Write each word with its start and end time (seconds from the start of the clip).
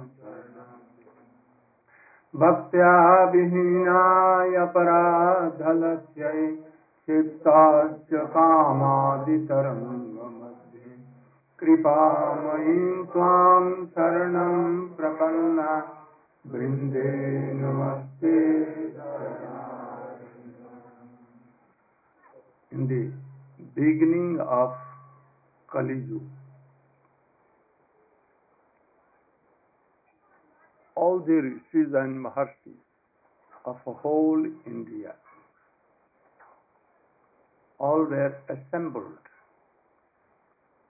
भक्त्या 2.36 3.24
विहीनाय 3.24 4.66
पराधलस्यै 4.66 6.56
क्षिप्ताश्च 6.56 8.14
कामादितरङ्गमध्ये। 8.14 9.36
कृपामयीं 11.58 13.04
त्वां 13.04 13.86
शरणं 13.86 14.88
प्रपन्ना। 14.88 15.94
वृन्दे 16.46 17.12
नमस्ते। 17.52 18.58
In 22.72 22.86
the 22.86 23.00
beginning 23.78 24.41
of 24.41 24.72
Kali 25.72 25.96
Yuga, 26.08 26.38
all 31.04 31.16
the 31.30 31.38
rishis 31.46 31.96
and 32.02 32.20
maharshis 32.27 32.82
of 33.72 33.88
whole 34.02 34.44
India 34.66 35.14
all 37.78 38.04
were 38.12 38.34
assembled 38.54 39.26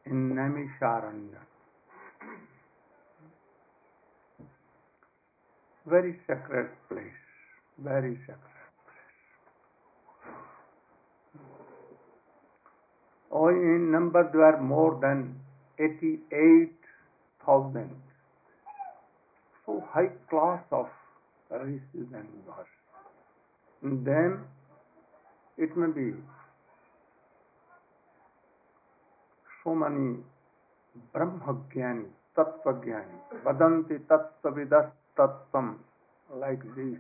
in 0.07 0.19
Naimisharanya. 0.39 1.43
Very 5.87 6.15
sacred 6.27 6.71
place, 6.89 7.21
very 7.91 8.15
sacred 8.27 8.65
place. 8.87 9.13
Oh, 13.31 13.49
in 13.49 13.91
number 13.93 14.23
there 14.33 14.45
are 14.51 14.61
more 14.61 14.99
than 15.01 15.41
88,000 15.79 18.08
so 19.69 19.85
high 19.93 20.09
class 20.31 20.65
of 20.73 20.89
rishis 21.51 22.09
and. 22.15 22.29
Then 23.83 24.41
it 25.59 25.77
may 25.77 25.91
be 25.93 26.17
so 29.63 29.75
many 29.75 30.17
Brahmagyani, 31.15 32.07
Tattvagyani, 32.37 33.19
Vadanti 33.45 33.99
Tattvavidas 34.09 34.91
Tattvam, 35.17 35.77
like 36.35 36.63
this. 36.75 36.99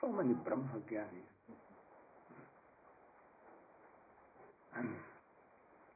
So 0.00 0.08
many 0.08 0.34
Brahmagyani. 0.34 1.22
And 4.76 4.88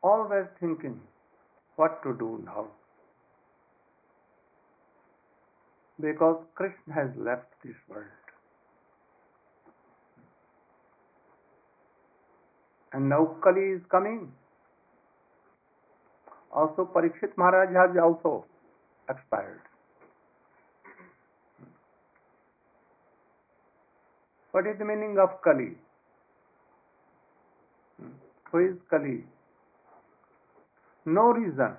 were 0.03 0.50
thinking 0.61 1.00
what 1.77 2.03
to 2.03 2.12
do 2.12 2.43
now. 2.45 2.66
Because 6.01 6.43
Krishna 6.55 6.95
has 6.95 7.11
left 7.17 7.47
this 7.65 7.75
world. 7.89 8.07
And 12.93 13.09
now 13.09 13.37
Kali 13.43 13.73
is 13.77 13.83
coming. 13.91 14.33
Also 16.53 16.89
Parikshit 16.95 17.37
Maharaj 17.37 17.75
has 17.75 17.97
also 18.03 18.45
expired. 19.11 19.61
What 24.53 24.67
is 24.67 24.78
the 24.78 24.84
meaning 24.87 25.19
of 25.19 25.43
Kali? 25.43 25.77
Who 28.51 28.59
is 28.59 28.77
Kali? 28.89 29.25
No 31.05 31.33
reason. 31.33 31.77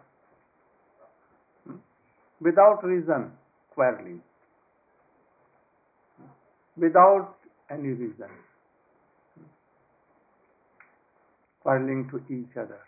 Without 2.39 2.83
reason, 2.83 3.31
quarreling. 3.77 4.21
Without 6.75 7.35
any 7.69 7.89
reason. 7.89 8.29
Quarreling 11.61 12.09
to 12.11 12.17
each 12.33 12.57
other. 12.57 12.79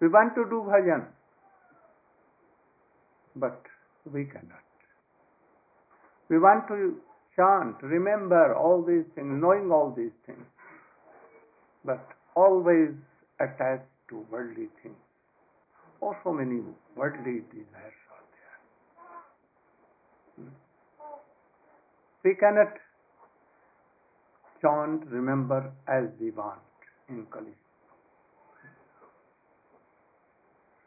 We 0.00 0.08
want 0.08 0.34
to 0.36 0.44
do 0.44 0.64
bhajan, 0.68 1.04
but 3.34 3.62
we 4.12 4.24
cannot. 4.24 4.62
We 6.28 6.38
want 6.38 6.68
to 6.68 7.00
chant, 7.34 7.76
remember 7.82 8.54
all 8.54 8.82
these 8.82 9.04
things, 9.14 9.40
knowing 9.40 9.70
all 9.70 9.94
these 9.96 10.12
things, 10.26 10.44
but 11.84 12.06
always 12.34 12.90
attached 13.40 13.88
to 14.10 14.26
worldly 14.30 14.68
things. 14.82 14.96
Oh, 16.02 16.14
so 16.22 16.32
many 16.32 16.60
worldly 16.94 17.40
desires 17.50 18.00
are 18.12 18.26
there. 18.36 18.58
We 22.26 22.34
cannot 22.34 22.72
chant, 24.60 25.02
remember 25.10 25.72
as 25.86 26.06
we 26.20 26.32
want 26.32 26.58
in 27.08 27.24
Kali. 27.26 27.52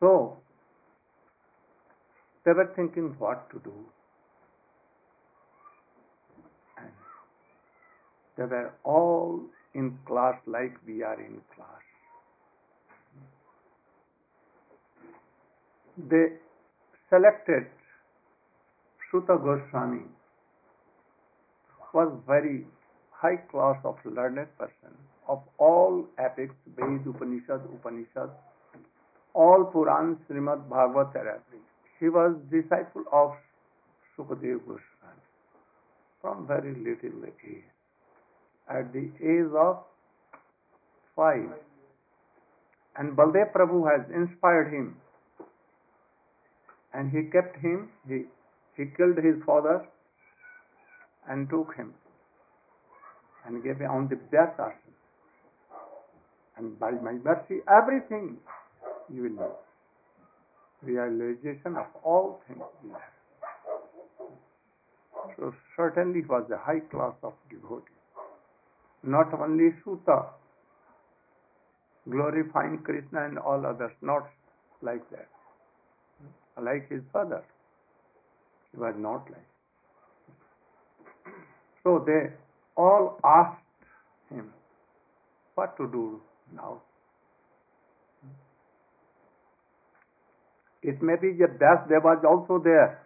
So, 0.02 0.36
they 2.44 2.52
were 2.52 2.70
thinking 2.76 3.16
what 3.20 3.50
to 3.52 3.62
do. 3.64 3.74
And 6.78 6.92
they 8.36 8.44
were 8.44 8.74
all 8.84 9.42
in 9.74 9.98
class 10.06 10.36
like 10.46 10.76
we 10.86 11.04
are 11.04 11.22
in 11.22 11.40
class. 11.56 11.84
They 15.98 16.26
selected 17.10 17.68
Shuta 19.10 19.42
Goswami 19.42 20.19
was 21.94 22.12
very 22.28 22.66
high 23.12 23.38
class 23.52 23.78
of 23.84 23.98
learned 24.06 24.48
person 24.58 24.96
of 25.28 25.44
all 25.58 26.06
epics, 26.18 26.56
Ved, 26.76 27.06
Upanishad, 27.06 27.62
Upanishad, 27.74 28.30
all 29.34 29.72
Purans, 29.74 30.18
Srimad 30.28 30.66
everything. 31.16 31.66
He 32.00 32.10
was 32.10 32.36
disciple 32.50 33.04
of 33.12 33.34
Sukadev 34.18 34.60
Goswami 34.66 35.24
from 36.22 36.48
very 36.48 36.74
little 36.74 37.20
age. 37.26 37.64
At 38.70 38.92
the 38.94 39.12
age 39.22 39.54
of 39.56 39.84
five. 41.16 41.50
And 42.98 43.16
Baldev 43.16 43.54
Prabhu 43.54 43.90
has 43.90 44.10
inspired 44.14 44.74
him 44.74 44.96
and 46.94 47.12
he 47.12 47.24
kept 47.32 47.58
him, 47.58 47.90
he, 48.08 48.24
he 48.76 48.86
killed 48.98 49.18
his 49.18 49.36
father 49.46 49.86
and 51.30 51.50
took 51.50 51.76
him 51.76 51.94
and 53.46 53.64
gave 53.64 53.78
him 53.78 53.92
on 53.92 54.08
the 54.10 54.18
Vyasa 54.32 54.74
And 56.58 56.78
by 56.80 56.92
my 56.92 57.14
mercy, 57.14 57.60
everything 57.72 58.38
you 59.14 59.24
will 59.24 59.36
know. 59.42 59.52
Realization 60.82 61.78
of 61.78 61.88
all 62.04 62.42
things 62.48 62.60
happen. 62.92 63.10
So 65.38 65.54
certainly 65.78 66.22
was 66.28 66.50
a 66.52 66.58
high 66.58 66.82
class 66.92 67.14
of 67.24 67.34
devotee. 67.50 68.00
Not 69.04 69.34
only 69.34 69.70
Suta, 69.84 70.26
glorifying 72.10 72.80
Krishna 72.84 73.26
and 73.26 73.38
all 73.38 73.66
others, 73.66 73.92
not 74.02 74.30
like 74.82 75.10
that. 75.12 75.30
Like 76.62 76.90
his 76.90 77.02
father. 77.14 77.44
He 78.72 78.78
was 78.78 78.96
not 78.98 79.30
like. 79.30 79.49
So 81.84 82.04
they 82.06 82.34
all 82.76 83.20
asked 83.24 83.62
him 84.30 84.52
what 85.56 85.78
to 85.78 85.88
do 85.88 86.22
now. 86.56 86.82
It 90.82 91.02
may 91.02 91.16
be 91.22 91.34
that 91.40 91.60
Vyasdeva 91.60 92.04
was 92.04 92.24
also 92.26 92.64
there, 92.64 93.06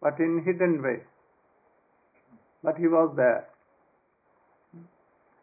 but 0.00 0.18
in 0.18 0.42
hidden 0.44 0.82
way. 0.82 1.02
But 2.62 2.76
he 2.76 2.86
was 2.86 3.14
there. 3.16 3.48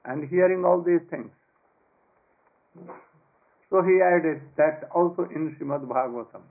And 0.05 0.27
hearing 0.29 0.63
all 0.65 0.81
these 0.81 1.01
things. 1.09 1.31
So 3.69 3.81
he 3.81 3.99
added 4.01 4.41
that 4.57 4.89
also 4.93 5.23
in 5.33 5.55
Srimad 5.55 5.85
Bhagavatam. 5.87 6.41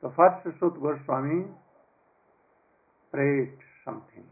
So 0.00 0.12
first 0.16 0.58
Sut 0.60 0.80
Goswami 0.80 1.44
prayed 3.15 3.51
something. 3.85 4.23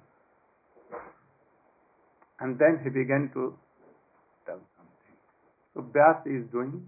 And 2.39 2.57
then 2.57 2.79
he 2.83 2.89
began 2.89 3.29
to 3.33 3.57
tell 4.45 4.61
something. 4.77 5.15
So 5.73 5.81
Vyas 5.81 6.25
is 6.25 6.49
doing 6.51 6.87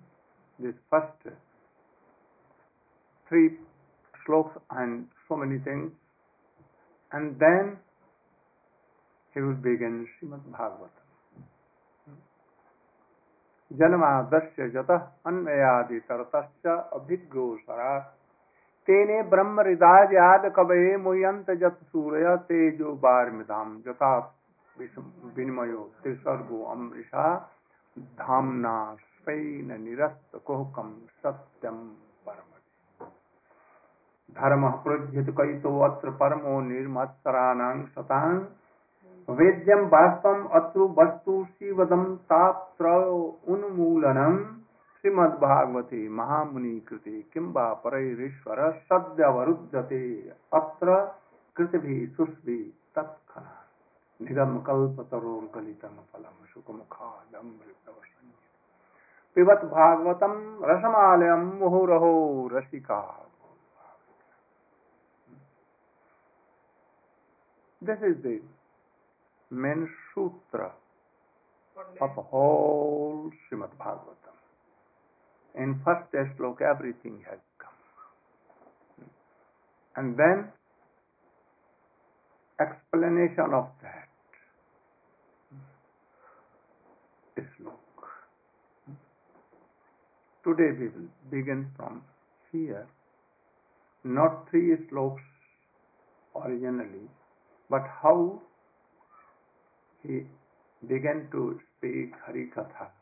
this 0.59 0.73
first 0.89 1.35
three 3.27 3.57
slokas 4.25 4.61
and 4.71 5.07
so 5.27 5.35
many 5.35 5.59
things. 5.59 5.91
And 7.11 7.37
then 7.39 7.77
he 9.33 9.41
will 9.41 9.55
begin 9.55 10.07
Srimad 10.15 10.43
Bhagavatam. 10.51 11.01
जन्मादस्य 13.79 14.67
जत 14.69 14.89
अन्वयादि 15.27 15.99
तरतश्च 16.07 16.65
अभिज्ञो 16.67 17.45
सरा 17.57 17.91
तेने 18.88 19.22
ब्रह्म 19.22 19.60
हृदय 19.60 20.50
कवये 20.56 20.96
मुयंत 20.96 21.50
जत 21.50 21.78
सूर्य 21.82 22.36
तेजो 22.36 22.92
बारमिदाम 22.92 23.76
जता 23.80 24.10
विनिमयो 24.76 25.90
त्रिसर्गो 26.02 26.62
अमृषा, 26.64 27.24
धामना 28.18 28.76
span 28.94 29.80
निरस्त 29.82 30.42
कुहकम 30.46 30.92
सत्यम 31.22 31.78
परम 32.26 32.50
धर्म 34.34 34.68
प्रोज्यत 34.68 35.30
कैतो 35.30 35.78
अत्र 35.80 36.10
परमो 36.10 36.60
निर्मत्सराणां 36.60 37.76
शतांग 37.84 38.40
वेद्यम 39.28 39.86
वास्तव 39.86 40.46
अत्रु 40.48 40.88
वस्तु 40.98 41.44
शिवदम 41.44 42.04
तात्र 42.14 42.94
उन्मूलनम। 43.48 44.36
श्रीमद्भागवते 45.00 46.08
महामुनि 46.08 46.74
कृते 46.88 47.16
किं 47.32 47.46
वा 47.52 47.66
परैरीश्वर 47.84 48.60
सद्यवरुद्धते। 48.88 50.04
अत्र 50.54 50.88
कृतिभिः 51.56 52.00
सुस्भि 52.16 52.58
तत्खना 52.96 53.52
निगम 54.20 54.52
कल्पतरोर्गलितं 54.66 55.96
फलं 56.12 56.36
सुखमुखादमृतवसंज्ञ 56.52 58.34
पिबत 59.36 59.62
भागवतम 59.74 60.34
रसमालयम 60.64 61.42
मुहुरहो 61.60 62.14
रसिका। 62.52 63.02
This 67.82 68.00
is 68.02 68.16
the 68.22 68.40
main 69.50 69.86
sutra 70.12 70.72
of 72.00 72.14
whole 72.30 73.30
Srimad 73.42 73.72
Bhagavatam. 73.78 74.25
In 75.56 75.80
first 75.84 76.12
slok 76.12 76.60
everything 76.60 77.24
has 77.28 77.38
come. 77.58 79.08
And 79.96 80.16
then 80.18 80.52
explanation 82.60 83.54
of 83.54 83.68
that 83.82 84.08
slok. 87.36 88.04
Today 90.44 90.70
we 90.78 90.88
will 90.88 91.10
begin 91.30 91.70
from 91.76 92.02
here, 92.52 92.86
not 94.04 94.48
three 94.50 94.76
sloks 94.88 95.22
originally, 96.44 97.08
but 97.70 97.82
how 98.02 98.40
he 100.02 100.20
began 100.86 101.28
to 101.32 101.58
speak 101.76 102.12
Hari 102.26 102.50
Katha. 102.54 102.95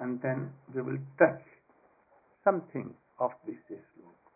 And 0.00 0.20
then 0.22 0.52
we 0.74 0.82
will 0.82 0.98
touch 1.18 1.42
something 2.42 2.94
of 3.18 3.30
this 3.46 3.56
sloka. 3.70 4.30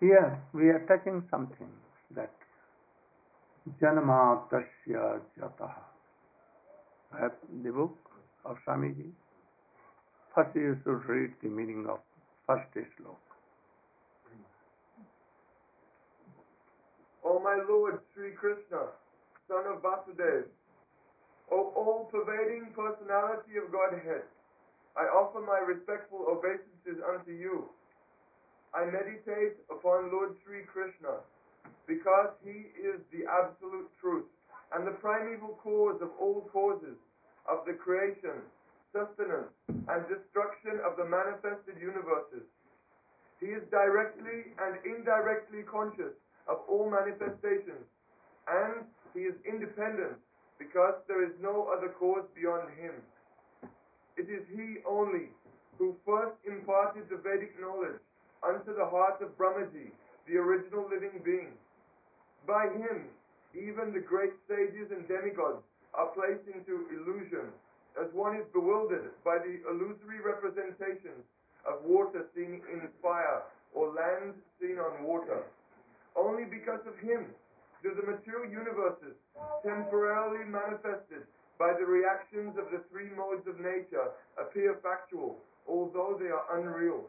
Here 0.00 0.38
we 0.52 0.68
are 0.68 0.84
touching 0.88 1.22
something 1.30 1.70
that 2.14 2.32
Janmatasya 3.80 5.20
Jataha. 5.38 5.84
The 7.62 7.70
book 7.70 7.96
of 8.44 8.56
Swamiji. 8.66 9.10
First 10.34 10.54
you 10.54 10.76
should 10.84 11.04
read 11.08 11.30
the 11.42 11.48
meaning 11.48 11.86
of 11.88 12.00
first 12.46 12.74
sloka. 12.74 13.16
O 17.24 17.38
my 17.40 17.58
Lord 17.68 18.00
Sri 18.14 18.30
Krishna, 18.32 18.88
son 19.48 19.64
of 19.66 19.82
Vasudev, 19.82 20.44
O 21.50 21.72
all-pervading 21.76 22.76
personality 22.76 23.56
of 23.56 23.72
Godhead, 23.72 24.22
I 24.96 25.08
offer 25.08 25.40
my 25.40 25.58
respectful 25.64 26.26
obeisances 26.28 27.00
unto 27.00 27.32
you. 27.32 27.70
I 28.74 28.84
meditate 28.84 29.56
upon 29.72 30.12
Lord 30.12 30.36
Sri 30.44 30.68
Krishna 30.68 31.24
because 31.86 32.36
he 32.44 32.68
is 32.76 33.00
the 33.08 33.24
absolute 33.24 33.88
truth 34.00 34.28
and 34.76 34.86
the 34.86 34.98
primeval 35.00 35.56
cause 35.62 35.96
of 36.02 36.10
all 36.20 36.44
causes 36.52 37.00
of 37.48 37.64
the 37.64 37.72
creation, 37.72 38.44
sustenance, 38.92 39.48
and 39.68 40.04
destruction 40.04 40.76
of 40.84 41.00
the 41.00 41.08
manifested 41.08 41.80
universes. 41.80 42.44
He 43.40 43.56
is 43.56 43.64
directly 43.70 44.52
and 44.60 44.76
indirectly 44.84 45.64
conscious 45.64 46.12
of 46.44 46.60
all 46.68 46.90
manifestations 46.90 47.88
and 48.48 48.84
he 49.14 49.24
is 49.24 49.34
independent 49.48 50.20
because 50.58 50.94
there 51.06 51.24
is 51.24 51.32
no 51.40 51.70
other 51.70 51.88
cause 51.98 52.26
beyond 52.34 52.68
him. 52.78 52.94
It 54.16 54.28
is 54.28 54.42
he 54.50 54.82
only 54.86 55.30
who 55.78 55.94
first 56.04 56.34
imparted 56.46 57.08
the 57.08 57.16
Vedic 57.16 57.54
knowledge 57.60 58.02
unto 58.42 58.74
the 58.74 58.84
heart 58.84 59.22
of 59.22 59.38
Brahmaji, 59.38 59.94
the 60.26 60.36
original 60.36 60.84
living 60.90 61.22
being. 61.24 61.54
By 62.46 62.66
him, 62.74 63.06
even 63.54 63.94
the 63.94 64.02
great 64.02 64.34
sages 64.48 64.90
and 64.90 65.06
demigods 65.06 65.62
are 65.94 66.10
placed 66.12 66.46
into 66.50 66.90
illusion, 66.90 67.48
as 67.98 68.10
one 68.12 68.36
is 68.36 68.44
bewildered 68.52 69.10
by 69.24 69.38
the 69.38 69.62
illusory 69.70 70.20
representations 70.20 71.22
of 71.66 71.82
water 71.84 72.26
seen 72.34 72.60
in 72.72 72.88
fire 73.02 73.42
or 73.74 73.94
land 73.94 74.34
seen 74.60 74.78
on 74.78 75.02
water. 75.02 75.42
Only 76.16 76.44
because 76.44 76.80
of 76.86 76.98
him 76.98 77.26
do 77.82 77.94
the 77.94 78.06
material 78.06 78.50
universes 78.50 79.14
temporarily 79.62 80.44
manifested 80.44 81.26
by 81.58 81.74
the 81.74 81.86
reactions 81.86 82.54
of 82.58 82.70
the 82.70 82.82
three 82.90 83.10
modes 83.14 83.46
of 83.46 83.58
nature 83.58 84.14
appear 84.38 84.78
factual, 84.82 85.38
although 85.66 86.18
they 86.18 86.30
are 86.30 86.46
unreal. 86.58 87.06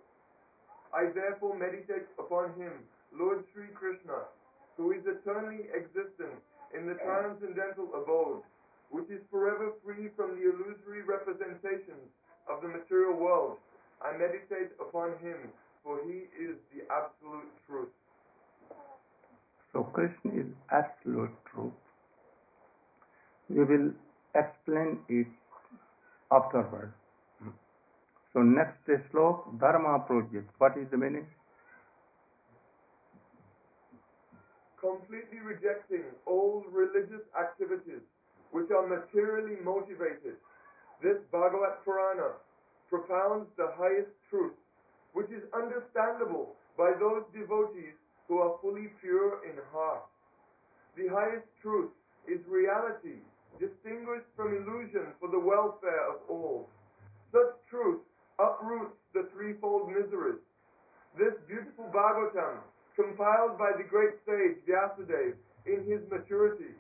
I 0.93 1.13
therefore 1.13 1.57
meditate 1.57 2.09
upon 2.17 2.53
him, 2.57 2.73
Lord 3.13 3.45
Sri 3.53 3.69
Krishna, 3.73 4.25
who 4.77 4.91
is 4.91 5.05
eternally 5.05 5.69
existent 5.73 6.33
in 6.73 6.85
the 6.89 6.97
transcendental 6.97 7.89
abode, 7.93 8.41
which 8.89 9.09
is 9.09 9.21
forever 9.29 9.73
free 9.85 10.09
from 10.17 10.33
the 10.37 10.49
illusory 10.49 11.05
representations 11.05 12.09
of 12.49 12.61
the 12.61 12.67
material 12.69 13.13
world. 13.13 13.57
I 14.01 14.17
meditate 14.17 14.73
upon 14.81 15.13
him, 15.21 15.53
for 15.83 16.01
he 16.09 16.25
is 16.33 16.57
the 16.73 16.89
absolute 16.89 17.49
truth. 17.67 17.93
So 19.73 19.83
Krishna 19.83 20.31
is 20.33 20.47
absolute 20.71 21.31
truth. 21.51 21.73
We 23.49 23.63
will 23.63 23.91
explain 24.35 24.99
it 25.07 25.27
afterward. 26.31 26.93
So 28.33 28.41
next 28.41 28.85
sloka, 29.11 29.59
dharma 29.59 29.99
project. 30.05 30.49
What 30.59 30.77
is 30.77 30.87
the 30.91 30.97
meaning? 30.97 31.25
Completely 34.79 35.39
rejecting 35.43 36.03
all 36.25 36.63
religious 36.71 37.25
activities 37.37 38.01
which 38.51 38.69
are 38.71 38.87
materially 38.87 39.57
motivated, 39.63 40.37
this 41.01 41.17
Bhagavat 41.31 41.83
Purana 41.83 42.37
propounds 42.89 43.47
the 43.57 43.69
highest 43.77 44.09
truth, 44.29 44.53
which 45.13 45.29
is 45.29 45.43
understandable 45.53 46.55
by 46.77 46.91
those 46.99 47.23
devotees 47.33 47.98
who 48.29 48.37
are 48.37 48.61
fully 48.61 48.93
pure 49.01 49.41
in 49.43 49.57
heart. 49.73 50.05
The 50.95 51.09
highest 51.09 51.49
truth 51.61 51.89
is 52.29 52.37
reality, 52.45 53.25
distinguished 53.57 54.29
from 54.37 54.53
illusion 54.53 55.17
for 55.19 55.33
the 55.33 55.41
welfare 55.41 56.13
of 56.13 56.21
all. 56.29 56.69
Such 57.33 57.57
truth 57.69 58.05
uproots 58.37 58.93
the 59.17 59.27
threefold 59.33 59.89
miseries. 59.89 60.45
This 61.17 61.33
beautiful 61.49 61.89
Bhagavatam, 61.89 62.61
compiled 62.95 63.57
by 63.57 63.73
the 63.75 63.83
great 63.83 64.21
sage 64.29 64.61
Vyasadeva 64.69 65.33
in 65.65 65.89
his 65.89 66.05
maturity, 66.13 66.77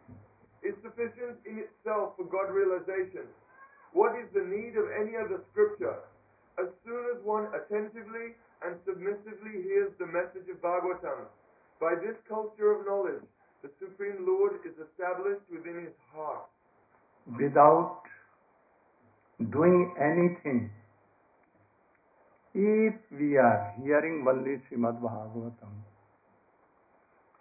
is 0.61 0.77
sufficient 0.85 1.41
in 1.49 1.65
itself 1.65 2.13
for 2.13 2.29
God 2.29 2.53
realization. 2.53 3.25
What 3.93 4.13
is 4.21 4.29
the 4.37 4.45
need 4.45 4.77
of 4.77 4.85
any 5.01 5.17
other 5.17 5.41
scripture? 5.49 5.97
As 6.59 6.67
soon 6.83 7.05
as 7.15 7.23
one 7.23 7.47
attentively 7.55 8.35
and 8.65 8.75
submissively 8.85 9.63
hears 9.63 9.91
the 9.97 10.07
message 10.07 10.49
of 10.51 10.61
Bhagavatam, 10.61 11.27
by 11.79 11.95
this 11.95 12.17
culture 12.27 12.71
of 12.73 12.85
knowledge, 12.85 13.23
the 13.61 13.69
Supreme 13.79 14.25
Lord 14.27 14.59
is 14.65 14.73
established 14.87 15.45
within 15.49 15.85
his 15.85 15.95
heart. 16.13 16.47
Without 17.39 18.01
doing 19.51 19.93
anything, 20.01 20.69
if 22.53 22.95
we 23.11 23.37
are 23.37 23.73
hearing 23.81 24.25
only 24.27 24.59
Srimad 24.67 24.99
Bhagavatam 24.99 25.71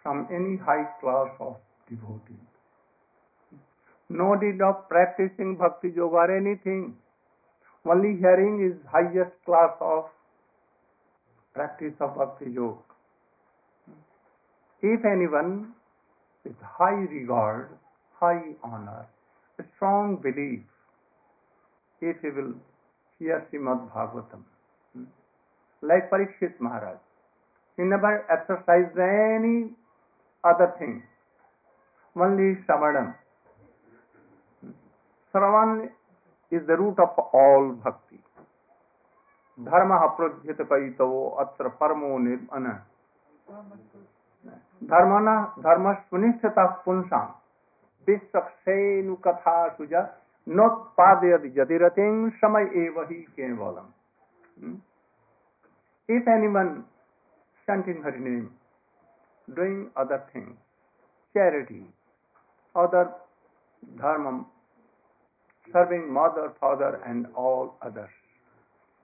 from 0.01 0.27
any 0.31 0.55
high 0.57 0.85
class 1.01 1.29
of 1.41 1.57
devotee, 1.89 2.39
no 4.07 4.35
need 4.35 4.61
of 4.61 4.87
practicing 4.87 5.57
bhakti 5.57 5.89
yoga 5.95 6.15
or 6.15 6.37
anything. 6.37 6.95
Only 7.89 8.17
hearing 8.17 8.61
is 8.61 8.77
highest 8.91 9.31
class 9.45 9.71
of 9.81 10.05
practice 11.55 11.95
of 11.99 12.15
bhakti 12.15 12.51
yoga. 12.51 12.77
If 14.81 15.05
anyone 15.05 15.73
with 16.45 16.55
high 16.61 17.01
regard, 17.13 17.69
high 18.19 18.53
honor, 18.63 19.07
a 19.57 19.63
strong 19.75 20.17
belief, 20.17 20.61
if 21.99 22.21
he 22.21 22.29
will 22.29 22.53
hear 23.17 23.45
Srimad 23.51 23.91
Bhagavatam, 23.91 24.43
like 25.81 26.11
Parikshit 26.11 26.59
Maharaj, 26.59 26.99
he 27.75 27.83
never 27.83 28.25
exercised 28.29 28.97
any 28.99 29.71
other 30.43 30.73
thing, 30.77 31.01
only 32.15 32.55
Samadhan. 32.67 33.15
Sravan 35.33 35.89
is 36.52 36.66
the 36.66 36.76
root 36.76 36.98
of 36.98 37.18
all 37.32 37.72
bhakti. 37.84 38.18
धर्म 39.58 39.96
प्रोज्यत 40.16 40.60
कईतो 40.70 41.06
अत्र 41.40 41.68
परमो 41.80 42.16
निर्मन 42.18 42.64
धर्म 44.82 45.12
न 45.28 45.34
धर्म 45.62 45.92
सुनिश्चित 45.94 46.58
पुंसा 46.84 47.20
विश्वसेनु 48.08 49.14
कथा 49.26 49.56
सुज 49.76 49.94
नोत्पादयद 50.46 51.44
यदिरतिं 51.58 52.28
समय 52.40 52.68
एव 52.84 53.00
ही 53.02 53.20
केवलम 53.36 54.74
If 56.08 56.26
anyone 56.28 56.84
chanting 57.68 58.02
her 58.02 58.16
name, 58.18 58.50
doing 59.48 59.90
other 59.96 60.22
things, 60.32 60.56
charity, 61.34 61.86
other 62.74 63.10
dharma, 63.82 64.44
serving 65.73 66.11
mother, 66.11 66.53
father, 66.59 67.01
and 67.05 67.27
all 67.35 67.75
others. 67.81 68.09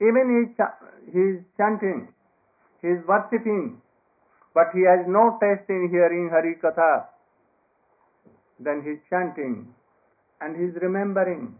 Even 0.01 0.53
he, 0.57 0.63
he 1.11 1.19
is 1.19 1.43
chanting, 1.57 2.07
he 2.81 2.87
is 2.87 2.99
worshipping, 3.07 3.81
but 4.53 4.67
he 4.73 4.81
has 4.81 5.05
no 5.07 5.37
taste 5.41 5.69
in 5.69 5.89
hearing 5.91 6.29
Hari 6.31 6.55
Katha. 6.61 7.05
Then 8.59 8.81
he 8.83 8.91
is 8.91 8.99
chanting 9.09 9.67
and 10.41 10.55
he 10.55 10.63
is 10.63 10.75
remembering 10.81 11.55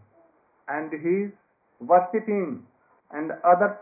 and 0.68 0.90
he 0.90 1.26
is 1.26 1.32
worshipping 1.80 2.62
and 3.12 3.32
other 3.44 3.78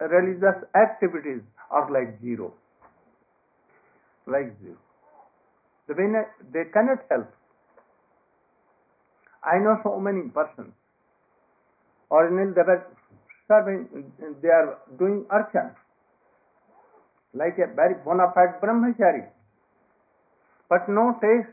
religious 0.00 0.62
activities 0.74 1.40
are 1.70 1.90
like 1.90 2.20
zero. 2.20 2.52
Like 4.26 4.54
zero. 4.62 4.76
They 6.52 6.64
cannot 6.72 6.98
help. 7.10 7.32
I 9.46 9.58
know 9.58 9.78
so 9.84 10.00
many 10.00 10.28
persons. 10.28 10.74
Originally 12.10 12.52
they 12.54 12.62
were 12.62 12.86
serving, 13.48 13.88
they 14.42 14.48
are 14.48 14.78
doing 14.98 15.24
archan, 15.30 15.70
like 17.32 17.58
a 17.58 17.72
very 17.74 17.94
bona 18.04 18.32
fide 18.34 18.60
brahmachari, 18.60 19.26
but 20.68 20.88
no 20.88 21.16
taste. 21.20 21.52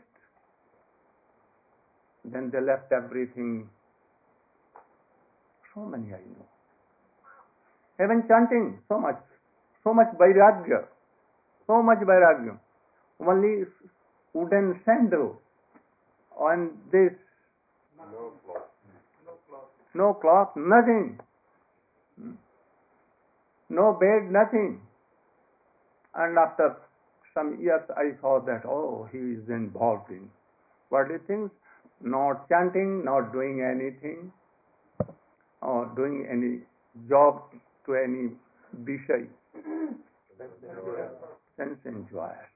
Then 2.24 2.50
they 2.50 2.60
left 2.60 2.90
everything. 2.90 3.68
So 5.74 5.82
many 5.84 6.14
I 6.14 6.22
know. 6.34 6.46
Even 8.02 8.24
chanting, 8.26 8.78
so 8.88 8.98
much, 8.98 9.20
so 9.84 9.92
much 9.94 10.08
vairagya, 10.18 10.84
so 11.66 11.82
much 11.82 11.98
vairagya. 11.98 12.58
Only 13.20 13.66
wooden 14.32 14.80
sandal 14.84 15.40
on 16.36 16.70
this 16.90 17.12
No 18.12 18.32
cloth. 18.44 18.62
no 19.94 20.14
cloth, 20.14 20.50
nothing. 20.56 21.18
No 23.68 23.92
bed, 23.98 24.30
nothing. 24.30 24.80
And 26.14 26.38
after 26.38 26.76
some 27.34 27.58
years 27.60 27.82
I 27.96 28.20
saw 28.20 28.40
that, 28.40 28.64
oh, 28.66 29.08
he 29.10 29.18
is 29.18 29.48
involved 29.48 30.10
in. 30.10 30.30
What 30.90 31.08
do 31.08 31.18
you? 31.28 31.50
Not 32.00 32.48
chanting, 32.48 33.04
not 33.04 33.32
doing 33.32 33.62
anything, 33.62 34.32
or 35.62 35.90
doing 35.96 36.26
any 36.30 36.60
job 37.08 37.42
to 37.86 37.94
any 37.94 38.30
Vishay. 38.84 39.26
Sense 41.56 41.78
enjoyer. 41.86 42.48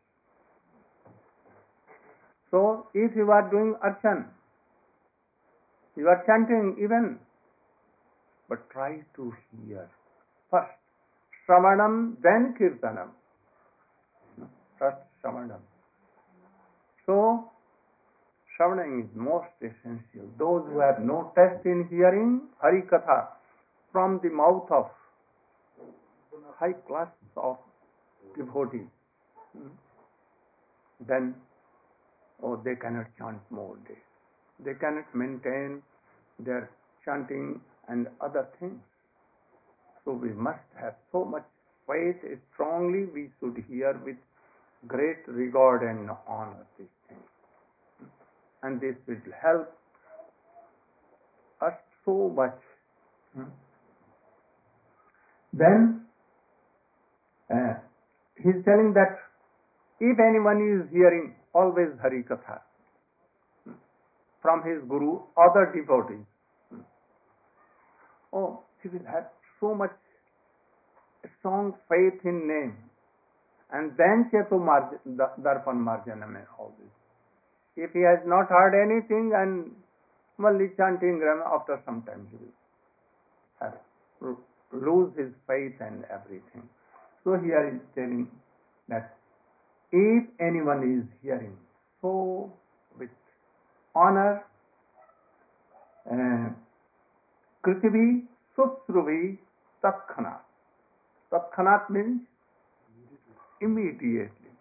So, 2.51 2.87
if 2.95 3.15
you 3.15 3.31
are 3.31 3.49
doing 3.51 3.75
archan, 3.85 4.27
you 5.99 6.07
are 6.09 6.23
chanting 6.27 6.77
even, 6.83 7.19
but 8.49 8.71
try 8.71 9.01
to 9.17 9.33
hear 9.67 9.89
first 10.51 10.71
Shravanam, 11.49 12.17
then 12.23 12.55
Kirtanam. 12.59 13.09
First 14.79 14.99
Shravanam. 15.23 15.61
So, 17.05 17.51
Shravanam 18.55 19.03
is 19.03 19.11
most 19.15 19.49
essential. 19.61 20.29
Those 20.39 20.63
who 20.71 20.81
have 20.81 21.01
no 21.01 21.33
taste 21.35 21.65
in 21.65 21.89
hearing 21.91 22.43
Hari 22.63 22.83
Katha 22.83 23.29
from 23.93 24.21
the 24.23 24.31
mouth 24.31 24.71
of 24.71 24.87
high 26.59 26.75
class 26.87 27.09
of 27.37 27.57
devotees, 28.37 28.89
then 31.07 31.35
oh, 32.43 32.61
they 32.65 32.75
cannot 32.75 33.07
chant 33.17 33.39
more 33.51 33.77
days. 33.89 34.08
They 34.65 34.75
cannot 34.75 35.15
maintain 35.15 35.83
their 36.39 36.71
chanting 37.05 37.61
and 37.89 38.09
other 38.21 38.49
things. 38.59 38.81
So 40.05 40.13
we 40.13 40.31
must 40.31 40.67
have 40.81 40.95
so 41.13 41.25
much 41.25 41.45
faith 41.87 42.17
strongly 42.53 43.07
we 43.07 43.31
should 43.39 43.65
hear 43.69 43.99
with 44.05 44.17
great 44.87 45.27
regard 45.27 45.83
and 45.83 46.11
honor 46.27 46.67
these 46.79 46.87
things. 47.09 47.21
And 48.63 48.81
this 48.81 48.97
will 49.07 49.33
help 49.43 49.73
us 51.61 51.75
so 52.05 52.33
much. 52.35 52.59
Then 55.53 56.03
uh, 57.51 57.75
he 58.43 58.51
is 58.51 58.65
telling 58.65 58.93
that 58.95 59.19
if 60.01 60.19
anyone 60.21 60.61
is 60.63 60.93
hearing 60.93 61.35
always 61.55 61.89
Hari 62.03 62.23
Katha 62.23 62.61
from 64.43 64.63
his 64.63 64.83
Guru, 64.89 65.21
other 65.37 65.73
devotees, 65.75 66.25
oh, 68.33 68.63
he 68.83 68.89
will 68.89 69.07
have 69.13 69.29
so 69.61 69.75
much 69.75 69.93
strong 71.39 71.75
faith 71.89 72.21
in 72.25 72.47
name. 72.47 72.77
And 73.71 73.93
then 73.99 74.31
Chetu 74.33 74.59
Marj- 74.65 74.99
Darpan 75.43 75.77
Marjanam 75.77 76.37
all 76.59 76.75
this. 76.79 76.91
If 77.77 77.93
he 77.93 78.01
has 78.01 78.21
not 78.27 78.49
heard 78.49 78.75
anything 78.75 79.33
and 79.35 79.73
only 80.45 80.71
chanting 80.77 81.21
Ram, 81.21 81.43
after 81.47 81.81
some 81.85 82.03
time 82.03 82.29
he 82.31 82.37
will 82.37 82.55
uh, 83.63 84.35
lose 84.73 85.13
his 85.17 85.33
faith 85.47 85.75
and 85.81 86.05
everything. 86.11 86.69
So 87.25 87.37
here 87.37 87.43
here 87.43 87.75
is 87.75 87.81
telling 87.95 88.31
that 88.89 89.17
if 89.93 90.25
anyone 90.41 90.83
is 91.01 91.07
hearing, 91.23 91.57
so 92.01 92.53
honor, 93.99 94.47
uh, 96.07 96.55
Kritivi 97.67 98.23
Susruvi 98.55 99.39
Tatkhanat. 99.83 100.47
Tatkhanat 101.33 101.91
means 101.91 102.23
immediately. 103.61 104.53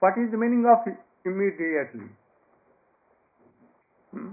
What 0.00 0.16
is 0.16 0.30
the 0.30 0.36
meaning 0.36 0.64
of 0.68 0.84
immediately? 1.24 2.08
Hmm? 4.12 4.32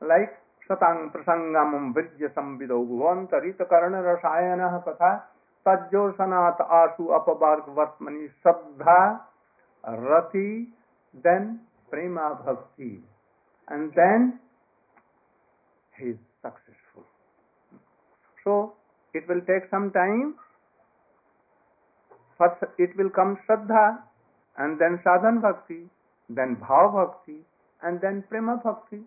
Like 0.00 0.38
Satang 0.68 1.10
Prasangam 1.10 1.94
Virya 1.94 2.30
Samvidau 2.34 2.86
Bhuvantarita 2.86 3.66
Karana 3.66 4.02
Rasayana 4.02 4.82
Katha 4.86 5.22
Tajjosanat 5.66 6.58
Asu 6.62 7.10
Apabargvatmani 7.10 8.30
Sabdha 8.42 9.20
Rati 9.84 10.68
then 11.22 11.60
Prema 11.90 12.38
Bhakti 12.44 13.00
and 13.68 13.92
then 13.94 14.38
he 15.98 16.10
is 16.10 16.18
successful. 16.42 17.04
So 18.44 18.74
it 19.14 19.24
will 19.28 19.40
take 19.40 19.68
some 19.70 19.90
time. 19.92 20.34
First 22.38 22.62
it 22.78 22.96
will 22.96 23.10
come 23.10 23.38
Shraddha 23.46 23.98
and 24.58 24.78
then 24.78 25.00
sadhan 25.04 25.40
bhakti, 25.42 25.88
then 26.28 26.56
bhav 26.56 26.92
bhakti, 26.94 27.38
and 27.82 28.00
then 28.00 28.24
prema 28.28 28.56
bhakti. 28.62 29.00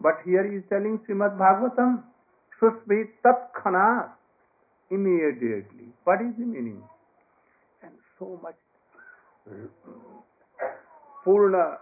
But 0.00 0.14
here 0.24 0.48
he 0.50 0.58
is 0.58 0.64
telling 0.68 1.00
Srimad 1.08 1.38
Bhagavatam, 1.38 2.02
Susvi 2.60 3.04
Tat 3.22 3.50
Khana, 3.56 4.12
immediately. 4.90 5.88
What 6.04 6.20
is 6.20 6.34
the 6.38 6.44
meaning? 6.44 6.82
And 7.82 7.92
so 8.18 8.38
much 8.42 8.56
Purna, 11.24 11.78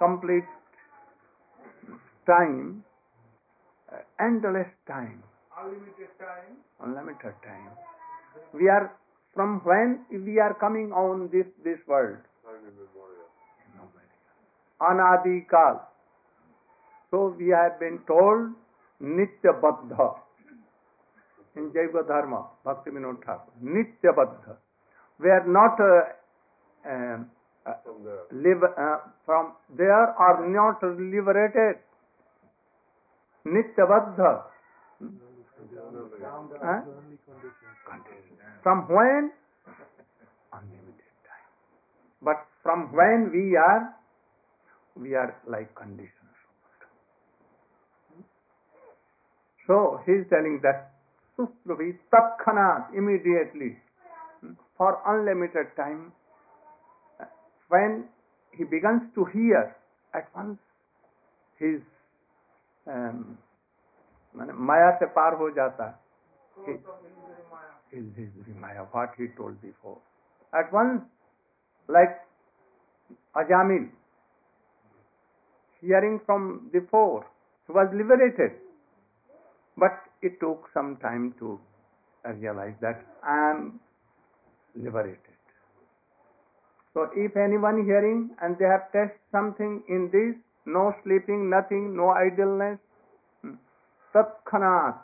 complete 0.00 0.48
time, 2.26 2.82
uh, 3.92 4.00
endless 4.18 4.72
time. 4.88 5.22
Unlimited 5.60 6.08
time. 6.18 6.56
Unlimited 6.80 7.34
time. 7.44 7.70
We 8.54 8.68
are 8.68 8.90
from 9.34 9.60
when 9.64 10.00
we 10.10 10.40
are 10.40 10.54
coming 10.54 10.92
on 10.92 11.28
this, 11.32 11.46
this 11.64 11.78
world? 11.86 12.16
Anadi 14.80 15.48
Kal. 15.48 15.86
So 17.10 17.34
we 17.38 17.48
have 17.48 17.78
been 17.78 18.00
told 18.06 18.52
Nitya 19.02 19.60
Baddha 19.60 20.16
in 21.56 21.70
Jaiva 21.70 22.06
Dharma, 22.06 22.46
Bhakti 22.64 22.90
Vinod 22.90 23.18
Thakur. 23.24 23.52
Nitya 23.62 24.14
Baddha. 24.16 24.56
We 25.18 25.28
are 25.28 25.46
not 25.46 25.78
uh, 25.78 26.90
um, 26.90 27.30
uh, 27.66 27.72
From 27.84 28.04
there. 28.04 28.24
live, 28.32 28.62
uh, 28.64 28.96
from 29.26 29.52
there 29.76 29.92
are 29.92 30.48
not 30.48 30.82
liberated. 30.82 31.76
Nitya 33.46 33.84
Baddha. 33.88 34.42
Huh? 36.62 36.80
From 38.62 38.86
when? 38.88 39.32
Unlimited 40.52 41.14
time. 41.24 41.48
But 42.22 42.46
from 42.62 42.92
when 42.92 43.30
we 43.32 43.56
are, 43.56 43.94
we 44.96 45.14
are 45.14 45.34
like 45.48 45.74
conditions. 45.74 46.10
So 49.66 50.00
he 50.04 50.12
is 50.12 50.26
telling 50.28 50.60
that 50.62 50.92
Susluvi 51.38 51.96
Tatkhanat 52.12 52.92
immediately 52.96 53.78
for 54.76 55.00
unlimited 55.06 55.76
time 55.76 56.12
When 57.69 58.05
he 58.51 58.63
begins 58.63 59.01
to 59.15 59.25
hear, 59.25 59.75
at 60.13 60.29
once 60.35 60.59
his 61.59 61.81
um, 62.87 63.37
माने 64.35 64.53
माया 64.69 64.91
से 64.99 65.05
पार 65.15 65.33
हो 65.39 65.49
जाता 65.57 65.85
है 65.85 66.73
is 67.95 68.05
his 68.15 68.55
Maya, 68.59 68.83
what 68.91 69.11
he 69.17 69.27
told 69.37 69.61
before. 69.61 69.97
At 70.53 70.71
once, 70.71 71.01
like 71.87 72.19
Ajamil, 73.35 73.89
hearing 75.81 76.19
from 76.25 76.69
before, 76.71 77.25
he 77.67 77.73
was 77.73 77.87
liberated. 77.93 78.59
But 79.77 79.91
it 80.21 80.39
took 80.39 80.69
some 80.73 80.97
time 81.01 81.35
to 81.39 81.59
realize 82.25 82.75
that 82.81 83.05
I 83.23 83.51
am 83.51 83.79
liberated. 84.75 85.19
So 86.94 87.08
if 87.14 87.36
anyone 87.36 87.84
hearing 87.84 88.30
and 88.42 88.58
they 88.58 88.64
have 88.64 88.90
tested 88.92 89.18
something 89.30 89.82
in 89.88 90.10
this, 90.10 90.34
no 90.66 90.92
sleeping, 91.04 91.48
nothing, 91.48 91.96
no 91.96 92.10
idleness, 92.10 92.78
hmm, 93.42 93.54
Tatkhanat, 94.14 94.98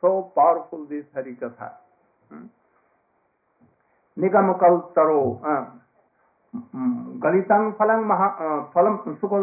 so 0.00 0.32
powerful 0.34 0.86
this 0.86 1.04
Harikatha. 1.14 1.72
Hmm? 2.28 2.46
Nigamakal 4.18 4.92
galitam 7.20 7.76
phalang 7.78 8.06
maha 8.06 8.66
phalam 8.74 8.98
sukha 9.20 9.38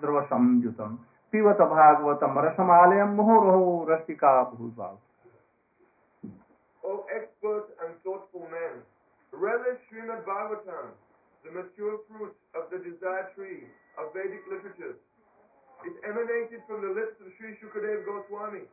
dravasam 0.00 0.62
yutam 0.62 0.98
pivata 1.32 1.66
bhagavatam 1.68 2.32
rasamalayam 2.38 3.16
muhoroho 3.16 3.84
rastika 3.86 4.48
bhusvav. 4.56 4.96
O 6.84 7.04
expert 7.14 7.66
and 7.84 7.94
thoughtful 8.04 8.46
man, 8.50 8.80
relish 9.36 9.80
Srimad 9.90 10.24
Bhagavatam, 10.24 10.94
the 11.44 11.50
mature 11.50 12.00
fruit 12.08 12.34
of 12.54 12.70
the 12.70 12.78
desired 12.78 13.34
tree 13.34 13.68
of 13.98 14.12
Vedic 14.14 14.42
literature, 14.50 14.96
It 15.84 15.92
emanated 16.08 16.64
from 16.66 16.80
the 16.80 16.88
lips 16.88 17.20
of 17.20 17.28
Sri 17.36 17.58
Shukadev 17.60 18.06
Goswami. 18.06 18.64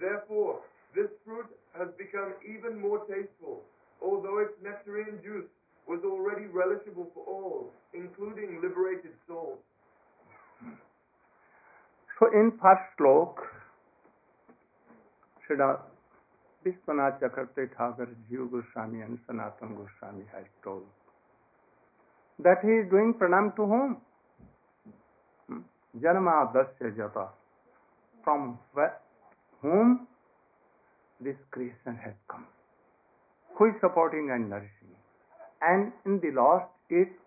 Therefore, 0.00 0.60
this 0.94 1.06
fruit 1.24 1.46
has 1.78 1.88
become 1.96 2.34
even 2.42 2.80
more 2.80 3.06
tasteful, 3.06 3.62
although 4.02 4.38
its 4.38 4.54
nectarine 4.62 5.20
juice 5.22 5.46
was 5.86 6.00
already 6.04 6.46
relishable 6.50 7.06
for 7.14 7.22
all, 7.26 7.70
including 7.94 8.60
liberated 8.62 9.12
souls. 9.28 9.58
So 12.18 12.26
in 12.32 12.52
first 12.60 12.82
slok, 12.98 13.34
Srila 15.46 15.78
Vishwanath 16.64 17.12
Chakravarti 17.18 17.66
Thakur 17.66 18.12
Jiva 18.28 18.46
Goswami 18.48 19.00
and 19.00 19.18
Sanatana 19.18 19.74
Goswami 19.74 20.24
has 20.34 20.68
that 22.38 22.64
he 22.64 22.78
is 22.78 22.88
doing 22.90 23.12
pranam 23.14 23.50
to 23.56 23.64
whom 23.66 23.96
जन्मादस्य 25.94 26.90
जता 26.90 27.24
from 28.24 28.48
whom 29.62 29.94
this 31.20 31.36
creation 31.52 31.96
has 32.04 32.16
come 32.30 32.44
who 33.50 33.66
is 33.66 33.74
supporting 33.78 34.30
and 34.30 34.52
nourishing 34.52 34.92
and 35.62 35.92
in 36.06 36.18
the 36.18 36.34
last 36.34 36.92
it 36.92 37.18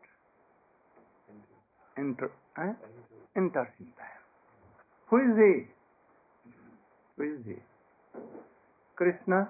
enter 1.96 2.30
enter 3.38 3.65
Singh 3.65 3.91
who 5.12 5.19
is 5.19 5.39
he 5.39 5.54
who 7.17 7.24
is 7.24 7.50
he 7.50 7.62
Krishna, 8.95 9.49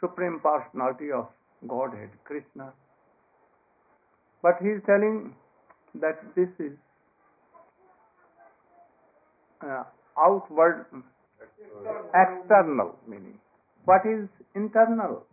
Supreme 0.00 0.40
Personality 0.40 1.10
of 1.12 1.28
Godhead, 1.66 2.10
Krishna. 2.24 2.72
But 4.42 4.56
he 4.62 4.68
is 4.68 4.82
telling 4.86 5.34
that 6.00 6.22
this 6.36 6.48
is 6.58 6.72
uh, 9.62 9.84
outward, 10.18 10.86
external 12.14 12.96
meaning. 13.08 13.38
What 13.84 14.02
is 14.04 14.28
internal? 14.54 15.24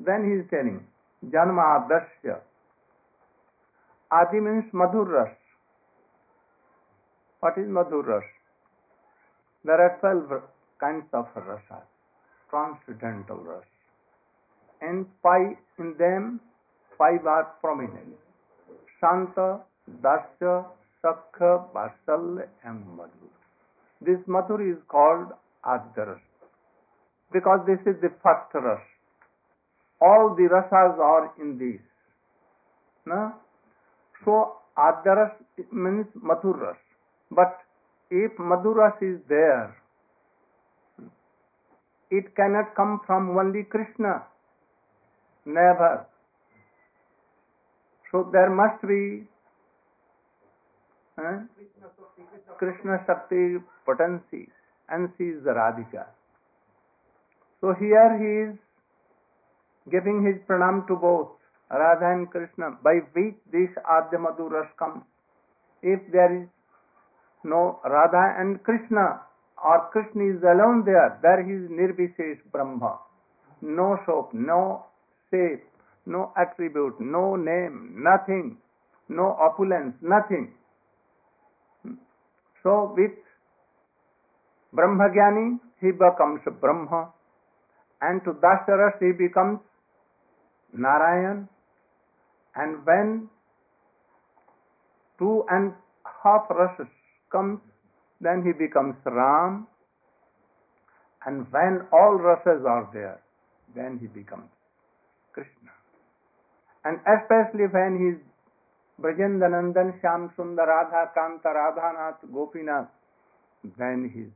Then 0.00 0.24
he 0.24 0.40
is 0.40 0.50
telling, 0.50 0.84
Janma 1.26 1.86
Adasya. 1.86 2.40
Adi 4.10 4.40
means 4.40 4.64
Madhur 4.72 5.06
Ras. 5.06 5.36
What 7.40 7.58
is 7.58 7.66
Madhur 7.66 8.06
Ras? 8.06 8.24
There 9.64 9.80
are 9.80 9.98
12 10.00 10.42
kinds 10.84 11.08
of 11.12 11.26
rasas, 11.48 11.86
transcendental 12.50 13.42
ras. 13.50 13.64
And 14.80 15.06
five 15.22 15.56
in 15.78 15.94
them, 15.98 16.40
five 16.98 17.26
are 17.26 17.44
prominent. 17.60 18.16
Shanta, 19.00 19.60
Dasya, 20.02 20.66
Sakha, 21.02 21.52
Vatsal 21.74 22.42
and 22.64 22.84
Madhur. 22.98 23.32
This 24.00 24.18
Madhur 24.28 24.60
is 24.72 24.78
called 24.88 25.28
Adya 25.64 26.18
because 27.32 27.60
this 27.66 27.80
is 27.86 28.00
the 28.00 28.10
first 28.22 28.54
ras. 28.54 28.80
All 30.00 30.34
the 30.36 30.48
rasas 30.54 30.98
are 30.98 31.32
in 31.40 31.58
this. 31.58 31.80
No? 33.06 33.32
So 34.24 34.56
Adya 34.78 35.32
means 35.72 36.06
Madhur 36.22 36.60
ras. 36.60 36.76
But 37.30 37.58
if 38.10 38.32
Madhuras 38.38 39.02
is 39.02 39.20
there, 39.28 39.76
it 42.18 42.34
cannot 42.36 42.74
come 42.74 43.00
from 43.06 43.36
only 43.36 43.64
Krishna. 43.64 44.22
Never. 45.44 46.06
So 48.10 48.28
there 48.32 48.50
must 48.50 48.80
be 48.82 49.26
eh, 51.18 51.38
Krishna 52.58 53.02
Shakti 53.06 53.56
potency, 53.84 54.48
and 54.88 55.10
she 55.18 55.24
is 55.24 55.44
the 55.44 55.50
Radhika. 55.50 56.06
So 57.60 57.74
here 57.78 58.10
he 58.22 58.30
is 58.50 58.58
giving 59.90 60.24
his 60.24 60.36
pranam 60.46 60.86
to 60.86 60.96
both 60.96 61.28
Radha 61.70 62.12
and 62.12 62.30
Krishna, 62.30 62.76
by 62.82 63.00
which 63.14 63.34
this 63.50 63.70
Adya 63.84 64.20
Madhuras 64.26 64.68
comes. 64.78 65.02
If 65.82 66.00
there 66.12 66.42
is 66.42 66.48
no 67.42 67.80
Radha 67.84 68.34
and 68.38 68.62
Krishna, 68.62 69.20
or 69.62 69.88
Krishna 69.92 70.24
is 70.24 70.42
alone 70.42 70.84
there, 70.84 71.18
there 71.22 71.36
there 71.36 71.40
is 71.40 71.70
Nirvishesh 71.70 72.40
Brahma. 72.50 72.98
No 73.62 73.96
shape, 74.04 74.34
no 74.34 74.84
shape, 75.30 75.64
no 76.06 76.32
attribute, 76.36 77.00
no 77.00 77.36
name, 77.36 77.96
nothing, 77.96 78.58
no 79.08 79.36
opulence, 79.40 79.94
nothing. 80.02 80.52
Hmm. 81.82 81.94
So 82.62 82.94
with 82.96 83.12
Brahmagyani, 84.74 85.60
he 85.80 85.92
becomes 85.92 86.40
Brahma, 86.60 87.12
and 88.02 88.22
to 88.24 88.32
Dasharas 88.32 88.98
he 89.00 89.12
becomes 89.12 89.60
Narayan, 90.76 91.48
and 92.56 92.84
when 92.84 93.28
two 95.18 95.44
and 95.50 95.72
half 96.22 96.48
rasas 96.48 96.88
comes, 97.30 97.60
then 98.24 98.42
he 98.42 98.52
becomes 98.56 98.96
Ram, 99.04 99.68
and 101.26 101.46
when 101.52 101.86
all 101.92 102.16
rasas 102.16 102.64
are 102.64 102.88
there, 102.92 103.20
then 103.76 103.98
he 104.00 104.06
becomes 104.06 104.48
Krishna. 105.32 105.72
And 106.84 106.98
especially 107.04 107.68
when 107.68 108.00
he 108.00 108.06
is 108.16 108.20
Brajendanandan 109.00 110.00
Shyam 110.00 110.32
Sundar 110.36 110.66
Radha 110.66 111.12
Kanta 111.16 111.52
Radhanath 111.52 112.24
Gopinath, 112.32 112.88
then 113.78 114.10
he 114.12 114.20
is 114.28 114.32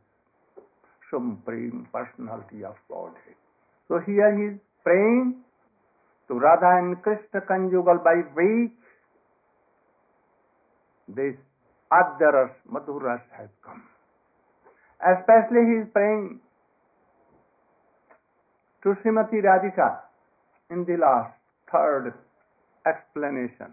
supreme 1.11 1.88
personality 1.92 2.64
of 2.64 2.77
Godhead. 2.88 3.37
So 3.88 4.01
here 4.05 4.37
he 4.37 4.55
is 4.55 4.61
praying 4.85 5.37
to 6.29 6.35
Radha 6.35 6.79
and 6.79 7.01
Krishna 7.03 7.40
conjugal 7.40 8.01
by 8.05 8.20
which 8.37 8.72
this 11.09 11.37
Adyaras, 11.92 12.53
Madhuras 12.70 13.22
has 13.37 13.48
come. 13.64 13.83
Especially 15.01 15.64
he 15.64 15.74
is 15.83 15.88
praying 15.92 16.40
to 18.83 18.94
Srimati 19.05 19.40
Radhika 19.42 19.98
in 20.70 20.85
the 20.85 20.96
last, 20.96 21.33
third 21.72 22.14
explanation. 22.87 23.72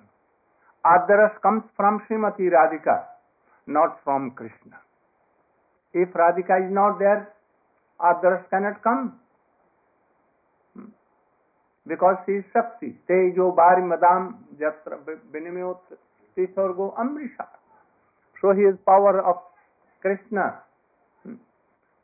Adyaras 0.86 1.42
comes 1.42 1.64
from 1.76 2.02
Srimati 2.10 2.50
Radhika, 2.50 3.04
not 3.68 4.00
from 4.04 4.32
Krishna. 4.32 4.80
If 5.94 6.10
Radhika 6.14 6.68
is 6.68 6.72
not 6.74 7.00
there, 7.00 7.34
Adyaras 8.00 8.50
cannot 8.50 8.84
come. 8.84 9.20
Because 11.88 12.18
she 12.26 12.34
is 12.34 12.46
Shakti. 12.52 12.96
Tejo 13.10 13.56
Bari 13.56 13.84
Madam 13.84 14.46
Jatra 14.60 14.98
Vinimyot 15.32 15.78
Tisargo 16.36 16.96
Amrisha. 16.98 17.46
So 18.46 18.54
he 18.54 18.62
is 18.62 18.78
power 18.86 19.26
of 19.26 19.38
Krishna. 20.06 20.62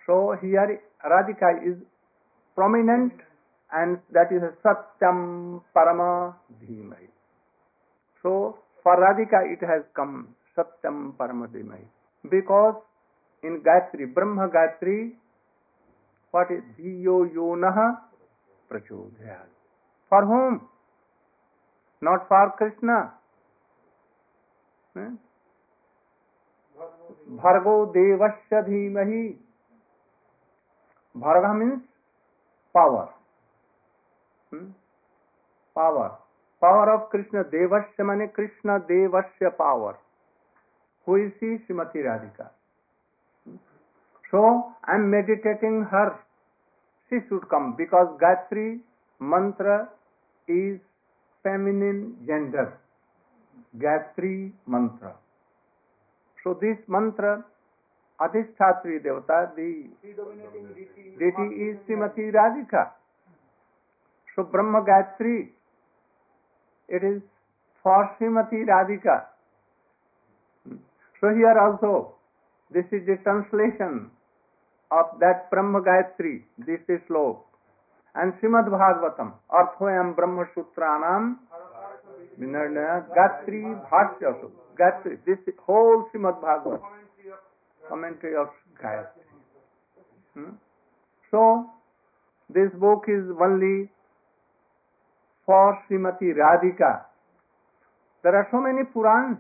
So 0.08 0.34
here 0.42 0.82
Radhika 1.06 1.62
is 1.62 1.78
prominent 2.56 3.14
and 3.72 4.00
that 4.12 4.34
is 4.34 4.42
Satyam 4.66 5.62
Parama 5.76 6.34
Dhimahi. 6.58 7.06
So 8.24 8.58
for 8.82 8.98
Radhika 8.98 9.54
it 9.54 9.64
has 9.64 9.84
come 9.96 10.34
Satyam 10.58 11.14
Parama 11.14 11.46
Dhimahi. 11.46 11.86
Because 12.28 12.74
in 13.44 13.62
Gayatri, 13.62 14.12
Brahma 14.12 14.50
Gayatri, 14.50 15.12
what 16.32 16.48
is 16.50 16.64
Dhiyo 16.80 17.30
Yonaha 17.38 17.98
Prachodhyat. 18.68 19.46
For 20.10 20.26
whom? 20.26 20.62
Not 22.02 22.28
for 22.28 22.52
Krishna. 22.58 23.12
Hmm? 24.96 25.18
Bhargo 27.32 27.94
Devasya 27.94 28.68
Dhimahi. 28.68 29.36
Bharga 31.16 31.58
means 31.58 31.82
power. 32.74 33.10
Hmm? 34.50 34.72
Power. 35.74 36.18
Power 36.60 36.94
of 36.94 37.10
Krishna. 37.10 37.44
Devasya 37.46 38.06
mane 38.06 38.30
Krishna 38.34 38.80
Devasya 38.80 39.58
power. 39.58 39.98
Who 41.06 41.16
is 41.16 41.32
she? 41.40 41.58
Srimati 41.68 42.04
Radhika. 42.04 42.50
So 44.30 44.74
I 44.84 44.96
am 44.96 45.10
meditating 45.10 45.88
her. 45.90 46.20
She 47.10 47.18
should 47.28 47.50
come 47.50 47.76
because 47.78 48.08
Gayatri 48.22 48.80
mantra 49.20 49.90
is 50.48 50.80
feminine 51.44 52.16
gender. 52.28 52.78
Gayatri 53.78 54.52
mantra. 54.68 55.16
So 56.44 56.58
this 56.60 56.78
mantra, 56.88 57.44
Adhisthatri 58.20 59.00
Devata, 59.04 59.56
the 59.56 59.90
deity 60.02 61.48
is 61.56 61.78
Srimati 61.88 62.32
Radhika. 62.32 62.92
So 64.36 64.44
Brahma 64.44 64.82
Gayatri, 64.82 65.50
it 66.90 67.04
is 67.04 67.22
for 67.84 68.16
Srimati 68.20 68.66
Radhika. 68.66 69.26
So 71.20 71.30
here 71.30 71.58
also, 71.60 72.16
this 72.72 72.86
is 72.92 73.06
the 73.06 73.18
translation 73.24 74.10
of 74.92 75.20
that 75.20 75.50
Brahma 75.52 75.82
Gayatri, 75.82 76.44
this 76.58 76.80
is 76.90 77.02
slok. 77.10 77.38
And 78.16 78.34
Srimad 78.42 78.68
Bhagavatam, 78.68 79.34
Arthoyam 79.52 80.16
Brahma 80.16 80.46
Sutranam, 80.56 81.38
Gatri 82.40 83.64
Bhashya. 83.90 84.52
Gatri, 84.80 85.18
this 85.26 85.38
whole 85.66 86.06
Srimad 86.14 86.42
Bhagavatam, 86.42 86.82
commentary 87.90 88.36
of 88.36 88.48
Gayatri. 88.82 89.24
Hmm? 90.34 90.56
So, 91.30 91.70
this 92.50 92.72
book 92.80 93.06
is 93.08 93.24
only 93.42 93.90
for 95.46 95.78
Srimati 95.90 96.34
Radhika. 96.36 97.06
There 98.24 98.36
are 98.36 98.48
so 98.52 98.62
many 98.62 98.84
Purans, 98.94 99.40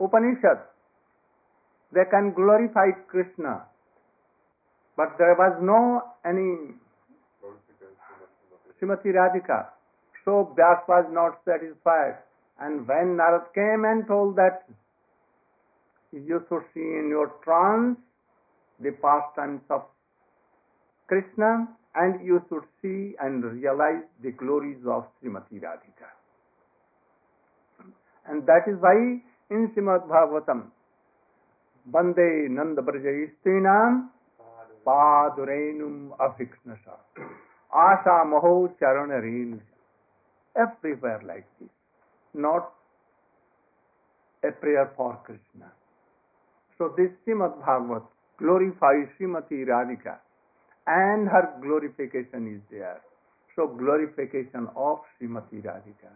Upanishads, 0.00 0.66
they 1.92 2.04
can 2.10 2.32
glorify 2.34 2.90
Krishna, 3.08 3.62
but 4.96 5.14
there 5.18 5.34
was 5.38 5.56
no 5.62 6.02
any 6.26 6.74
Srimati 8.80 9.14
Radhika. 9.14 9.68
So 10.24 10.54
Vyas 10.58 10.88
was 10.88 11.04
not 11.12 11.38
satisfied. 11.44 12.16
And 12.60 12.86
when 12.86 13.16
Narad 13.18 13.52
came 13.54 13.84
and 13.84 14.06
told 14.06 14.36
that 14.36 14.64
you 16.12 16.44
should 16.48 16.62
see 16.72 16.80
in 16.80 17.08
your 17.10 17.32
trance 17.42 17.98
the 18.80 18.92
pastimes 18.92 19.62
of 19.70 19.82
Krishna 21.08 21.68
and 21.96 22.24
you 22.24 22.42
should 22.48 22.64
see 22.80 23.14
and 23.20 23.44
realize 23.44 24.02
the 24.22 24.32
glories 24.32 24.78
of 24.86 25.06
Srimati 25.22 25.60
Radhika. 25.60 26.08
And 28.26 28.46
that 28.46 28.64
is 28.66 28.76
why 28.80 29.20
in 29.50 29.68
Srimad 29.76 30.08
Bhagavatam, 30.08 30.70
Bande 31.86 32.48
Nanda 32.48 32.82
Brajayistrinam 32.82 34.08
Padurenum 34.86 36.16
Aviksnasa. 36.18 36.96
Asa 37.72 38.24
Maho 38.24 38.70
Charanareen. 38.80 39.60
Everywhere 40.56 41.20
like 41.26 41.46
this. 41.60 41.68
Not 42.34 42.72
a 44.42 44.52
prayer 44.52 44.92
for 44.96 45.18
Krishna. 45.24 45.72
So 46.76 46.92
this 46.96 47.10
Srimad 47.24 47.58
Bhagavat 47.64 48.02
glorifies 48.38 49.08
Srimati 49.18 49.64
Radhika 49.64 50.18
and 50.86 51.28
her 51.28 51.54
glorification 51.62 52.52
is 52.52 52.60
there. 52.70 53.00
So 53.56 53.68
glorification 53.68 54.68
of 54.76 54.98
Srimati 55.16 55.62
Radhika. 55.62 56.10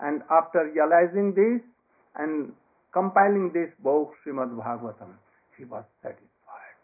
And 0.00 0.22
after 0.30 0.70
realizing 0.70 1.34
this 1.34 1.62
and 2.16 2.52
compiling 2.92 3.50
this 3.54 3.70
book, 3.82 4.12
Srimad 4.24 4.54
Bhagavatam, 4.54 5.16
he 5.56 5.64
was 5.64 5.84
satisfied. 6.02 6.76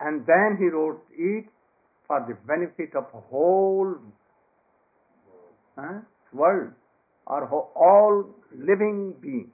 And 0.00 0.24
then 0.26 0.56
he 0.58 0.68
wrote 0.68 1.04
it 1.12 1.44
for 2.06 2.24
the 2.26 2.34
benefit 2.46 2.96
of 2.96 3.04
whole 3.12 3.96
uh, 5.76 6.00
world 6.32 6.72
ho- 7.46 7.70
all 7.76 8.24
living 8.56 9.14
beings. 9.20 9.52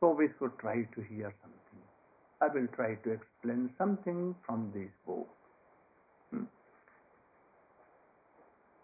So 0.00 0.10
we 0.10 0.28
should 0.38 0.58
try 0.58 0.82
to 0.82 1.00
hear 1.02 1.32
something. 1.42 1.82
I 2.40 2.48
will 2.52 2.66
try 2.74 2.96
to 2.96 3.12
explain 3.12 3.70
something 3.78 4.34
from 4.44 4.72
this 4.74 4.90
book. 5.06 5.28
Hmm. 6.30 6.44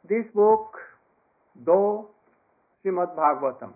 This 0.09 0.25
book, 0.33 0.77
though 1.67 2.11
Srimad 2.85 3.17
Bhagavatam, 3.17 3.73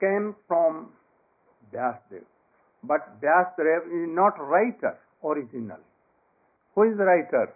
came 0.00 0.34
from 0.46 0.90
Vyasdev, 1.72 2.24
but 2.84 3.20
Vyasdev 3.22 3.86
is 3.86 4.08
not 4.08 4.38
writer 4.38 4.98
original. 5.24 5.78
Who 6.74 6.82
is 6.90 6.98
the 6.98 7.04
writer? 7.04 7.54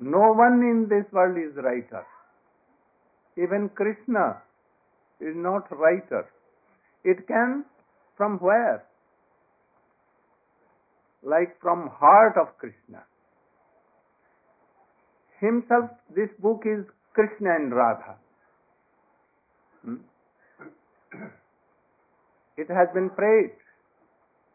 No 0.00 0.32
one 0.32 0.60
in 0.60 0.86
this 0.88 1.10
world 1.12 1.36
is 1.38 1.56
writer. 1.56 2.04
Even 3.36 3.70
Krishna 3.74 4.42
is 5.20 5.34
not 5.34 5.70
writer. 5.70 6.28
It 7.04 7.26
can 7.26 7.64
from 8.16 8.38
where? 8.38 8.84
Like 11.22 11.60
from 11.60 11.90
heart 11.92 12.36
of 12.40 12.56
Krishna. 12.58 13.04
Himself, 15.40 15.90
this 16.14 16.28
book 16.40 16.62
is 16.64 16.84
Krishna 17.14 17.54
and 17.56 17.74
Radha. 17.74 18.16
Hmm? 19.84 19.96
It 22.56 22.68
has 22.68 22.88
been 22.94 23.10
prayed 23.10 23.52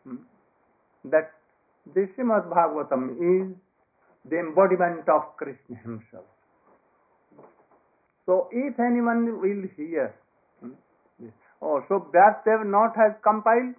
hmm, 0.04 0.16
that 1.06 1.32
this 1.94 2.10
Srimad 2.18 2.50
Bhagavatam 2.50 3.14
is 3.22 3.56
the 4.30 4.40
embodiment 4.40 5.08
of 5.10 5.36
Krishna 5.38 5.78
himself. 5.84 6.26
So 8.26 8.48
if 8.52 8.80
anyone 8.80 9.42
will 9.42 9.68
hear, 9.76 10.14
hmm, 10.60 10.74
oh, 11.62 11.84
so 11.90 12.08
Vyasdev 12.14 12.66
not 12.66 12.96
has 12.96 13.14
compiled, 13.24 13.76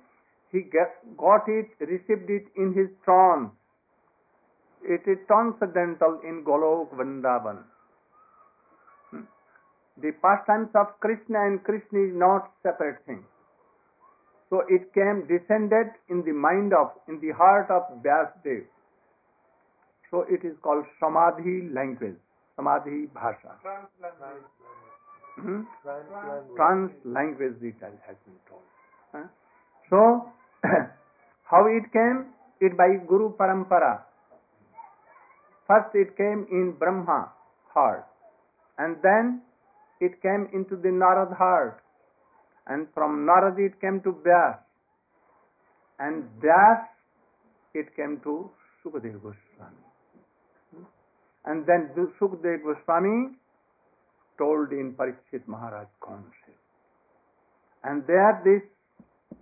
he 0.50 0.68
got 1.16 1.48
it, 1.48 1.68
received 1.80 2.28
it 2.28 2.44
in 2.56 2.74
his 2.74 2.88
trance. 3.04 3.50
It 4.84 5.02
is 5.06 5.18
transcendental 5.26 6.20
in 6.24 6.44
Golok 6.44 6.92
Vrindavan. 6.92 7.62
Hmm. 9.10 9.22
The 10.02 10.12
pastimes 10.20 10.68
of 10.74 10.98
Krishna 11.00 11.46
and 11.46 11.62
Krishna 11.62 12.00
is 12.00 12.14
not 12.14 12.50
separate 12.62 12.98
thing. 13.06 13.24
So 14.50 14.62
it 14.68 14.92
came 14.92 15.24
descended 15.26 15.96
in 16.10 16.22
the 16.26 16.32
mind 16.32 16.74
of, 16.74 16.90
in 17.08 17.20
the 17.20 17.30
heart 17.30 17.70
of 17.70 18.02
Vyasdev. 18.02 18.64
So 20.12 20.26
it 20.28 20.44
is 20.44 20.52
called 20.62 20.84
Samadhi 21.00 21.72
language, 21.72 22.20
Samadhi 22.56 23.06
Bhasha. 23.14 23.56
Hmm? 25.40 25.62
Trance 26.54 26.92
language 27.06 27.56
it 27.62 27.80
has 27.80 28.16
been 28.26 28.36
told. 28.46 28.60
Huh? 29.12 29.24
So, 29.88 30.28
how 31.50 31.64
it 31.64 31.90
came? 31.94 32.26
It 32.60 32.76
by 32.76 32.88
Guru 33.08 33.34
Parampara. 33.34 34.02
First 35.66 35.94
it 35.94 36.14
came 36.18 36.46
in 36.52 36.74
Brahma 36.78 37.32
heart, 37.72 38.06
and 38.76 38.96
then 39.02 39.40
it 40.00 40.20
came 40.20 40.46
into 40.52 40.76
the 40.76 40.88
Narad 40.88 41.34
heart, 41.34 41.82
and 42.66 42.86
from 42.92 43.24
Narad 43.26 43.58
it 43.58 43.80
came 43.80 44.02
to 44.02 44.12
Vyas, 44.26 44.58
and 45.98 46.24
Vyas 46.44 46.84
it 47.72 47.96
came 47.96 48.20
to 48.24 48.50
Sukadeva 48.84 49.22
Goswami. 49.22 49.91
And 51.44 51.66
then 51.66 51.90
Sukadeva 52.20 52.62
Goswami 52.62 53.34
told 54.38 54.72
in 54.72 54.94
Parikshit 54.94 55.46
Maharaj 55.46 55.88
council. 56.04 56.54
And 57.84 58.06
there 58.06 58.40
this 58.44 58.62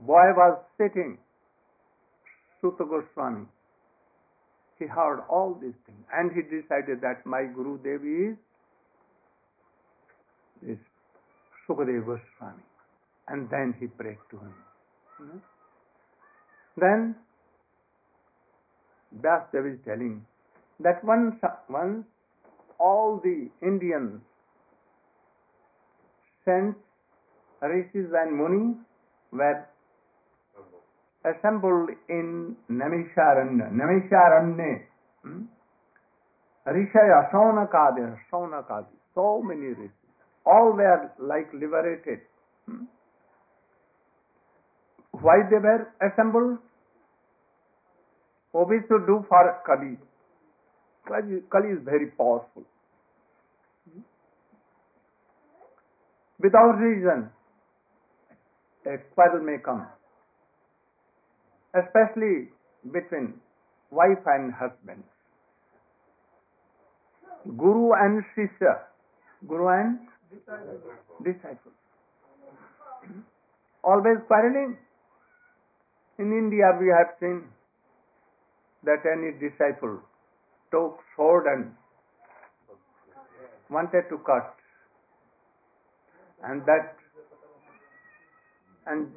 boy 0.00 0.32
was 0.36 0.58
sitting, 0.78 1.18
Suta 2.60 2.84
Goswami. 2.84 3.46
He 4.78 4.86
heard 4.86 5.20
all 5.28 5.58
these 5.60 5.76
things 5.84 6.04
and 6.10 6.32
he 6.32 6.40
decided 6.42 7.02
that 7.02 7.26
my 7.26 7.44
Guru 7.54 7.76
Devi 7.82 8.32
is 8.32 8.38
this 10.62 10.78
Sukadeva 11.68 12.00
Goswami. 12.06 12.62
And 13.28 13.48
then 13.50 13.74
he 13.78 13.86
prayed 13.86 14.18
to 14.30 14.38
him. 14.38 14.54
Hmm? 15.18 15.38
Then 16.78 17.14
Vyasdev 19.18 19.74
is 19.74 19.78
telling 19.84 20.24
that 20.82 21.04
once, 21.04 21.36
once 21.68 22.04
all 22.78 23.20
the 23.22 23.48
Indians, 23.62 24.20
saints, 26.44 26.78
rishis 27.62 28.10
and 28.14 28.36
munis 28.36 28.76
were 29.32 29.66
assembled 31.24 31.90
in 32.08 32.56
Namisharanya. 32.70 33.70
Namisharanya. 33.72 34.82
Hmm? 35.22 35.42
Rishaya, 36.66 37.30
Saunakadi, 37.32 38.16
Saunakadi. 38.32 38.86
So 39.14 39.42
many 39.42 39.74
rishis. 39.74 39.90
All 40.46 40.72
were 40.72 41.12
like 41.18 41.52
liberated. 41.52 42.20
Hmm? 42.66 42.84
Why 45.12 45.42
they 45.50 45.58
were 45.58 45.92
assembled? 46.00 46.58
What 48.52 48.68
we 48.68 48.78
should 48.88 49.06
do 49.06 49.24
for 49.28 49.60
Kali? 49.66 49.96
Kali, 51.10 51.68
is 51.70 51.82
very 51.84 52.06
powerful. 52.16 52.62
Without 56.38 56.78
reason, 56.78 57.28
a 58.86 58.96
quarrel 59.14 59.44
may 59.44 59.58
come, 59.62 59.86
especially 61.74 62.48
between 62.92 63.34
wife 63.90 64.24
and 64.26 64.54
husband. 64.54 65.02
Guru 67.58 67.92
and 67.92 68.22
Shishya, 68.36 68.78
Guru 69.48 69.68
and 69.68 69.98
disciple. 71.24 71.72
Always 73.82 74.18
quarreling. 74.28 74.78
In 76.18 76.32
India, 76.32 76.70
we 76.78 76.88
have 76.88 77.16
seen 77.18 77.44
that 78.84 79.02
any 79.10 79.32
disciple 79.40 80.00
took 80.70 80.98
sword 81.16 81.46
and 81.46 81.72
wanted 83.70 84.08
to 84.10 84.18
cut, 84.18 84.54
and 86.44 86.62
that 86.66 86.96
and 88.86 89.08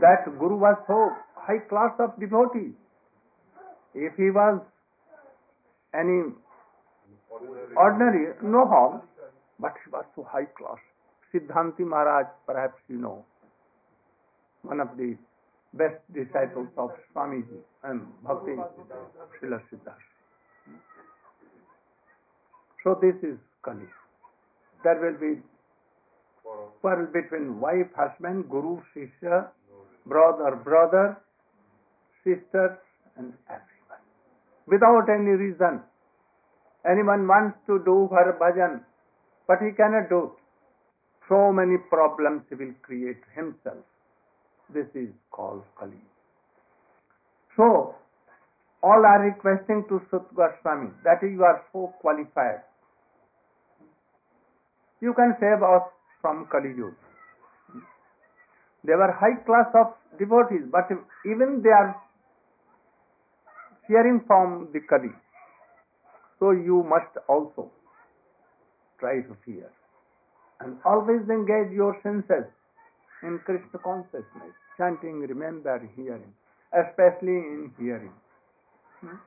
that 0.00 0.26
guru 0.38 0.56
was 0.56 0.76
so 0.86 1.10
high 1.34 1.62
class 1.68 1.92
of 1.98 2.18
devotee. 2.20 2.72
If 3.94 4.14
he 4.16 4.30
was 4.30 4.60
any 5.94 6.32
ordinary, 7.76 8.34
no 8.42 8.66
harm, 8.66 9.02
but 9.58 9.74
he 9.84 9.90
was 9.90 10.04
so 10.14 10.26
high 10.30 10.46
class. 10.58 10.78
Siddhanti 11.32 11.80
Maharaj, 11.80 12.26
perhaps 12.46 12.80
you 12.88 12.96
know, 12.96 13.24
one 14.62 14.80
of 14.80 14.96
the 14.96 15.16
best 15.74 16.00
disciples 16.12 16.68
of 16.76 16.90
Swamiji 17.12 17.60
and 17.84 18.00
Bhakti 18.24 18.56
Srila 19.40 19.60
Siddhas. 19.70 20.07
So 22.84 22.98
this 23.00 23.14
is 23.22 23.36
Kali. 23.62 23.88
There 24.84 24.98
will 25.00 25.18
be 25.18 25.40
quarrel 26.80 27.06
between 27.12 27.60
wife, 27.60 27.90
husband, 27.96 28.48
guru, 28.48 28.80
sister, 28.94 29.50
brother, 30.06 30.56
brother, 30.56 31.18
sister, 32.24 32.78
and 33.16 33.32
everyone. 33.48 34.04
Without 34.66 35.08
any 35.08 35.32
reason. 35.32 35.80
Anyone 36.88 37.26
wants 37.26 37.58
to 37.66 37.82
do 37.84 38.08
her 38.12 38.38
bhajan, 38.40 38.80
but 39.46 39.58
he 39.60 39.72
cannot 39.72 40.08
do. 40.08 40.32
So 41.28 41.52
many 41.52 41.76
problems 41.90 42.42
he 42.48 42.54
will 42.54 42.72
create 42.82 43.20
himself. 43.34 43.84
This 44.72 44.86
is 44.94 45.08
called 45.30 45.64
Kali. 45.78 46.00
So, 47.56 47.96
all 48.82 49.04
are 49.04 49.22
requesting 49.22 49.84
to 49.88 50.00
Sut 50.10 50.26
Goswami 50.34 50.90
that 51.04 51.22
you 51.22 51.42
are 51.42 51.64
so 51.72 51.92
qualified. 52.00 52.62
You 55.00 55.14
can 55.14 55.34
save 55.40 55.62
us 55.62 55.82
from 56.20 56.46
Kali 56.50 56.70
Yuga. 56.76 56.96
They 58.84 58.94
were 58.94 59.12
high 59.12 59.42
class 59.44 59.66
of 59.74 59.94
devotees, 60.18 60.66
but 60.70 60.86
even 61.26 61.62
they 61.62 61.70
are 61.70 62.00
fearing 63.86 64.22
from 64.26 64.68
the 64.72 64.80
Kali. 64.80 65.10
So 66.38 66.52
you 66.52 66.84
must 66.86 67.16
also 67.28 67.70
try 69.00 69.20
to 69.22 69.36
fear. 69.44 69.70
And 70.60 70.76
always 70.84 71.22
engage 71.28 71.72
your 71.72 71.98
senses 72.02 72.46
in 73.22 73.40
Krishna 73.44 73.78
consciousness, 73.82 74.54
chanting, 74.76 75.20
remember, 75.20 75.78
hearing, 75.96 76.32
especially 76.72 77.38
in 77.38 77.72
hearing. 77.78 78.12
Hmm? 79.01 79.17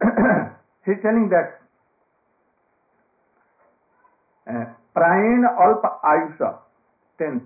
He's 0.85 1.01
telling 1.01 1.29
that 1.29 1.61
uh, 4.47 4.65
प्रायण 4.95 5.45
अल्प 5.45 5.85
आयुष 6.09 6.41
tenth 7.19 7.39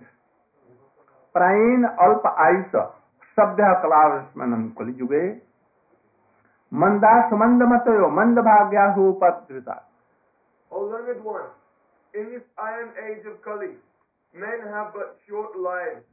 प्रायण 1.35 1.85
अल्प 2.05 2.27
आयुष 2.27 2.75
सभ्य 3.37 3.69
कलावस्मनम 3.83 4.67
कलिजुगे 4.79 5.21
मंदा 6.71 7.13
सुमंद 7.29 7.63
मतयो 7.71 8.09
मंद 8.17 8.39
भाग्याहु 8.49 9.07
उपद्रता 9.11 9.77
O 10.71 10.81
learned 10.81 11.23
one, 11.23 11.49
in 12.13 12.29
this 12.31 12.43
iron 12.59 12.89
age 13.03 13.25
of 13.25 13.41
Kali, 13.41 13.71
men 14.33 14.59
have 14.71 14.93
but 14.93 15.17
short 15.27 15.57
lives. 15.57 16.05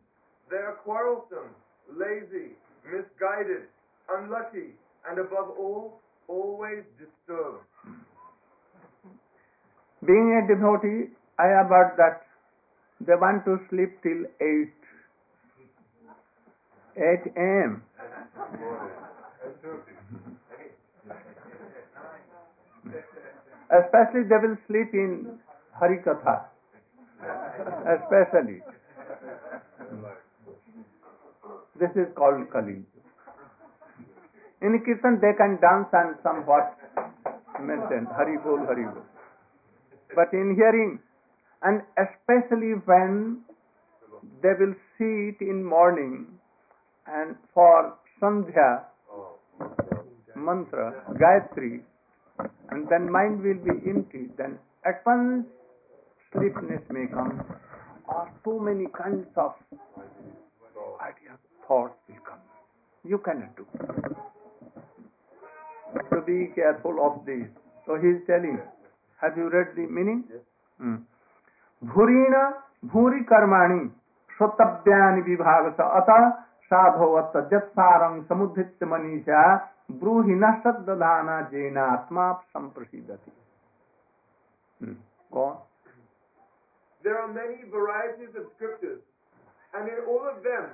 They 0.51 0.57
are 0.57 0.79
quarrelsome, 0.83 1.51
lazy, 1.93 2.57
misguided, 2.87 3.65
unlucky, 4.09 4.73
and 5.10 5.20
above 5.20 5.50
all, 5.58 6.02
always 6.28 6.84
disturbed. 6.98 7.64
Being 10.06 10.42
a 10.44 10.48
devotee, 10.48 11.10
I 11.38 11.48
have 11.48 11.68
heard 11.70 11.94
that 11.98 12.26
they 13.00 13.16
want 13.16 13.46
to 13.46 13.60
sleep 13.70 14.02
till 14.04 14.26
8, 14.40 14.72
8 16.98 17.32
a.m. 17.36 17.84
Especially 23.72 24.24
they 24.24 24.38
will 24.38 24.58
sleep 24.68 24.94
in 24.94 25.40
Harikatha. 25.80 26.46
Especially. 27.98 28.62
This 31.80 31.90
is 31.96 32.08
called 32.16 32.50
Kali. 32.52 32.84
In 34.62 34.78
Kirtan 34.86 35.20
they 35.22 35.34
can 35.38 35.58
dance 35.60 35.90
and 35.94 36.16
somewhat 36.22 36.78
maintain 37.60 38.06
Hari 38.06 38.38
Bol, 38.44 38.60
Hari 38.66 38.86
Bol. 38.86 39.04
But 40.16 40.34
in 40.34 40.56
hearing, 40.56 41.00
and 41.64 41.82
especially 41.98 42.74
when 42.86 43.42
they 44.44 44.54
will 44.60 44.76
see 44.98 45.34
it 45.34 45.42
in 45.42 45.64
morning 45.64 46.28
and 47.08 47.36
for 47.54 47.98
Sandhya 48.22 48.86
mantra, 50.36 50.94
Gayatri, 51.22 51.82
and 52.70 52.88
then 52.90 53.12
mind 53.12 53.42
will 53.42 53.62
be 53.66 53.90
empty, 53.90 54.30
then 54.38 54.58
at 54.86 55.06
once 55.06 55.46
sleepiness 56.34 56.82
may 56.90 57.06
come, 57.08 57.44
or 58.08 58.32
so 58.44 58.60
many 58.60 58.86
kinds 58.98 59.28
of 59.38 59.54
ideas, 61.02 61.38
thoughts 61.68 61.98
will 62.08 62.22
come. 62.26 62.40
You 63.04 63.18
cannot 63.20 63.56
do. 63.56 63.66
So 65.94 66.22
be 66.26 66.52
careful 66.56 66.98
of 67.06 67.26
this. 67.26 67.48
So 67.86 68.00
he 68.00 68.08
is 68.16 68.22
telling, 68.28 68.60
have 69.22 69.38
you 69.38 69.50
read 69.50 69.76
the 69.76 69.88
meaning? 69.88 70.24
Hmm. 70.80 70.96
भूरीण 71.82 72.34
भूरि 72.90 73.20
कर्माणि 73.30 73.80
श्रोतव्यानि 74.30 75.22
विभाग 75.22 75.66
अत 75.82 76.10
साधोवत 76.72 77.38
जत्सारं 77.52 78.22
समुद्धित 78.30 78.84
मनीषा 78.92 79.42
ब्रूहि 80.02 80.36
न 80.44 80.52
सद्दधाना 80.66 81.42
जेनात्मा 81.52 82.32
संप्रसिद्धति 82.34 83.32
Hmm. 84.82 84.94
Go 85.32 85.44
on. 85.44 85.58
There 87.04 87.18
are 87.18 87.28
many 87.28 87.70
varieties 87.70 88.34
of 88.36 88.46
scriptures, 88.56 89.02
and 89.74 89.88
in 89.88 90.00
all 90.08 90.26
of 90.28 90.42
them, 90.44 90.70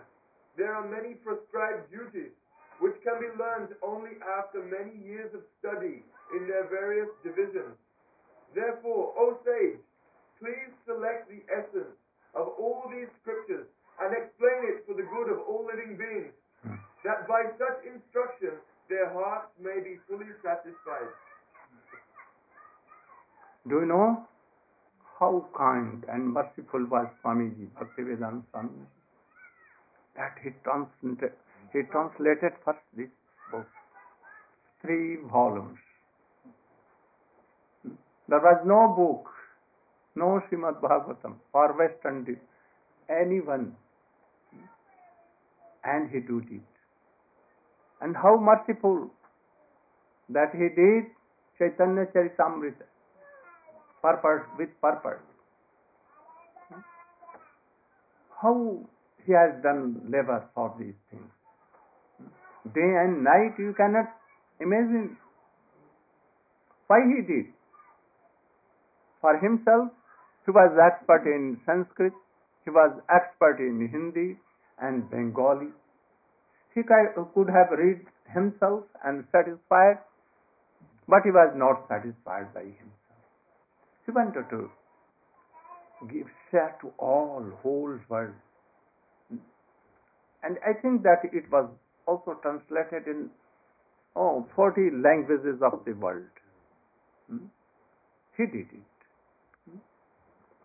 there 0.57 0.73
are 0.73 0.87
many 0.87 1.15
prescribed 1.15 1.91
duties 1.91 2.31
which 2.79 2.95
can 3.03 3.17
be 3.19 3.29
learned 3.37 3.73
only 3.81 4.17
after 4.39 4.61
many 4.61 4.93
years 5.01 5.33
of 5.33 5.41
study 5.59 6.03
in 6.35 6.47
their 6.47 6.67
various 6.69 7.09
divisions. 7.23 7.73
Therefore, 8.53 9.13
O 9.17 9.37
sage, 9.45 9.81
please 10.39 10.71
select 10.85 11.29
the 11.29 11.41
essence 11.49 11.97
of 12.35 12.53
all 12.59 12.85
these 12.91 13.09
scriptures 13.21 13.65
and 14.01 14.13
explain 14.13 14.77
it 14.77 14.85
for 14.85 14.93
the 14.93 15.07
good 15.09 15.33
of 15.33 15.41
all 15.49 15.65
living 15.65 15.97
beings, 15.97 16.33
that 17.03 17.27
by 17.27 17.49
such 17.57 17.81
instruction 17.85 18.61
their 18.89 19.09
hearts 19.11 19.49
may 19.59 19.81
be 19.81 19.97
fully 20.07 20.29
satisfied. 20.43 21.09
Do 23.67 23.81
you 23.81 23.85
know 23.85 24.23
how 25.19 25.45
kind 25.57 26.05
and 26.07 26.31
merciful 26.31 26.85
was 26.85 27.07
Swamiji, 27.23 27.67
Bhaktivedanta 27.73 28.43
Swamiji? 28.53 28.85
That 30.15 30.37
he 30.43 30.51
translated, 30.63 31.33
he 31.73 31.81
translated 31.91 32.53
first 32.63 32.79
this 32.95 33.09
book, 33.51 33.67
three 34.81 35.17
volumes. 35.31 35.79
There 38.29 38.39
was 38.39 38.61
no 38.65 38.93
book, 38.95 39.29
no 40.15 40.41
Srimad 40.49 40.81
Bhagavatam 40.81 41.35
or 41.53 41.77
Western 41.77 42.37
anyone, 43.09 43.75
and 45.83 46.09
he 46.09 46.19
did 46.19 46.51
it. 46.51 46.61
And 48.01 48.15
how 48.15 48.37
merciful 48.37 49.09
that 50.29 50.51
he 50.53 50.67
did 50.75 51.05
Chaitanya 51.57 52.05
Charitamrita 52.13 52.85
purpose 54.01 54.47
with 54.57 54.69
purpose. 54.81 55.23
How 58.41 58.79
he 59.25 59.31
has 59.33 59.61
done 59.63 60.01
labor 60.09 60.47
for 60.53 60.75
these 60.79 60.93
things. 61.09 61.36
Day 62.73 62.91
and 63.03 63.23
night 63.23 63.57
you 63.57 63.73
cannot 63.77 64.05
imagine 64.59 65.17
why 66.87 66.99
he 67.05 67.21
did. 67.21 67.45
For 69.21 69.37
himself, 69.37 69.89
he 70.45 70.51
was 70.51 70.77
expert 70.79 71.25
in 71.25 71.59
Sanskrit, 71.65 72.13
he 72.63 72.71
was 72.71 72.91
expert 73.13 73.59
in 73.59 73.87
Hindi 73.91 74.37
and 74.79 75.09
Bengali. 75.09 75.67
He 76.73 76.81
could 76.83 77.49
have 77.49 77.71
read 77.71 78.05
himself 78.33 78.83
and 79.03 79.25
satisfied, 79.31 79.97
but 81.07 81.23
he 81.23 81.31
was 81.31 81.53
not 81.55 81.87
satisfied 81.87 82.53
by 82.53 82.61
himself. 82.61 83.21
He 84.05 84.11
wanted 84.11 84.49
to 84.49 84.69
give 86.11 86.27
share 86.51 86.75
to 86.81 86.91
all, 86.99 87.43
whole 87.63 87.97
world. 88.07 88.33
And 90.43 90.57
I 90.65 90.73
think 90.79 91.03
that 91.03 91.23
it 91.23 91.51
was 91.51 91.69
also 92.07 92.37
translated 92.41 93.07
in 93.07 93.29
oh, 94.15 94.45
40 94.55 94.89
languages 95.03 95.61
of 95.61 95.83
the 95.85 95.93
world. 95.93 96.25
Hmm? 97.29 97.45
He 98.37 98.45
did 98.45 98.67
it. 98.71 98.95
Hmm? 99.69 99.77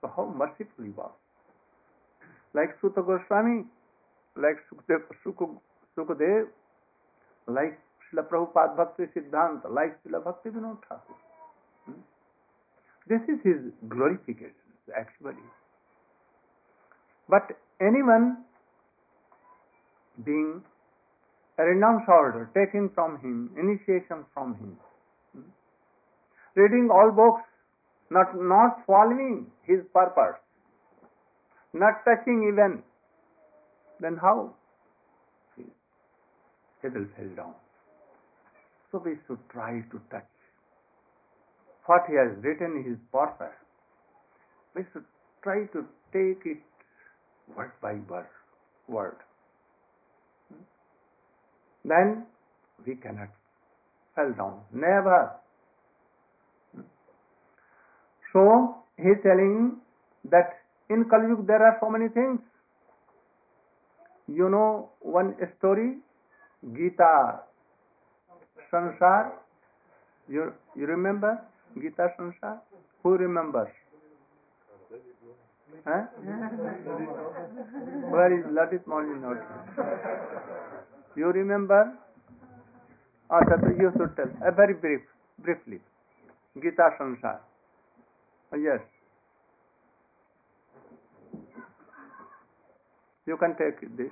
So 0.00 0.12
how 0.16 0.33
merciful 0.37 0.85
he 0.85 0.90
was. 0.90 1.12
Like 2.55 2.76
Suta 2.81 3.02
Goswami, 3.02 3.64
like 4.37 4.59
Sukadev, 4.70 5.02
Suk- 5.24 5.62
Sukadev, 5.96 6.46
like 7.48 7.78
Srila 8.12 8.28
Prabhupada 8.28 8.76
Bhakti 8.76 9.05
Siddhanta, 9.14 9.70
like 9.70 9.98
Srila 10.02 10.24
Bhakti 10.24 10.50
Vinod 10.50 10.78
Thakur. 10.88 11.16
Hmm? 11.87 12.00
This 13.09 13.20
is 13.22 13.40
his 13.42 13.72
glorification, 13.88 14.55
actually. 14.96 15.42
But 17.28 17.57
anyone 17.81 18.44
being 20.24 20.62
a 21.62 21.64
renounced 21.64 22.09
order, 22.09 22.51
taking 22.55 22.90
from 22.94 23.18
him, 23.20 23.51
initiation 23.57 24.25
from 24.35 24.55
him, 24.57 24.77
reading 26.57 26.88
all 26.92 27.12
books, 27.12 27.46
not, 28.11 28.35
not 28.35 28.83
following 28.87 29.46
his 29.62 29.79
purpose, 29.94 30.40
not 31.72 32.03
touching 32.05 32.51
even, 32.51 32.83
then 34.01 34.18
how? 34.20 34.55
He 35.57 36.88
will 36.88 37.07
fall 37.16 37.37
down. 37.37 37.55
So 38.90 39.01
we 39.05 39.12
should 39.27 39.38
try 39.51 39.81
to 39.92 40.01
touch 40.11 40.27
what 41.87 42.02
he 42.08 42.17
has 42.17 42.37
written 42.42 42.85
his 42.85 42.98
purpose. 43.13 43.56
We 44.75 44.83
should 44.92 45.04
try 45.42 45.67
to 45.73 45.87
take 46.13 46.44
it 46.44 46.63
word 47.56 47.73
by 47.81 47.94
word. 48.08 48.27
word. 48.88 49.17
Then 51.85 52.24
we 52.87 52.94
cannot 52.96 53.28
fall 54.14 54.33
down. 54.33 54.60
Never. 54.72 55.33
So 58.33 58.76
he 58.96 59.08
is 59.08 59.18
telling 59.22 59.76
that 60.30 60.58
in 60.88 61.04
Kali 61.08 61.28
Yuga 61.28 61.42
there 61.46 61.62
are 61.66 61.76
so 61.80 61.90
many 61.90 62.08
things. 62.08 62.40
You 64.28 64.48
know 64.48 64.90
one 65.00 65.35
story, 65.58 65.98
Gita 66.74 67.40
Sansar. 68.72 69.33
You 70.28 70.52
you 70.76 70.87
remember 70.87 71.38
Gita 71.74 72.14
Sansar? 72.18 72.60
Who 73.02 73.16
remembers? 73.16 73.68
Huh? 75.85 76.02
Where 78.14 78.33
is 78.38 78.44
Lalit 78.46 78.87
Mauli 78.87 79.18
not? 79.18 79.38
You 81.17 81.27
remember? 81.29 81.92
That 83.31 83.77
you 83.79 83.90
should 83.96 84.15
tell. 84.17 84.31
A 84.46 84.52
very 84.52 84.75
brief, 84.75 85.00
briefly. 85.38 85.81
Gita 86.54 86.90
Sansar. 86.98 87.38
Ah, 88.52 88.56
yes. 88.56 88.81
You 93.27 93.37
can 93.38 93.56
take 93.56 93.81
this 93.96 94.10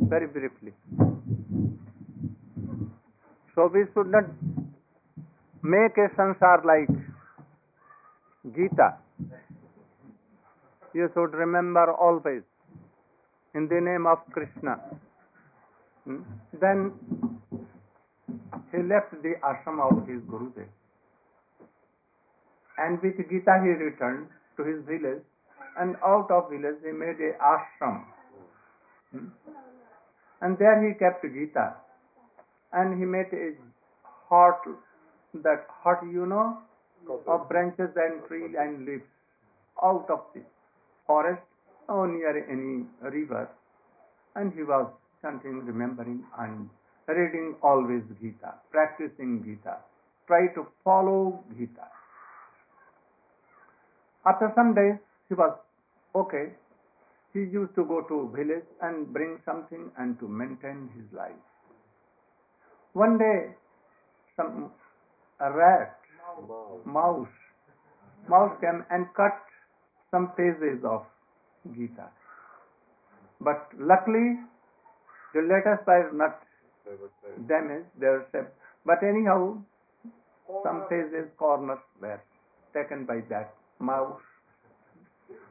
very 0.00 0.26
briefly. 0.26 0.72
So 3.54 3.70
we 3.72 3.84
should 3.92 4.10
not 4.10 4.24
make 5.62 5.96
a 5.98 6.08
sansar 6.16 6.64
like 6.64 6.88
Gita. 8.56 8.96
You 10.94 11.10
should 11.14 11.34
remember 11.34 11.92
always 11.92 12.42
in 13.54 13.68
the 13.68 13.80
name 13.80 14.06
of 14.06 14.18
Krishna. 14.32 14.78
Hmm? 16.08 16.22
Then 16.58 16.92
he 18.72 18.78
left 18.82 19.10
the 19.22 19.34
ashram 19.44 19.78
of 19.86 20.06
his 20.08 20.22
Gurudev. 20.22 20.68
And 22.78 23.02
with 23.02 23.18
Gita 23.18 23.56
he 23.62 23.72
returned 23.84 24.28
to 24.56 24.64
his 24.64 24.82
village 24.86 25.22
and 25.78 25.96
out 26.02 26.30
of 26.30 26.48
village 26.50 26.78
he 26.82 26.92
made 26.92 27.20
a 27.20 27.32
ashram. 27.52 28.04
Hmm? 29.12 29.26
And 30.40 30.56
there 30.58 30.78
he 30.86 30.94
kept 30.98 31.22
Gita. 31.22 31.74
And 32.72 32.98
he 32.98 33.04
made 33.04 33.32
a 33.32 33.52
hut, 34.30 34.62
that 35.34 35.66
hut 35.68 36.00
you 36.10 36.24
know, 36.24 36.56
of 37.26 37.48
branches 37.50 37.90
and 37.96 38.26
trees 38.28 38.54
and 38.58 38.86
leaves 38.86 39.04
out 39.82 40.06
of 40.08 40.20
the 40.34 40.40
forest 41.06 41.42
or 41.86 42.08
near 42.08 42.32
any 42.48 42.86
river. 43.02 43.50
And 44.34 44.54
he 44.54 44.62
was 44.62 44.86
chanting, 45.22 45.64
remembering 45.64 46.24
and 46.38 46.68
reading 47.06 47.56
always 47.62 48.02
Gita, 48.20 48.54
practicing 48.70 49.42
Gita. 49.44 49.78
Try 50.26 50.48
to 50.54 50.66
follow 50.84 51.42
Gita. 51.58 51.88
After 54.26 54.52
some 54.54 54.74
days, 54.74 54.98
he 55.28 55.34
was 55.34 55.56
okay. 56.14 56.52
He 57.32 57.40
used 57.40 57.74
to 57.76 57.84
go 57.84 58.02
to 58.02 58.32
village 58.34 58.66
and 58.82 59.12
bring 59.12 59.38
something 59.44 59.90
and 59.98 60.18
to 60.20 60.28
maintain 60.28 60.90
his 60.96 61.04
life. 61.16 61.40
One 62.92 63.18
day, 63.18 63.54
some 64.36 64.70
a 65.40 65.52
rat, 65.52 65.98
mouse, 66.84 67.28
mouse 68.28 68.56
came 68.60 68.84
and 68.90 69.06
cut 69.14 69.38
some 70.10 70.32
pages 70.36 70.82
of 70.84 71.04
Gita. 71.74 72.08
But 73.40 73.68
luckily, 73.78 74.40
the 75.34 75.42
letters 75.42 75.78
were 75.86 76.10
not 76.12 76.40
damaged, 77.46 77.86
they 78.00 78.06
were 78.06 78.26
saved. 78.32 78.48
But 78.84 79.02
anyhow, 79.02 79.58
some 80.62 80.86
pages, 80.88 81.28
corners 81.36 81.78
were 82.00 82.20
taken 82.72 83.04
by 83.04 83.20
that 83.28 83.54
mouse. 83.78 84.20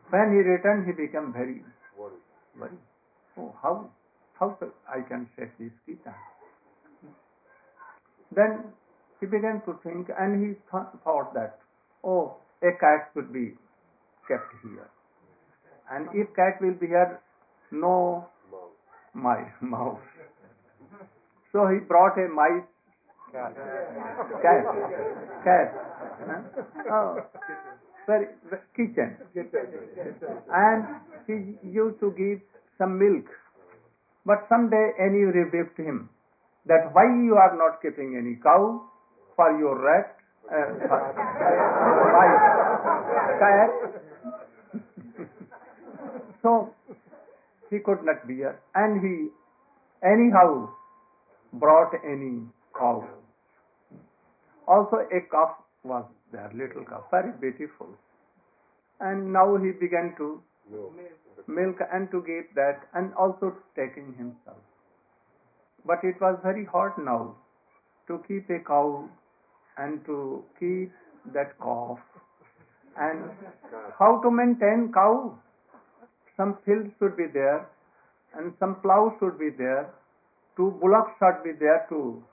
When 0.09 0.31
he 0.31 0.39
returned, 0.39 0.87
he 0.87 0.93
became 0.93 1.33
very 1.33 1.63
worried. 1.97 2.77
Oh, 3.37 3.53
how, 3.61 3.89
how 4.39 4.57
I 4.89 5.01
can 5.07 5.29
save 5.37 5.51
this 5.59 5.71
Gita? 5.85 6.13
Then 8.35 8.73
he 9.19 9.25
began 9.25 9.61
to 9.65 9.77
think 9.83 10.09
and 10.17 10.41
he 10.41 10.53
th- 10.71 10.91
thought 11.03 11.33
that, 11.33 11.59
oh, 12.03 12.37
a 12.61 12.71
cat 12.79 13.11
should 13.13 13.31
be 13.31 13.53
kept 14.27 14.51
here. 14.63 14.89
And 15.91 16.09
if 16.13 16.35
cat 16.35 16.61
will 16.61 16.73
be 16.73 16.87
here, 16.87 17.21
no 17.71 18.27
my 19.13 19.39
mouse. 19.61 19.99
So 21.51 21.67
he 21.67 21.79
brought 21.79 22.17
a 22.17 22.27
mice 22.27 22.67
cat. 23.31 23.55
Cat. 24.41 24.63
Cat. 25.43 25.73
Oh, 26.91 27.21
very, 28.05 28.27
very 28.49 28.61
kitchen. 28.75 29.17
And 30.53 30.85
he 31.27 31.57
used 31.67 31.99
to 31.99 32.13
give 32.17 32.41
some 32.77 32.97
milk. 32.97 33.25
But 34.25 34.45
someday 34.49 34.91
any 34.99 35.23
rebuked 35.23 35.77
him 35.77 36.09
that 36.65 36.93
why 36.93 37.05
you 37.23 37.35
are 37.35 37.55
not 37.55 37.81
keeping 37.81 38.17
any 38.17 38.35
cow 38.43 38.83
for 39.35 39.57
your 39.57 39.79
rat, 39.79 40.17
uh, 40.51 40.67
cat. 43.39 43.69
so 46.41 46.73
he 47.69 47.79
could 47.79 48.03
not 48.03 48.27
bear, 48.27 48.59
and 48.75 49.01
he 49.01 49.29
anyhow 50.03 50.69
brought 51.53 51.93
any 52.05 52.41
cow. 52.77 53.07
Also 54.67 54.97
a 54.97 55.21
calf 55.31 55.55
was 55.83 56.05
there, 56.31 56.51
little 56.53 56.83
calf, 56.83 57.03
very 57.11 57.31
beautiful. 57.39 57.87
And 58.99 59.31
now 59.31 59.57
he 59.57 59.71
began 59.71 60.13
to 60.17 60.41
milk 61.47 61.77
and 61.93 62.11
to 62.11 62.21
give 62.21 62.45
that, 62.55 62.87
and 62.93 63.13
also 63.13 63.55
taking 63.75 64.13
himself. 64.17 64.57
But 65.85 66.03
it 66.03 66.19
was 66.19 66.37
very 66.43 66.65
hard 66.65 66.93
now 66.97 67.35
to 68.07 68.21
keep 68.27 68.49
a 68.49 68.59
cow 68.59 69.07
and 69.77 70.03
to 70.05 70.43
keep 70.59 70.91
that 71.33 71.57
calf. 71.59 71.99
And 72.99 73.29
how 73.97 74.19
to 74.21 74.31
maintain 74.31 74.91
cow? 74.93 75.37
Some 76.37 76.57
fields 76.65 76.89
should 76.99 77.17
be 77.17 77.25
there, 77.33 77.67
and 78.35 78.53
some 78.59 78.75
plow 78.81 79.15
should 79.19 79.39
be 79.39 79.49
there. 79.49 79.89
Two 80.55 80.71
bullocks 80.79 81.11
should 81.19 81.43
be 81.43 81.51
there 81.59 81.85
to 81.89 82.23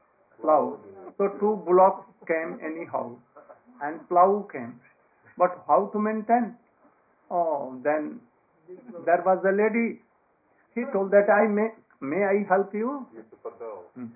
plow. 0.40 0.78
So 1.18 1.28
two 1.40 1.62
bullocks 1.64 2.06
came 2.26 2.58
anyhow, 2.62 3.16
and 3.82 4.06
plow 4.08 4.46
came. 4.52 4.80
But 5.36 5.64
how 5.66 5.90
to 5.92 5.98
maintain? 5.98 6.56
Oh, 7.30 7.80
then 7.82 8.20
there 9.04 9.22
was 9.24 9.42
a 9.44 9.52
lady. 9.52 10.00
He 10.74 10.82
told 10.92 11.10
that 11.12 11.30
I 11.30 11.48
may 11.48 11.68
may 12.00 12.22
I 12.24 12.44
help 12.48 12.74
you? 12.74 13.06
Hmm. 13.94 14.06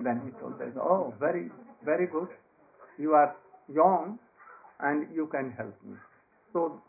Then 0.00 0.20
he 0.24 0.30
told 0.40 0.58
that, 0.58 0.76
oh, 0.78 1.14
very, 1.18 1.50
very 1.84 2.06
good. 2.06 2.28
You 2.98 3.12
are 3.14 3.34
young 3.72 4.18
and 4.80 5.06
you 5.14 5.26
can 5.26 5.52
help 5.56 5.74
me. 5.84 5.96
So 6.52 6.80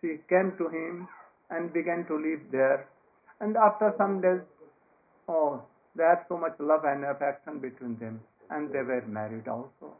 she 0.00 0.18
came 0.28 0.52
to 0.58 0.68
him 0.68 1.08
and 1.50 1.72
began 1.72 2.04
to 2.06 2.14
live 2.14 2.40
there. 2.50 2.88
And 3.40 3.56
after 3.56 3.94
some 3.98 4.20
days, 4.20 4.40
oh, 5.28 5.62
they 5.94 6.04
had 6.04 6.24
so 6.28 6.36
much 6.36 6.54
love 6.58 6.84
and 6.84 7.04
affection 7.04 7.58
between 7.60 7.98
them, 7.98 8.20
and 8.50 8.70
they 8.72 8.82
were 8.82 9.04
married 9.06 9.48
also. 9.48 9.96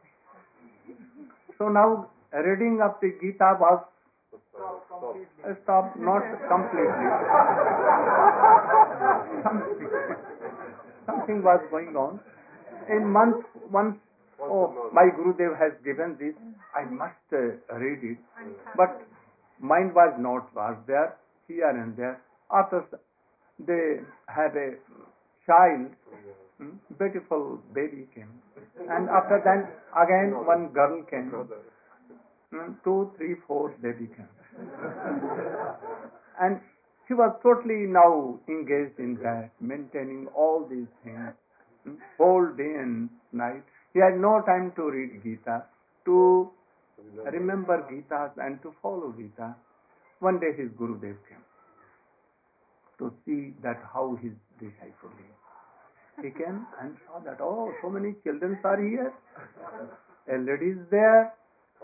So 1.58 1.68
now, 1.68 2.10
reading 2.32 2.80
of 2.82 2.96
the 3.00 3.12
Gita 3.20 3.56
was 3.60 3.84
uh, 4.56 5.54
stopped, 5.62 5.98
not 5.98 6.22
completely. 6.48 7.08
something, 9.42 9.88
something 11.06 11.42
was 11.42 11.60
going 11.70 11.96
on. 11.96 12.20
In 12.90 13.08
month, 13.10 13.44
once, 13.70 13.96
oh, 14.40 14.90
my 14.92 15.08
Gurudev 15.16 15.58
has 15.58 15.72
given 15.84 16.16
this, 16.20 16.34
I 16.74 16.84
must 16.84 17.14
uh, 17.32 17.56
read 17.76 18.04
it. 18.04 18.18
But 18.76 19.02
mind 19.60 19.94
was 19.94 20.14
not 20.18 20.54
was 20.54 20.76
there 20.86 21.16
here 21.48 21.70
and 21.70 21.96
there. 21.96 22.20
After 22.52 22.84
they 23.58 24.00
had 24.28 24.56
a 24.56 24.76
child, 25.46 25.90
hmm, 26.58 26.76
beautiful 26.98 27.58
baby 27.74 28.06
came, 28.14 28.32
and 28.88 29.08
after 29.08 29.40
that 29.44 29.70
again 30.04 30.34
one 30.46 30.68
girl 30.68 31.02
came. 31.10 31.32
Hmm, 32.52 32.72
Two, 32.84 33.10
three, 33.16 33.34
four 33.46 33.70
baby 33.82 34.06
came, 34.06 34.28
and 36.40 36.60
he 37.08 37.14
was 37.14 37.34
totally 37.42 37.86
now 37.86 38.38
engaged 38.48 38.98
in 38.98 39.16
that, 39.22 39.50
maintaining 39.60 40.26
all 40.28 40.66
these 40.70 40.86
things, 41.02 41.34
hmm, 41.84 41.94
whole 42.18 42.46
day 42.56 42.74
and 42.82 43.10
night. 43.32 43.62
He 43.94 44.00
had 44.00 44.18
no 44.20 44.42
time 44.46 44.72
to 44.76 44.90
read 44.90 45.22
Gita, 45.24 45.64
to 46.04 46.50
remember 47.32 47.86
Gita 47.90 48.32
and 48.38 48.60
to 48.62 48.74
follow 48.82 49.12
Gita. 49.16 49.54
One 50.20 50.38
day 50.40 50.52
his 50.56 50.70
Gurudev 50.70 51.16
came 51.28 51.44
to 52.98 53.12
see 53.24 53.52
that 53.62 53.82
how 53.92 54.16
his 54.22 54.32
disciple 54.58 55.12
is. 55.18 56.24
He 56.24 56.30
came 56.30 56.66
and 56.80 56.96
saw 57.06 57.18
that, 57.20 57.40
oh, 57.42 57.72
so 57.82 57.90
many 57.90 58.14
children 58.24 58.58
are 58.64 58.80
here. 58.80 59.12
A 60.32 60.38
lady 60.38 60.72
is 60.72 60.86
there. 60.90 61.34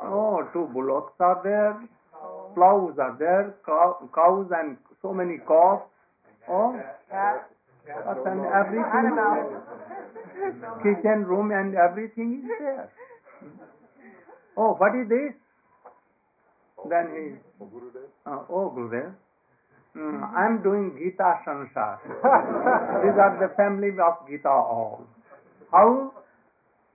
Oh, 0.02 0.48
two 0.54 0.70
bullocks 0.72 1.12
are 1.20 1.40
there. 1.44 1.88
Plows 2.54 2.98
are 2.98 3.16
there. 3.18 3.54
Cow, 3.66 4.08
cows 4.14 4.50
and 4.56 4.78
so 5.02 5.12
many 5.12 5.36
calves. 5.46 5.82
Oh, 6.48 6.80
cats 7.10 7.44
and 7.86 8.40
everything. 8.46 9.18
Kitchen 10.82 11.24
room 11.24 11.50
and 11.52 11.74
everything 11.74 12.42
is 12.42 12.50
there. 12.58 12.90
Oh, 14.56 14.74
what 14.74 14.92
is 14.94 15.08
this? 15.08 15.34
Then 16.88 17.06
he, 17.14 17.64
uh, 18.26 18.42
oh 18.50 18.74
Gurudev, 18.74 19.14
mm, 19.96 20.22
I 20.34 20.46
am 20.46 20.62
doing 20.62 20.98
Gita 20.98 21.38
Sansar. 21.46 21.98
These 23.02 23.18
are 23.18 23.38
the 23.40 23.54
family 23.56 23.88
of 23.88 24.28
Gita 24.28 24.48
all. 24.48 25.06
How? 25.70 26.12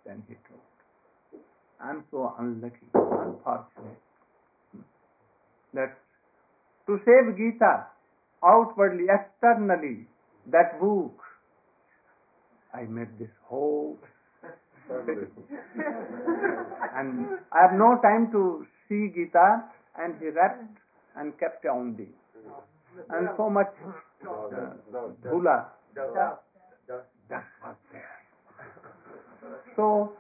Then 0.06 0.24
he 0.28 0.36
told, 0.48 0.62
I 1.80 1.90
am 1.92 2.04
so 2.12 2.34
unlucky, 2.38 2.88
unfortunate 2.94 4.02
that 5.74 5.98
to 6.88 7.00
save 7.06 7.38
Gita, 7.38 7.86
outwardly, 8.44 9.06
externally, 9.10 10.08
that 10.52 10.80
book. 10.80 11.20
I 12.74 12.84
made 12.84 13.18
this 13.20 13.32
whole 13.46 13.98
and 16.96 17.28
I 17.52 17.62
have 17.62 17.74
no 17.74 18.00
time 18.02 18.32
to 18.32 18.66
see 18.88 19.12
Gita 19.14 19.64
and 19.98 20.16
he 20.20 20.30
wrapped 20.30 20.78
and 21.16 21.38
kept 21.40 21.66
on 21.66 21.96
the 21.98 22.08
and 23.10 23.30
so 23.38 23.50
much 23.50 23.68
uh, 24.26 24.50
dhula 25.24 25.66
was 25.96 26.38
there. 27.92 28.08
So 29.76 30.14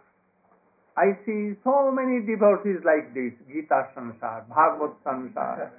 I 0.95 1.17
see 1.25 1.53
so 1.63 1.91
many 1.91 2.25
devotees 2.25 2.81
like 2.85 3.13
this, 3.13 3.33
Gita 3.47 3.89
Sansar, 3.95 4.47
Bhagavad 4.49 4.95
Sansar. 5.05 5.69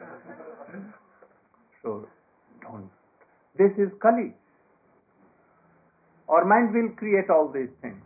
So 1.83 2.09
don't. 2.63 2.91
This 3.57 3.73
is 3.79 3.91
Kali. 4.01 4.35
Our 6.29 6.45
mind 6.45 6.75
will 6.75 6.91
create 6.97 7.31
all 7.31 7.51
these 7.53 7.71
things. 7.81 8.03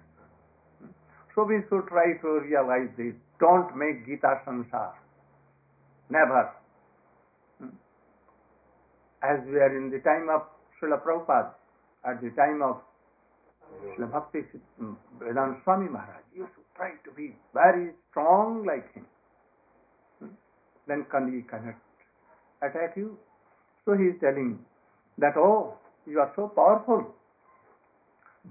So 1.35 1.45
we 1.45 1.61
should 1.69 1.89
try 1.89 2.13
to 2.21 2.29
realize 2.45 2.93
this. 2.97 3.15
Don't 3.41 3.75
make 3.77 4.05
Gita 4.07 4.41
Sansar. 4.47 4.93
Never. 6.11 6.53
Hmm. 7.59 7.73
As 9.23 9.41
we 9.47 9.57
are 9.57 9.75
in 9.77 9.91
the 9.91 9.99
time 10.01 10.29
of 10.29 10.43
Srila 10.77 11.01
Prabhupada, 11.01 11.55
at 12.05 12.21
the 12.21 12.31
time 12.37 12.61
of 12.61 12.83
Srila 13.97 14.13
Bhakti 14.13 14.41
hmm, 14.79 14.93
Vedanta 15.19 15.57
Swami 15.65 15.89
Maharaj, 15.89 16.23
you 16.37 16.47
should 16.55 16.69
try 16.77 16.91
to 17.05 17.11
be 17.17 17.35
very 17.55 17.93
strong 18.11 18.67
like 18.67 18.93
him. 18.93 19.07
Hmm. 20.21 20.37
Then 20.87 21.07
Kali 21.11 21.45
cannot 21.49 21.81
attack 22.61 22.93
you. 22.97 23.17
So 23.87 23.97
he 23.97 24.05
is 24.05 24.21
telling 24.21 24.59
that, 25.19 25.37
oh, 25.37 25.75
you 26.07 26.21
are 26.21 26.33
so 26.37 26.49
powerful. 26.49 27.07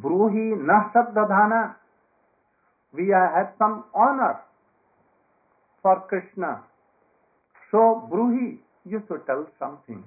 Bruhi 0.02 0.58
na 0.66 0.90
sabdadhana. 0.92 1.81
We 2.94 3.08
have 3.10 3.54
some 3.58 3.86
honor 3.96 4.42
for 5.82 6.02
Krishna. 6.08 6.64
So, 7.72 8.08
Bruhi, 8.12 8.58
you 8.86 9.02
should 9.08 9.26
tell 9.26 9.48
something. 9.58 10.04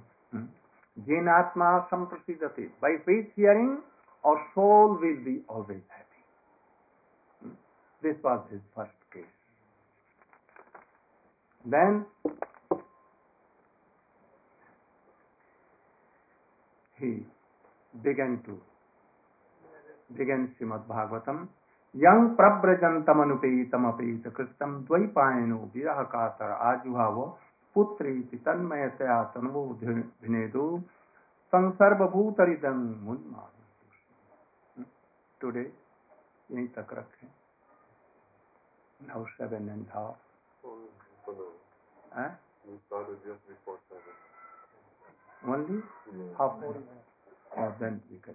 Jenatma 1.09 1.89
samprasidati. 1.91 2.71
By 2.81 2.97
faith 3.07 3.31
hearing, 3.35 3.79
our 4.25 4.37
soul 4.55 4.99
will 5.01 5.25
be 5.25 5.43
always 5.49 5.81
happy. 5.89 7.55
This 8.03 8.17
was 8.23 8.41
his 8.51 8.61
first 8.77 8.93
case. 9.13 9.25
Then 11.65 12.05
he 17.01 17.25
began 18.03 18.43
to 18.45 18.61
begin 20.17 20.55
Srimad 20.61 20.87
Bhagavatam. 20.87 21.49
यं 21.97 22.35
प्रव्रजन्तमनुपेतमपेत 22.35 24.25
कृतं 24.37 24.73
आजुहा 26.53 27.09
वो 27.09 27.25
पुत्री 27.75 28.13
पुत्रीति 28.13 28.37
तन्मयतया 28.37 29.23
तन्वो 29.25 29.63
भिनेदो 29.75 30.65
संसर्वभूतरिदं 31.53 32.79
मुन्माद। 33.05 33.55
Today 35.41 35.65
यही 36.51 36.67
तक 36.69 36.95
रखें। 36.95 37.29
Now 39.01 39.25
seven 39.25 39.69
and 39.69 39.87
half 39.89 40.21
only 45.49 45.79
half 46.39 47.04
Oh, 47.57 47.73
then 47.81 48.01
we 48.11 48.19
can. 48.19 48.35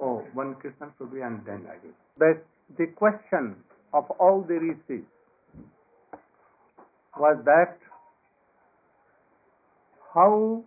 Oh, 0.00 0.24
one 0.34 0.54
question 0.54 0.92
should 0.98 1.12
be 1.12 1.20
and 1.20 1.44
then 1.44 1.66
I 1.68 1.76
will. 1.84 1.94
But 2.18 2.46
the 2.78 2.86
question 2.94 3.56
of 3.92 4.10
all 4.18 4.44
the 4.46 4.54
rishis 4.54 5.04
was 7.18 7.38
that 7.44 7.78
how 10.14 10.62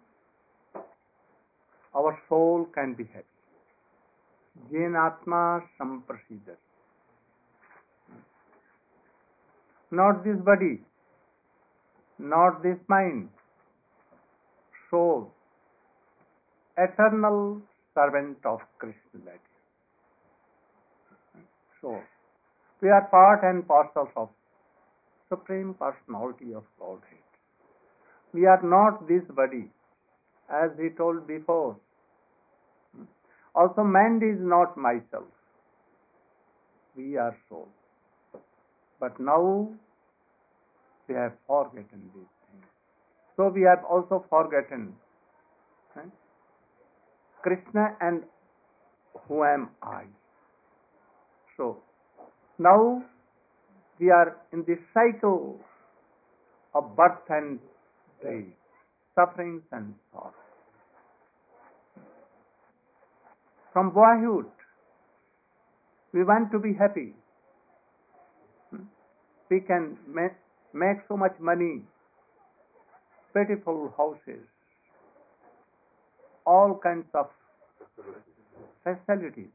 our 1.95 2.19
soul 2.27 2.67
can 2.73 2.93
be 2.93 3.05
happy. 3.05 3.25
Jenatma 4.71 5.61
samprasidat. 5.79 6.57
Not 9.91 10.23
this 10.23 10.37
body, 10.37 10.81
not 12.19 12.61
this 12.61 12.77
mind, 12.87 13.29
soul, 14.91 15.33
eternal 16.83 17.61
servant 17.93 18.37
of 18.45 18.59
Krishna. 18.77 19.33
So, 21.81 22.01
we 22.81 22.89
are 22.89 23.07
part 23.11 23.43
and 23.43 23.67
parcel 23.67 24.09
of 24.15 24.29
Supreme 25.29 25.73
Personality 25.73 26.53
of 26.53 26.63
Godhead. 26.79 27.19
We 28.33 28.45
are 28.45 28.61
not 28.63 29.07
this 29.07 29.23
body, 29.29 29.69
as 30.49 30.71
he 30.79 30.89
told 30.89 31.27
before. 31.27 31.75
Also, 33.55 33.83
mind 33.83 34.23
is 34.23 34.39
not 34.39 34.77
myself. 34.77 35.25
We 36.95 37.17
are 37.17 37.35
soul. 37.49 37.67
But 38.99 39.19
now 39.19 39.69
we 41.07 41.15
have 41.15 41.33
forgotten 41.47 42.11
these 42.15 42.33
things. 42.51 42.65
So 43.35 43.49
we 43.49 43.61
have 43.61 43.83
also 43.83 44.25
forgotten? 44.29 44.93
Krishna 47.41 47.95
and 48.01 48.23
who 49.27 49.43
am 49.43 49.69
I. 49.81 50.03
So 51.57 51.77
now 52.57 53.03
we 53.99 54.09
are 54.09 54.37
in 54.53 54.63
the 54.67 54.77
cycle 54.93 55.59
of 56.73 56.95
birth 56.95 57.29
and 57.29 57.59
death, 58.21 58.45
sufferings 59.15 59.63
and 59.71 59.93
sorrow. 60.11 60.33
From 63.73 63.91
boyhood, 63.91 64.47
we 66.13 66.23
want 66.23 66.51
to 66.51 66.59
be 66.59 66.73
happy. 66.73 67.13
We 69.49 69.61
can 69.61 69.97
make, 70.07 70.33
make 70.73 70.97
so 71.07 71.17
much 71.17 71.33
money, 71.39 71.81
beautiful 73.33 73.93
houses, 73.97 74.45
all 76.51 76.71
kinds 76.83 77.05
of 77.13 77.27
facilities, 78.83 79.51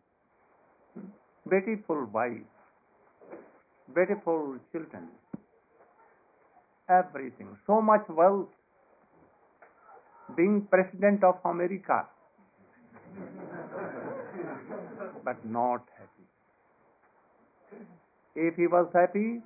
beautiful 1.53 2.05
wives, 2.17 2.53
beautiful 3.95 4.43
children, 4.71 5.09
everything, 6.89 7.49
so 7.67 7.81
much 7.83 8.05
wealth, 8.09 8.47
being 10.37 10.69
president 10.71 11.25
of 11.25 11.35
America, 11.45 12.07
but 15.25 15.45
not 15.45 15.83
happy. 15.99 16.29
If 18.37 18.55
he 18.55 18.69
was 18.69 18.87
happy, 18.95 19.43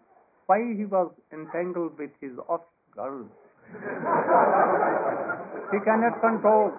why 0.47 0.59
he 0.77 0.85
was 0.85 1.11
entangled 1.33 1.99
with 1.99 2.11
his 2.21 2.33
off 2.49 2.61
girl? 2.95 3.25
he 5.73 5.79
cannot 5.89 6.21
control. 6.21 6.73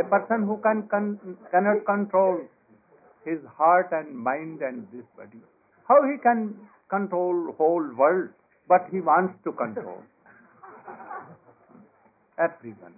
A 0.00 0.04
person 0.04 0.46
who 0.46 0.58
can, 0.62 0.88
can 0.88 1.36
cannot 1.50 1.84
control 1.84 2.40
his 3.24 3.38
heart 3.56 3.90
and 3.92 4.16
mind 4.16 4.62
and 4.62 4.86
this 4.92 5.04
body, 5.16 5.40
how 5.88 5.98
he 6.02 6.18
can 6.22 6.56
control 6.88 7.54
whole 7.58 7.86
world? 7.96 8.30
But 8.68 8.86
he 8.90 9.00
wants 9.00 9.34
to 9.44 9.52
control 9.52 10.02
everyone, 12.38 12.94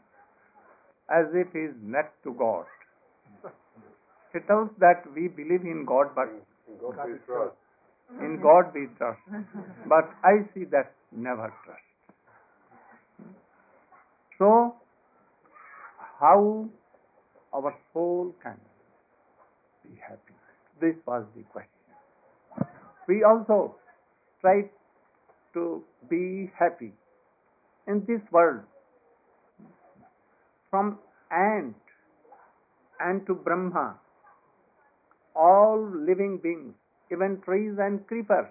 as 1.10 1.26
if 1.34 1.52
he 1.52 1.60
is 1.60 1.74
next 1.82 2.22
to 2.24 2.34
God. 2.34 2.64
He 4.32 4.40
tells 4.40 4.70
that 4.78 5.02
we 5.14 5.28
believe 5.28 5.62
in 5.62 5.84
God, 5.86 6.14
but 6.14 6.28
God 6.80 6.96
we 7.06 7.18
trust. 7.26 7.54
in 8.20 8.40
God 8.42 8.72
we 8.74 8.86
trust. 8.98 9.20
But 9.88 10.10
I 10.22 10.46
see 10.54 10.64
that 10.70 10.92
never 11.12 11.52
trust. 11.64 11.80
So, 14.38 14.74
how 16.20 16.68
our 17.54 17.74
soul 17.92 18.34
can 18.42 18.58
be 19.84 19.98
happy? 20.00 20.34
This 20.80 20.96
was 21.06 21.24
the 21.36 21.42
question. 21.44 21.70
We 23.06 23.22
also 23.22 23.76
try 24.40 24.70
to 25.54 25.84
be 26.10 26.50
happy 26.58 26.92
in 27.86 28.04
this 28.06 28.20
world. 28.32 28.62
From 30.70 30.98
ant 31.30 31.76
and 32.98 33.24
to 33.26 33.34
Brahma, 33.34 33.94
all 35.36 35.80
living 36.06 36.40
beings, 36.42 36.74
even 37.12 37.40
trees 37.44 37.74
and 37.78 38.04
creepers, 38.06 38.48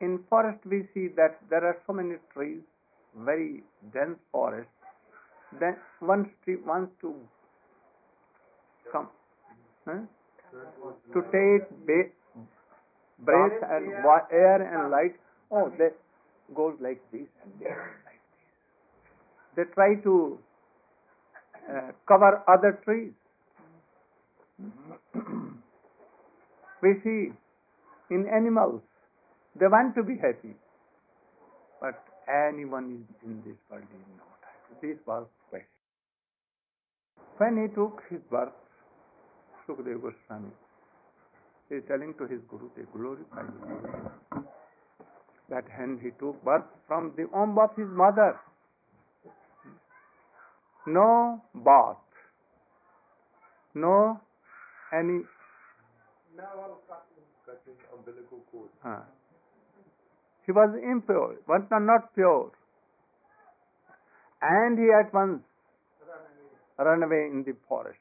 in 0.00 0.18
forest 0.28 0.58
we 0.66 0.82
see 0.92 1.08
that 1.16 1.38
there 1.48 1.64
are 1.64 1.76
so 1.86 1.92
many 1.92 2.16
trees, 2.34 2.62
very 3.16 3.62
dense 3.92 4.18
forest. 4.32 4.68
Then 5.60 5.76
one 6.00 6.30
tree 6.44 6.56
wants 6.66 6.92
to 7.02 7.14
come 8.92 9.08
huh? 9.86 10.00
to 11.12 11.22
take 11.32 11.68
ba- 11.86 12.12
breath 13.18 13.62
and 13.70 14.04
wa- 14.04 14.26
air 14.32 14.62
and 14.62 14.90
light. 14.90 15.14
Oh, 15.50 15.70
they 15.78 15.90
goes 16.54 16.74
like 16.80 17.00
this 17.12 17.28
and 17.42 17.52
they 17.60 17.66
go 17.66 17.86
like 18.06 18.22
this. 18.32 18.48
They 19.56 19.64
try 19.74 19.94
to 20.02 20.38
uh, 21.70 21.92
cover 22.08 22.42
other 22.48 22.80
trees. 22.84 23.12
we 26.82 26.94
see 27.04 27.32
in 28.10 28.26
animals, 28.28 28.82
they 29.58 29.66
want 29.66 29.94
to 29.94 30.02
be 30.02 30.16
happy, 30.16 30.54
but 31.80 32.02
anyone 32.28 33.06
in 33.24 33.42
this 33.46 33.56
world 33.70 33.84
is 33.84 34.06
not 34.18 34.31
was 35.06 35.26
question. 35.48 35.68
When 37.38 37.62
he 37.62 37.74
took 37.74 38.02
his 38.10 38.20
birth, 38.30 38.52
Sukadeva 39.66 40.00
Goswami 40.02 40.50
is 41.70 41.82
telling 41.88 42.14
to 42.18 42.26
his 42.26 42.40
Guru, 42.48 42.68
they 42.76 42.82
glorify. 42.92 43.42
That 45.48 45.64
when 45.78 45.98
he 46.02 46.10
took 46.18 46.42
birth 46.44 46.64
from 46.86 47.12
the 47.16 47.26
womb 47.32 47.58
of 47.58 47.70
his 47.76 47.88
mother, 47.88 48.38
no 50.86 51.40
bath, 51.54 51.96
no 53.74 54.20
any 54.92 55.22
Now 56.36 56.78
Cutting 57.44 57.74
umbilical 57.92 58.40
cord. 58.50 58.70
uh, 58.84 59.02
he 60.46 60.52
was 60.52 60.70
impure, 60.82 61.36
but 61.46 61.68
not 61.70 62.14
pure. 62.14 62.52
And 64.42 64.78
he 64.78 64.86
at 64.90 65.12
once 65.14 65.42
ran 66.78 67.02
away 67.02 67.28
in 67.30 67.44
the 67.46 67.54
forest. 67.68 67.98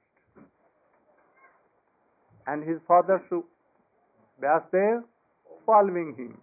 And 2.47 2.67
his 2.67 2.79
father 2.87 3.21
Su- 3.29 3.45
Vyasdev 4.41 5.03
following 5.65 6.15
him. 6.17 6.37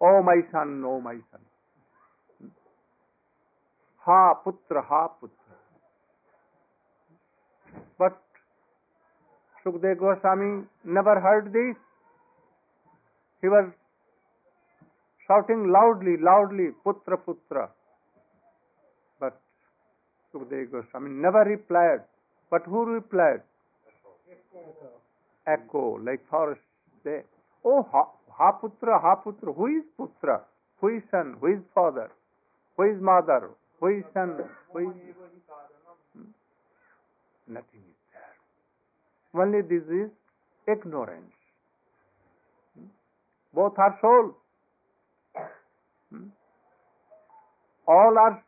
Oh 0.00 0.22
my 0.22 0.40
son, 0.50 0.82
oh 0.84 1.00
my 1.00 1.14
son. 1.30 1.40
Ha 4.06 4.34
putra, 4.44 4.84
ha 4.84 5.08
putra. 5.22 5.56
But 7.98 8.20
Sukdev 9.64 9.98
Goswami 9.98 10.66
never 10.84 11.20
heard 11.20 11.52
this. 11.52 11.76
He 13.40 13.48
was 13.48 13.70
shouting 15.26 15.70
loudly, 15.70 16.16
loudly, 16.18 16.70
Putra, 16.84 17.18
Putra. 17.26 17.68
Sukdev 20.34 20.70
Goswami 20.70 21.10
never 21.10 21.44
replied. 21.44 22.00
But 22.50 22.62
who 22.66 22.84
replied? 22.84 23.42
Echo, 25.46 25.98
like 26.02 26.20
forest. 26.28 26.60
They, 27.04 27.20
oh, 27.64 27.86
ha, 27.92 28.08
ha 28.30 28.52
Putra, 28.60 29.00
ha 29.00 29.16
Putra. 29.24 29.54
Who 29.54 29.66
is 29.66 29.84
Putra? 29.98 30.40
Who 30.80 30.88
is 30.88 31.02
son? 31.10 31.36
Who 31.40 31.46
is 31.48 31.60
father? 31.74 32.10
Who 32.76 32.84
is 32.84 33.00
mother? 33.00 33.50
Who 33.80 33.88
is 33.88 34.04
son? 34.12 34.36
Who 34.72 34.78
is... 34.90 34.96
Hmm? 36.16 36.22
Nothing 37.46 37.84
is 37.88 37.98
there. 38.12 39.42
Only 39.42 39.60
this 39.62 39.86
is 39.88 40.10
ignorance. 40.66 41.32
Hmm? 42.76 42.86
Both 43.52 43.78
are 43.78 43.98
soul. 44.00 44.34
Hmm? 46.10 46.28
All 47.86 48.16
are 48.18 48.42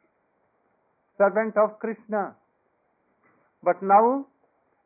servant 1.19 1.57
of 1.57 1.79
Krishna. 1.79 2.35
But 3.62 3.83
now 3.83 4.27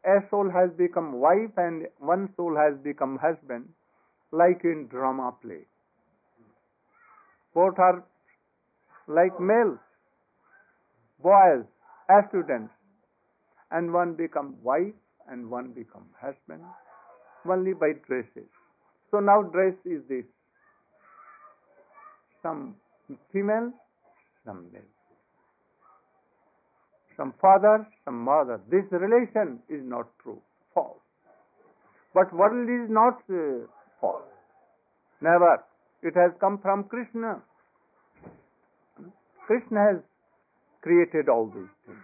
a 0.04 0.20
soul 0.30 0.50
has 0.50 0.70
become 0.78 1.20
wife 1.20 1.52
and 1.56 1.86
one 1.98 2.28
soul 2.36 2.56
has 2.56 2.78
become 2.82 3.18
husband, 3.20 3.68
like 4.32 4.60
in 4.64 4.88
drama 4.88 5.34
play. 5.42 5.66
Both 7.54 7.78
are 7.78 8.04
like 9.08 9.38
males, 9.40 9.78
boys, 11.22 11.64
as 12.08 12.24
students, 12.28 12.72
and 13.70 13.92
one 13.92 14.14
become 14.14 14.56
wife 14.62 14.94
and 15.28 15.50
one 15.50 15.72
become 15.72 16.06
husband, 16.20 16.62
only 17.48 17.72
by 17.72 17.92
dresses. 18.06 18.48
So 19.10 19.18
now 19.18 19.42
dress 19.42 19.74
is 19.84 20.02
this. 20.08 20.24
Some 22.42 22.76
female, 23.32 23.72
some 24.44 24.66
male. 24.72 24.82
Some 27.20 27.34
father, 27.38 27.86
some 28.06 28.24
mother. 28.24 28.62
This 28.70 28.88
relation 28.90 29.60
is 29.68 29.84
not 29.84 30.08
true, 30.22 30.40
false. 30.72 30.96
But 32.14 32.32
world 32.32 32.64
is 32.64 32.88
not 32.88 33.20
uh, 33.28 33.68
false. 34.00 34.24
Never. 35.20 35.62
It 36.02 36.14
has 36.16 36.32
come 36.40 36.58
from 36.62 36.84
Krishna. 36.84 37.42
Krishna 39.46 39.80
has 39.92 40.00
created 40.80 41.28
all 41.28 41.52
these 41.54 41.68
things 41.84 42.00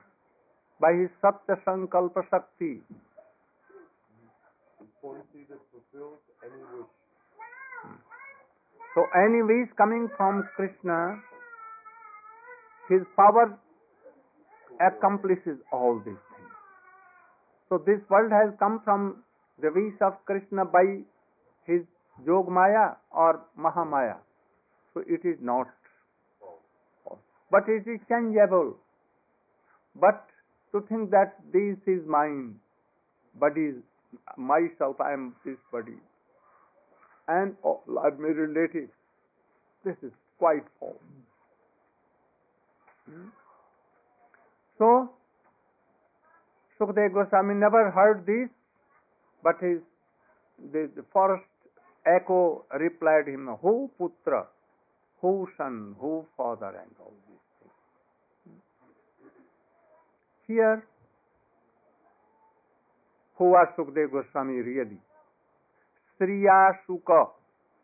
by 0.83 0.93
his 0.93 1.09
Satya 1.23 1.65
Sankalpa 1.67 2.21
Shakti. 2.29 2.85
Policy 5.01 5.49
that 5.49 5.65
fulfills 5.73 6.21
any 6.45 6.61
wish. 6.77 6.93
So 8.95 9.07
any 9.17 9.41
wish 9.41 9.73
coming 9.79 10.11
from 10.19 10.45
Krishna, 10.57 11.17
his 12.91 13.01
power 13.17 13.59
accomplishes 14.81 15.59
all 15.73 15.99
these 16.05 16.23
things. 16.37 16.53
So 17.69 17.79
this 17.79 18.01
world 18.09 18.33
has 18.33 18.55
come 18.59 18.81
from 18.85 19.23
the 19.61 19.71
wish 19.75 20.01
of 20.01 20.15
Krishna 20.25 20.65
by 20.65 21.03
his 21.65 21.83
Yog 22.27 22.49
Maya 22.49 22.97
or 23.11 23.41
Mahamaya. 23.59 24.17
So 24.95 25.03
it 25.07 25.27
is 25.27 25.37
not. 25.41 25.69
But 27.51 27.69
it 27.69 27.89
is 27.89 28.01
changeable. 28.09 28.77
But 29.95 30.27
to 30.73 30.85
think 30.89 31.11
that 31.11 31.37
this 31.53 31.77
is 31.87 32.07
mine, 32.07 32.57
body 33.39 33.73
myself, 34.37 35.01
I 35.01 35.13
am 35.13 35.35
this 35.45 35.57
body, 35.73 35.99
and 37.29 37.55
all 37.63 37.83
are 37.99 38.11
my 38.13 38.29
relatives, 38.29 38.93
this 39.85 39.97
is 40.03 40.13
quite 40.39 40.65
false. 40.81 40.97
Hmm? 43.09 43.29
So, 44.79 45.11
Sukadeva 46.79 47.25
Goswami 47.25 47.55
never 47.55 47.91
heard 47.91 48.27
this, 48.27 48.51
but 49.43 49.57
his 49.61 49.81
the, 50.73 50.91
the 50.95 51.05
forest 51.13 51.45
echo 52.07 52.65
replied 52.79 53.29
him, 53.29 53.49
Who 53.63 53.91
putra, 54.01 54.47
who 55.21 55.49
son, 55.57 55.97
who 56.01 56.27
father, 56.37 56.69
and 56.69 56.95
all 57.01 57.13
these 57.29 57.39
things. 57.61 58.61
Here, 60.47 60.85
who 63.37 63.45
was 63.51 63.69
Sukadeva 63.79 64.25
Goswami 64.25 64.61
really? 64.61 64.99
Sriya 66.21 66.73
Shuka, 66.89 67.29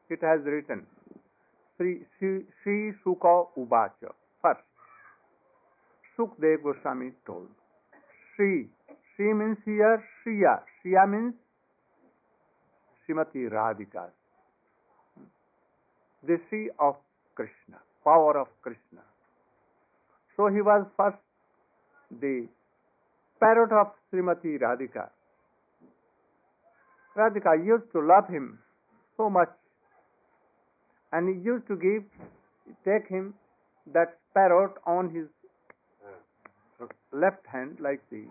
it 0.08 0.20
has 0.22 0.40
written. 0.44 0.86
Sri, 1.76 2.00
Sri, 2.18 2.44
Sri 2.62 2.92
Shuka 3.04 3.46
Ubacha. 3.58 4.12
Sukdev 6.18 6.62
Goswami 6.62 7.12
told. 7.26 7.48
Sri. 8.34 8.68
Sri 9.14 9.32
means 9.34 9.58
here 9.64 10.02
Shriya. 10.24 10.60
Shriya 10.84 11.08
means 11.08 11.34
Srimati 13.08 13.50
Radhika. 13.50 14.10
The 16.26 16.38
Sri 16.48 16.70
of 16.78 16.96
Krishna, 17.34 17.78
power 18.04 18.38
of 18.38 18.48
Krishna. 18.62 19.00
So 20.36 20.48
he 20.48 20.60
was 20.60 20.86
first 20.96 21.16
the 22.20 22.46
parrot 23.40 23.72
of 23.72 23.88
Srimati 24.12 24.60
Radhika. 24.60 25.08
Radhika 27.16 27.64
used 27.64 27.90
to 27.92 28.00
love 28.00 28.28
him 28.28 28.58
so 29.16 29.28
much 29.28 29.50
and 31.12 31.28
he 31.28 31.42
used 31.44 31.66
to 31.68 31.76
give, 31.76 32.04
take 32.84 33.08
him 33.08 33.34
that 33.92 34.18
parrot 34.34 34.72
on 34.86 35.10
his 35.14 35.26
left 37.12 37.46
hand 37.46 37.78
like 37.80 38.02
this 38.10 38.28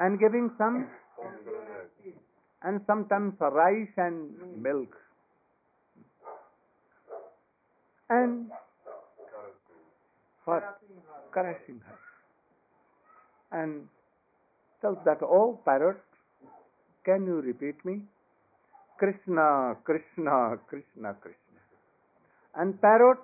and 0.00 0.18
giving 0.18 0.50
some 0.58 0.86
and 2.62 2.80
sometimes 2.86 3.34
rice 3.40 3.94
and 3.96 4.30
milk. 4.60 4.96
And 8.08 8.50
for 10.44 10.62
caressing 11.32 11.80
her. 11.86 11.98
And 13.62 13.88
tells 14.80 14.98
that 15.04 15.18
oh 15.22 15.60
parrot 15.64 16.02
can 17.04 17.26
you 17.26 17.40
repeat 17.40 17.84
me? 17.84 18.00
Krishna, 18.98 19.76
Krishna, 19.84 20.58
Krishna, 20.66 21.14
Krishna. 21.20 21.60
And 22.54 22.80
parrot 22.80 23.18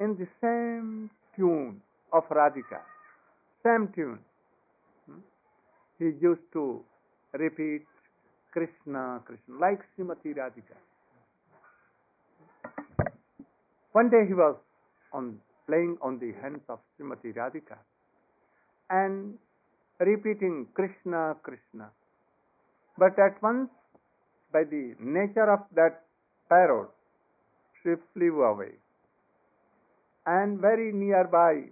in 0.00 0.16
the 0.16 0.26
same 0.40 1.10
tune 1.36 1.82
of 2.16 2.24
Radhika, 2.28 2.80
same 3.64 3.88
tune. 3.94 4.18
Hmm? 5.06 5.20
He 5.98 6.12
used 6.20 6.46
to 6.52 6.82
repeat 7.32 7.84
Krishna, 8.52 9.20
Krishna, 9.24 9.58
like 9.60 9.80
Srimati 9.92 10.34
Radhika. 10.34 10.76
One 13.92 14.10
day 14.10 14.26
he 14.26 14.34
was 14.34 14.56
on 15.12 15.38
playing 15.66 15.96
on 16.00 16.18
the 16.18 16.32
hands 16.40 16.62
of 16.68 16.78
Srimati 16.94 17.34
Radhika 17.34 17.78
and 18.90 19.34
repeating 19.98 20.66
Krishna, 20.74 21.36
Krishna. 21.42 21.90
But 22.98 23.18
at 23.18 23.42
once, 23.42 23.70
by 24.52 24.64
the 24.64 24.94
nature 25.00 25.50
of 25.52 25.60
that 25.74 26.02
parrot, 26.48 26.88
she 27.82 27.94
flew 28.14 28.42
away. 28.42 28.72
And 30.26 30.58
very 30.60 30.92
nearby, 30.92 31.70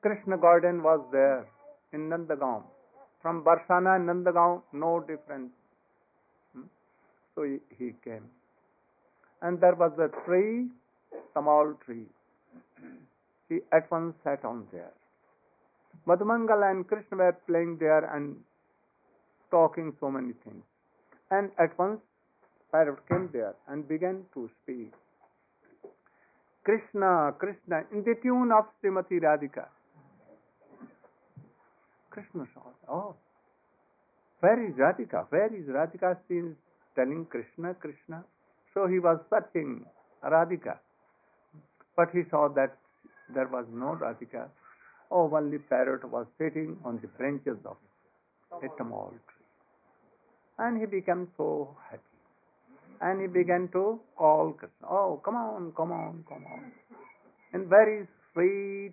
Krishna 0.00 0.36
garden 0.38 0.82
was 0.82 1.00
there 1.10 1.46
in 1.92 2.08
Nandagaon. 2.08 2.62
From 3.20 3.42
Barsana 3.42 3.96
and 3.96 4.08
Nandagaon, 4.08 4.62
no 4.72 5.00
difference. 5.00 5.50
Hmm? 6.52 6.62
So 7.34 7.42
he, 7.42 7.58
he 7.76 7.94
came. 8.04 8.24
And 9.42 9.60
there 9.60 9.74
was 9.74 9.92
a 9.98 10.08
tree, 10.24 10.66
tamal 11.34 11.80
tree. 11.84 12.06
He 13.48 13.60
at 13.72 13.90
once 13.90 14.14
sat 14.22 14.44
on 14.44 14.66
there. 14.72 14.92
Madhumangal 16.06 16.70
and 16.70 16.86
Krishna 16.86 17.16
were 17.16 17.36
playing 17.46 17.78
there 17.78 18.04
and 18.14 18.36
talking 19.50 19.92
so 20.00 20.10
many 20.10 20.32
things. 20.44 20.62
And 21.30 21.50
at 21.58 21.76
once 21.78 22.00
Parrot 22.70 22.98
came 23.08 23.30
there 23.32 23.54
and 23.66 23.88
began 23.88 24.24
to 24.34 24.48
speak. 24.62 24.92
Krishna, 26.64 27.32
Krishna, 27.38 27.84
in 27.92 28.04
the 28.04 28.14
tune 28.22 28.52
of 28.52 28.66
Srimati 28.82 29.20
Radhika. 29.20 29.66
Krishna 32.18 32.48
saw, 32.52 32.62
oh, 32.92 33.14
where 34.40 34.66
is 34.66 34.74
Radhika? 34.74 35.26
Where 35.30 35.54
is 35.54 35.66
Radhika? 35.66 36.16
She 36.26 36.34
is 36.34 36.54
telling 36.96 37.26
Krishna, 37.30 37.74
Krishna. 37.74 38.24
So 38.74 38.86
he 38.88 38.98
was 38.98 39.18
searching 39.30 39.84
Radhika. 40.24 40.78
But 41.96 42.08
he 42.12 42.22
saw 42.30 42.48
that 42.54 42.76
there 43.34 43.46
was 43.48 43.66
no 43.72 43.96
Radhika. 44.00 44.48
Oh, 45.10 45.30
only 45.32 45.58
parrot 45.58 46.08
was 46.10 46.26
sitting 46.38 46.76
on 46.84 46.98
the 47.00 47.08
branches 47.08 47.58
of 47.64 47.76
a 48.52 48.68
tamal 48.80 49.10
tree. 49.10 49.46
And 50.58 50.80
he 50.80 50.86
became 50.86 51.28
so 51.36 51.76
happy. 51.88 52.02
And 53.00 53.20
he 53.20 53.28
began 53.28 53.68
to 53.72 54.00
call 54.16 54.54
Krishna. 54.58 54.88
Oh, 54.90 55.20
come 55.24 55.36
on, 55.36 55.72
come 55.76 55.92
on, 55.92 56.24
come 56.28 56.44
on. 56.46 56.72
In 57.54 57.68
very 57.68 58.08
sweet, 58.32 58.92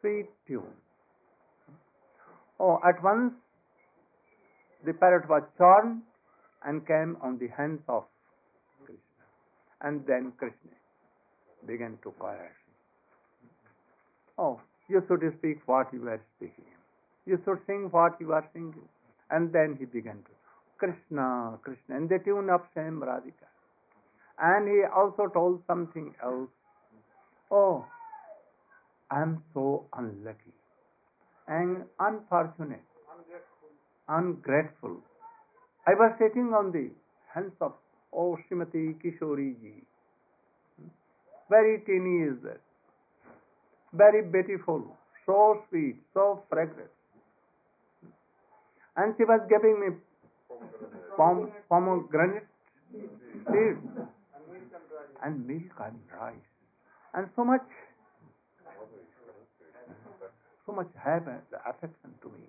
sweet 0.00 0.28
tune. 0.48 0.81
Oh, 2.60 2.78
at 2.86 3.02
once 3.02 3.32
the 4.84 4.92
parrot 4.92 5.28
was 5.28 5.42
charmed 5.58 6.02
and 6.64 6.86
came 6.86 7.16
on 7.22 7.38
the 7.38 7.48
hands 7.48 7.80
of 7.88 8.04
Krishna. 8.84 9.24
And 9.80 10.04
then 10.06 10.32
Krishna 10.36 10.76
began 11.66 11.98
to 12.02 12.10
choir. 12.18 12.52
Oh, 14.38 14.60
you 14.88 15.02
should 15.08 15.22
speak 15.38 15.60
what 15.66 15.92
you 15.92 16.06
are 16.08 16.20
speaking. 16.36 16.64
You 17.26 17.38
should 17.44 17.58
sing 17.66 17.88
what 17.90 18.20
you 18.20 18.32
are 18.32 18.48
singing. 18.52 18.88
And 19.30 19.52
then 19.52 19.76
he 19.78 19.84
began 19.84 20.16
to 20.16 20.30
Krishna, 20.78 21.58
Krishna, 21.62 21.96
in 21.96 22.08
the 22.08 22.18
tune 22.24 22.50
of 22.50 22.62
same 22.74 23.00
Radhika. 23.00 23.48
And 24.38 24.68
he 24.68 24.82
also 24.94 25.28
told 25.32 25.62
something 25.66 26.14
else. 26.22 26.50
Oh, 27.50 27.84
I 29.10 29.22
am 29.22 29.42
so 29.54 29.86
unlucky 29.96 30.54
and 31.48 31.84
unfortunate, 31.98 32.82
ungrateful. 34.08 34.96
I 35.86 35.94
was 35.94 36.12
sitting 36.18 36.52
on 36.54 36.72
the 36.72 36.90
hands 37.34 37.52
of 37.60 37.72
Oh 38.14 38.38
Srimati 38.50 38.94
Kishori 39.02 39.60
ji. 39.60 39.82
Very 41.50 41.80
teeny 41.86 42.28
is 42.30 42.36
that. 42.44 42.60
Very 43.92 44.22
beautiful, 44.22 44.96
so 45.26 45.62
sweet, 45.68 45.96
so 46.14 46.42
fragrant. 46.48 46.90
And 48.96 49.14
she 49.16 49.24
was 49.24 49.40
giving 49.48 49.80
me 49.80 49.86
pom- 51.16 51.50
pomegranate 51.68 52.46
seeds 52.92 53.80
and 55.24 55.46
milk 55.46 55.72
and 55.80 55.98
rice. 56.20 56.48
And 57.14 57.28
so 57.36 57.44
much 57.44 57.62
so 60.66 60.72
much 60.72 60.88
have 61.02 61.24
the 61.24 61.58
affection 61.68 62.14
to 62.22 62.28
me. 62.28 62.46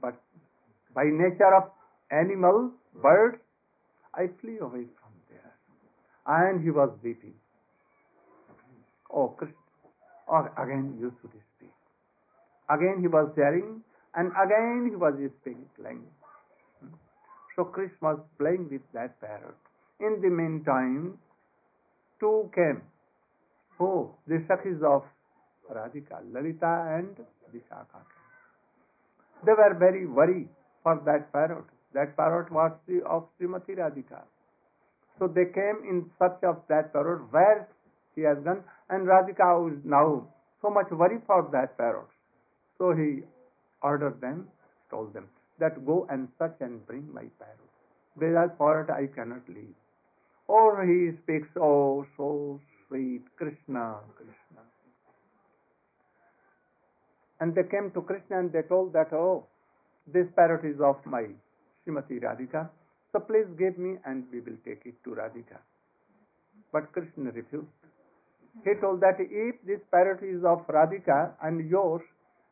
But 0.00 0.20
by 0.94 1.04
nature 1.04 1.54
of 1.54 1.70
animal, 2.10 2.72
birds, 3.00 3.38
I 4.14 4.26
flee 4.40 4.58
away 4.60 4.86
from 4.98 5.12
there. 5.30 5.52
And 6.26 6.62
he 6.62 6.70
was 6.70 6.90
weeping. 7.02 7.34
Oh, 9.12 9.28
Krishna. 9.28 9.56
Oh, 10.30 10.46
again 10.56 10.96
you 11.00 11.12
should 11.20 11.32
speak. 11.56 11.74
Again 12.70 12.98
he 13.00 13.08
was 13.08 13.32
hearing, 13.34 13.82
and 14.14 14.30
again 14.30 14.86
he 14.88 14.94
was 14.96 15.14
speaking. 15.40 15.66
language. 15.82 16.06
Hmm. 16.80 16.94
So 17.56 17.64
Krishna 17.64 18.14
was 18.14 18.20
playing 18.38 18.68
with 18.70 18.82
that 18.94 19.20
parrot. 19.20 19.56
In 19.98 20.20
the 20.22 20.30
meantime, 20.30 21.18
two 22.20 22.48
came. 22.54 22.82
Oh, 23.80 24.14
the 24.28 24.38
Sakhis 24.48 24.82
of 24.84 25.02
Radhika, 25.74 26.20
Lalita 26.32 26.96
and 26.98 27.16
Vishakha. 27.54 28.00
They 29.44 29.52
were 29.52 29.74
very 29.78 30.06
worried 30.06 30.48
for 30.82 31.00
that 31.06 31.32
parrot. 31.32 31.64
That 31.94 32.16
parrot 32.16 32.52
was 32.52 32.72
the, 32.86 33.02
of 33.04 33.28
Srimati 33.40 33.76
Radhika. 33.76 34.22
So 35.18 35.26
they 35.26 35.46
came 35.46 35.82
in 35.88 36.10
search 36.18 36.42
of 36.42 36.62
that 36.68 36.92
parrot 36.92 37.22
where 37.30 37.68
he 38.14 38.22
has 38.22 38.38
gone 38.44 38.62
and 38.88 39.06
Radhika 39.06 39.72
is 39.72 39.78
now 39.84 40.26
so 40.62 40.70
much 40.70 40.90
worried 40.90 41.22
for 41.26 41.48
that 41.52 41.76
parrot. 41.76 42.08
So 42.78 42.92
he 42.92 43.22
ordered 43.82 44.20
them, 44.20 44.48
told 44.90 45.14
them 45.14 45.26
that 45.58 45.84
go 45.86 46.06
and 46.10 46.28
search 46.38 46.56
and 46.60 46.84
bring 46.86 47.06
my 47.12 47.24
parrot. 47.38 47.70
Without 48.16 48.58
parrot 48.58 48.90
I 48.90 49.06
cannot 49.14 49.48
leave. 49.48 49.74
Or 50.48 50.84
he 50.84 51.16
speaks, 51.22 51.48
oh, 51.60 52.04
so 52.16 52.60
sweet, 52.88 53.22
Krishna, 53.36 53.96
Krishna. 54.16 54.49
And 57.40 57.54
they 57.54 57.62
came 57.62 57.90
to 57.92 58.02
Krishna 58.02 58.38
and 58.38 58.52
they 58.52 58.62
told 58.62 58.92
that, 58.92 59.12
oh, 59.12 59.46
this 60.06 60.26
parrot 60.36 60.64
is 60.64 60.80
of 60.80 60.96
my 61.06 61.24
Srimati 61.86 62.20
Radhika, 62.22 62.68
so 63.12 63.20
please 63.20 63.46
give 63.58 63.78
me 63.78 63.96
and 64.04 64.24
we 64.32 64.40
will 64.40 64.58
take 64.64 64.82
it 64.84 64.94
to 65.04 65.10
Radhika. 65.10 65.58
But 66.72 66.92
Krishna 66.92 67.30
refused. 67.32 67.66
He 68.64 68.72
told 68.80 69.00
that 69.00 69.16
if 69.18 69.56
this 69.66 69.80
parrot 69.90 70.22
is 70.22 70.44
of 70.44 70.66
Radhika 70.66 71.32
and 71.42 71.68
yours, 71.68 72.02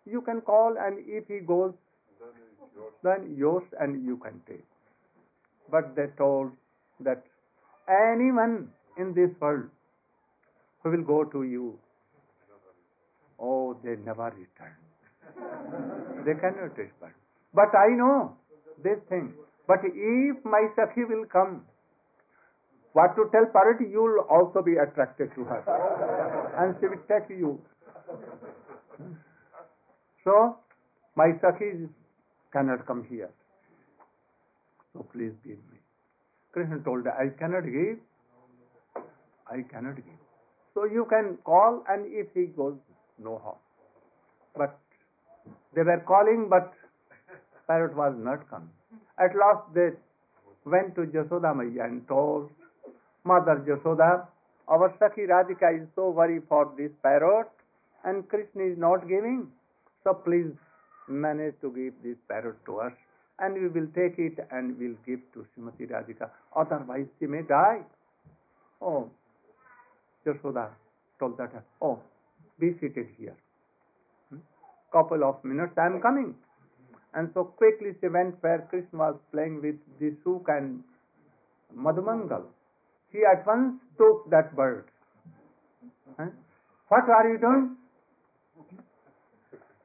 you 0.06 0.22
can 0.22 0.40
call 0.40 0.76
and 0.80 0.98
if 1.06 1.28
he 1.28 1.40
goes, 1.40 1.72
then 3.02 3.34
yours 3.36 3.64
and 3.80 4.04
you 4.04 4.16
can 4.16 4.40
take. 4.48 4.64
But 5.70 5.94
they 5.94 6.06
told 6.16 6.52
that 7.00 7.24
anyone 7.88 8.70
in 8.96 9.12
this 9.14 9.30
world 9.40 9.68
who 10.82 10.90
will 10.90 11.04
go 11.04 11.24
to 11.24 11.42
you 11.42 11.78
They 13.84 13.96
never 14.04 14.32
return. 14.36 14.74
they 16.24 16.34
cannot 16.34 16.76
return. 16.76 17.14
But 17.54 17.74
I 17.74 17.88
know 17.94 18.36
this 18.82 18.98
thing. 19.08 19.34
But 19.66 19.80
if 19.84 20.44
my 20.44 20.68
Sakhi 20.76 21.08
will 21.08 21.26
come, 21.26 21.62
what 22.92 23.14
to 23.16 23.28
tell 23.32 23.46
Parvati, 23.52 23.90
you 23.90 24.02
will 24.02 24.26
also 24.30 24.62
be 24.62 24.76
attracted 24.76 25.34
to 25.34 25.44
her. 25.44 25.62
and 26.58 26.74
she 26.80 26.86
will 26.86 27.02
take 27.06 27.28
you. 27.30 27.60
So, 30.24 30.56
my 31.16 31.32
Sakhi 31.42 31.88
cannot 32.52 32.86
come 32.86 33.06
here. 33.08 33.30
So 34.92 35.06
please 35.12 35.32
give 35.44 35.58
me. 35.70 35.78
Krishna 36.52 36.78
told 36.80 37.04
her, 37.04 37.12
I 37.12 37.28
cannot 37.38 37.64
give. 37.64 37.98
I 39.50 39.62
cannot 39.70 39.96
give. 39.96 40.20
So 40.74 40.84
you 40.84 41.06
can 41.08 41.38
call 41.44 41.84
and 41.88 42.06
if 42.06 42.28
he 42.34 42.46
goes, 42.46 42.74
no 43.18 43.38
harm. 43.38 43.56
But 44.58 44.78
they 45.74 45.82
were 45.82 46.02
calling, 46.06 46.48
but 46.50 46.72
parrot 47.66 47.94
was 47.94 48.14
not 48.18 48.48
coming. 48.50 48.70
At 49.18 49.36
last 49.36 49.72
they 49.74 49.90
went 50.64 50.94
to 50.96 51.02
Jasoda 51.02 51.54
Maya 51.54 51.86
and 51.86 52.06
told 52.08 52.50
Mother 53.24 53.64
Jasoda, 53.66 54.26
our 54.68 54.90
Sakhi 55.00 55.26
Radhika 55.28 55.82
is 55.82 55.88
so 55.94 56.10
worried 56.10 56.42
for 56.48 56.72
this 56.76 56.90
parrot 57.02 57.48
and 58.04 58.28
Krishna 58.28 58.64
is 58.64 58.78
not 58.78 59.08
giving. 59.08 59.48
So 60.04 60.14
please 60.14 60.52
manage 61.08 61.54
to 61.62 61.70
give 61.70 61.94
this 62.02 62.16
parrot 62.28 62.56
to 62.66 62.80
us 62.80 62.92
and 63.38 63.54
we 63.54 63.68
will 63.68 63.88
take 63.94 64.18
it 64.18 64.38
and 64.50 64.78
we'll 64.78 64.98
give 65.06 65.20
to 65.34 65.46
Srimati 65.52 65.90
Radhika. 65.90 66.30
Otherwise, 66.54 67.06
she 67.18 67.26
may 67.26 67.42
die. 67.42 67.80
Oh, 68.80 69.10
Yashoda 70.26 70.68
told 71.18 71.38
that, 71.38 71.52
oh, 71.80 71.98
be 72.58 72.74
seated 72.80 73.08
here. 73.18 73.36
Couple 74.92 75.22
of 75.22 75.44
minutes, 75.44 75.72
I 75.76 75.86
am 75.86 76.00
coming. 76.00 76.34
And 77.14 77.30
so 77.34 77.44
quickly 77.44 77.90
she 78.00 78.08
went 78.08 78.42
where 78.42 78.66
Krishna 78.70 78.98
was 78.98 79.16
playing 79.32 79.60
with 79.62 79.76
Suk 80.24 80.46
and 80.48 80.82
Madhumangal. 81.76 82.44
He 83.10 83.20
at 83.24 83.46
once 83.46 83.80
took 83.96 84.30
that 84.30 84.54
bird. 84.54 84.84
Huh? 86.18 86.26
What 86.88 87.04
are 87.08 87.28
you 87.28 87.38
doing? 87.38 87.76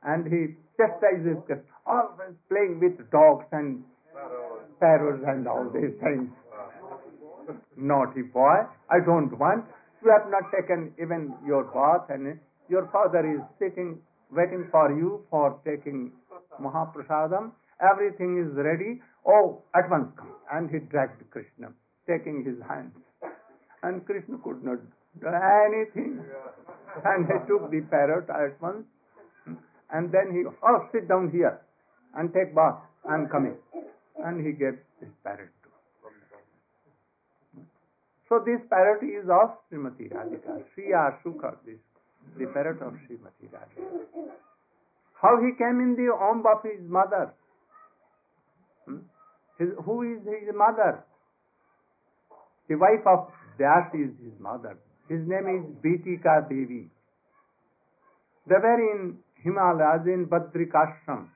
And 0.03 0.25
he 0.25 0.55
chastises 0.77 1.37
Krishna, 1.45 1.63
always 1.85 2.35
playing 2.49 2.79
with 2.79 2.99
dogs 3.11 3.45
and 3.51 3.83
sparrows 4.77 5.23
and 5.27 5.47
all 5.47 5.69
these 5.73 5.95
things. 6.01 6.29
Naughty 7.75 8.21
boy, 8.21 8.67
I 8.89 8.99
don't 9.05 9.37
want. 9.37 9.65
You 10.03 10.11
have 10.11 10.29
not 10.29 10.51
taken 10.51 10.93
even 11.01 11.33
your 11.45 11.63
bath 11.65 12.09
and 12.09 12.39
your 12.69 12.89
father 12.91 13.23
is 13.23 13.41
sitting 13.59 13.99
waiting 14.35 14.67
for 14.71 14.91
you 14.91 15.23
for 15.29 15.59
taking 15.65 16.11
Mahaprasadam. 16.61 17.51
Everything 17.81 18.37
is 18.37 18.55
ready. 18.55 19.01
Oh, 19.27 19.63
at 19.75 19.89
once 19.89 20.11
come. 20.17 20.35
And 20.51 20.69
he 20.69 20.79
dragged 20.79 21.23
Krishna, 21.31 21.69
taking 22.07 22.43
his 22.43 22.59
hands. 22.67 22.93
And 23.83 24.05
Krishna 24.05 24.37
could 24.43 24.63
not 24.63 24.79
do 25.19 25.27
anything. 25.27 26.23
And 27.05 27.25
he 27.25 27.37
took 27.47 27.71
the 27.71 27.81
parrot 27.89 28.29
at 28.29 28.61
once. 28.61 28.85
And 29.91 30.11
then 30.11 30.31
he, 30.31 30.43
oh, 30.45 30.89
sit 30.91 31.07
down 31.07 31.29
here 31.31 31.59
and 32.15 32.33
take 32.33 32.55
bath. 32.55 32.79
I'm 33.09 33.27
coming. 33.27 33.55
And 34.23 34.45
he 34.45 34.53
gave 34.53 34.79
this 35.01 35.09
parrot 35.23 35.49
to 35.63 35.69
So 38.29 38.39
this 38.45 38.61
parrot 38.69 39.03
is 39.03 39.29
of 39.29 39.57
Srimati 39.69 40.09
Radhika. 40.09 40.63
Shriya 40.73 41.21
Sukha, 41.23 41.55
this, 41.65 41.77
the 42.37 42.45
parrot 42.47 42.81
of 42.81 42.93
Srimati 43.05 43.47
Radhika. 43.51 44.31
How 45.21 45.39
he 45.39 45.51
came 45.57 45.79
in 45.79 45.95
the 45.95 46.11
womb 46.11 46.43
of 46.45 46.63
his 46.63 46.81
mother. 46.89 47.33
Hmm? 48.85 48.97
His, 49.57 49.69
who 49.85 50.01
is 50.03 50.19
his 50.25 50.53
mother? 50.53 51.03
The 52.67 52.75
wife 52.75 53.05
of 53.05 53.29
Vyas 53.59 53.93
is 53.93 54.11
his 54.23 54.39
mother. 54.39 54.77
His 55.09 55.19
name 55.27 55.47
is 55.47 55.63
Bitika 55.83 56.49
Devi. 56.49 56.89
They 58.47 58.55
were 58.55 58.81
in 58.91 59.17
Himalayas 59.43 60.05
in 60.05 60.27
Badrikashram, 60.27 61.27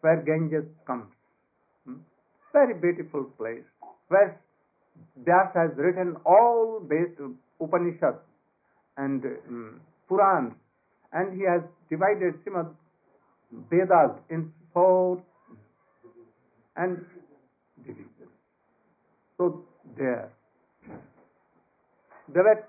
where 0.00 0.22
Ganges 0.22 0.64
comes. 0.86 1.12
Hmm? 1.86 1.98
Very 2.52 2.74
beautiful 2.74 3.24
place, 3.36 3.66
where 4.08 4.40
Vyas 5.22 5.54
has 5.54 5.70
written 5.76 6.16
all 6.24 6.80
based 6.80 7.20
Upanishads 7.60 8.22
and 8.96 9.24
um, 9.48 9.80
Purans, 10.10 10.54
and 11.12 11.36
he 11.36 11.44
has 11.44 11.62
divided 11.90 12.34
Srimad 12.44 12.74
Vedas 13.70 14.18
in 14.30 14.52
four 14.72 15.22
and 16.76 17.04
divisions. 17.84 18.08
So 19.38 19.64
there, 19.96 20.32
they 22.32 22.40
were 22.40 22.64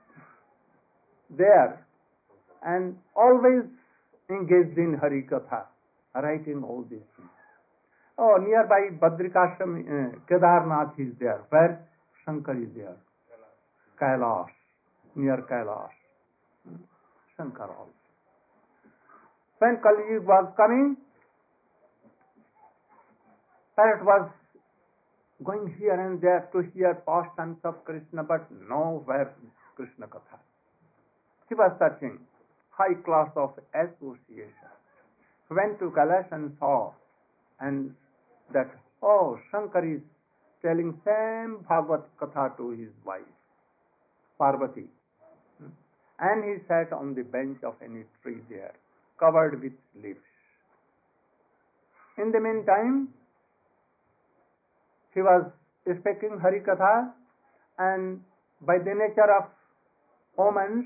there 1.37 1.85
and 2.63 2.97
always 3.15 3.63
engaged 4.29 4.77
in 4.77 4.99
Harikatha, 5.01 5.65
writing 6.15 6.63
all 6.63 6.85
these 6.89 6.99
things. 7.15 7.29
Oh, 8.17 8.37
nearby 8.37 8.95
Badrikashram, 8.97 9.81
uh, 9.81 10.19
Kedarnath 10.29 10.97
is 10.99 11.13
there, 11.19 11.43
where 11.49 11.85
Shankar 12.23 12.55
is 12.61 12.69
there. 12.75 12.95
Kailash, 14.01 14.49
near 15.15 15.45
Kailash. 15.49 16.04
Shankar 17.37 17.69
also. 17.69 17.91
When 19.59 19.77
Kali 19.81 20.19
was 20.19 20.53
coming, 20.57 20.97
Parrot 23.75 24.05
was 24.05 24.29
going 25.43 25.75
here 25.77 25.99
and 25.99 26.21
there 26.21 26.47
to 26.53 26.63
hear 26.73 26.95
pastimes 27.05 27.57
of 27.63 27.83
Krishna, 27.83 28.23
but 28.23 28.47
nowhere 28.69 29.33
Krishna 29.75 30.07
Katha. 30.07 30.39
He 31.49 31.55
was 31.55 31.71
searching 31.79 32.19
high 32.71 32.95
class 33.03 33.29
of 33.35 33.59
association. 33.73 34.71
Went 35.49 35.79
to 35.79 35.91
Kailash 35.91 36.31
and 36.31 36.55
saw 36.59 36.91
and 37.59 37.93
that, 38.53 38.71
oh, 39.01 39.39
Shankar 39.51 39.85
is 39.85 40.01
telling 40.61 40.99
same 41.05 41.63
Bhagavad 41.67 42.03
Katha 42.19 42.57
to 42.57 42.71
his 42.71 42.89
wife, 43.05 43.21
Parvati. 44.37 44.87
And 46.19 46.43
he 46.43 46.65
sat 46.67 46.93
on 46.93 47.13
the 47.13 47.23
bench 47.23 47.57
of 47.63 47.75
any 47.83 48.03
tree 48.23 48.41
there, 48.49 48.73
covered 49.19 49.61
with 49.61 49.73
leaves. 50.01 50.19
In 52.17 52.31
the 52.31 52.39
meantime, 52.39 53.09
he 55.13 55.21
was 55.21 55.51
speaking 55.83 56.39
Harikatha 56.43 57.11
and 57.77 58.21
by 58.61 58.77
the 58.77 58.93
nature 58.95 59.29
of 59.37 59.49
omens, 60.37 60.85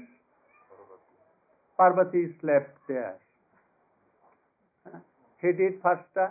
Parvati 1.78 2.36
slept 2.42 2.78
there. 2.88 3.16
He 5.42 5.48
did 5.54 5.82
first 5.82 6.04
uh, 6.20 6.28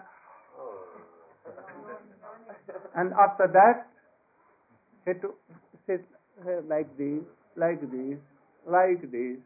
and 2.97 3.13
after 3.13 3.47
that, 3.47 3.87
he 5.07 5.19
to 5.21 5.33
sit 5.87 6.05
like 6.69 6.91
this, 6.99 7.23
like 7.57 7.81
this, 7.81 8.19
like 8.71 9.03
this. 9.11 9.39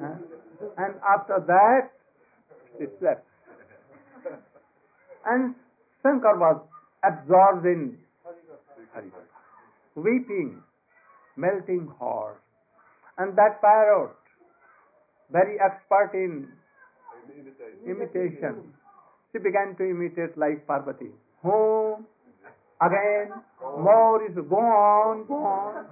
and 0.78 0.94
after 1.02 1.42
that, 1.46 1.90
he 2.78 2.86
slept. 2.98 3.26
And 5.26 5.54
Shankar 6.02 6.38
was 6.38 6.62
absorbed 7.04 7.66
in 7.66 7.98
weeping, 9.94 10.62
melting 11.36 11.88
heart. 11.98 12.40
And 13.18 13.36
that 13.36 13.60
parrot, 13.60 14.16
very 15.30 15.58
expert 15.60 16.12
in 16.14 16.48
imitation, 17.86 18.72
she 19.32 19.38
began 19.38 19.76
to 19.76 19.84
imitate 19.84 20.36
like 20.38 20.66
Parvati. 20.66 21.10
Home, 21.42 22.06
again, 22.80 23.32
more 23.78 24.24
is 24.26 24.34
go 24.48 24.56
on, 24.56 25.26
go 25.26 25.34
on. 25.34 25.84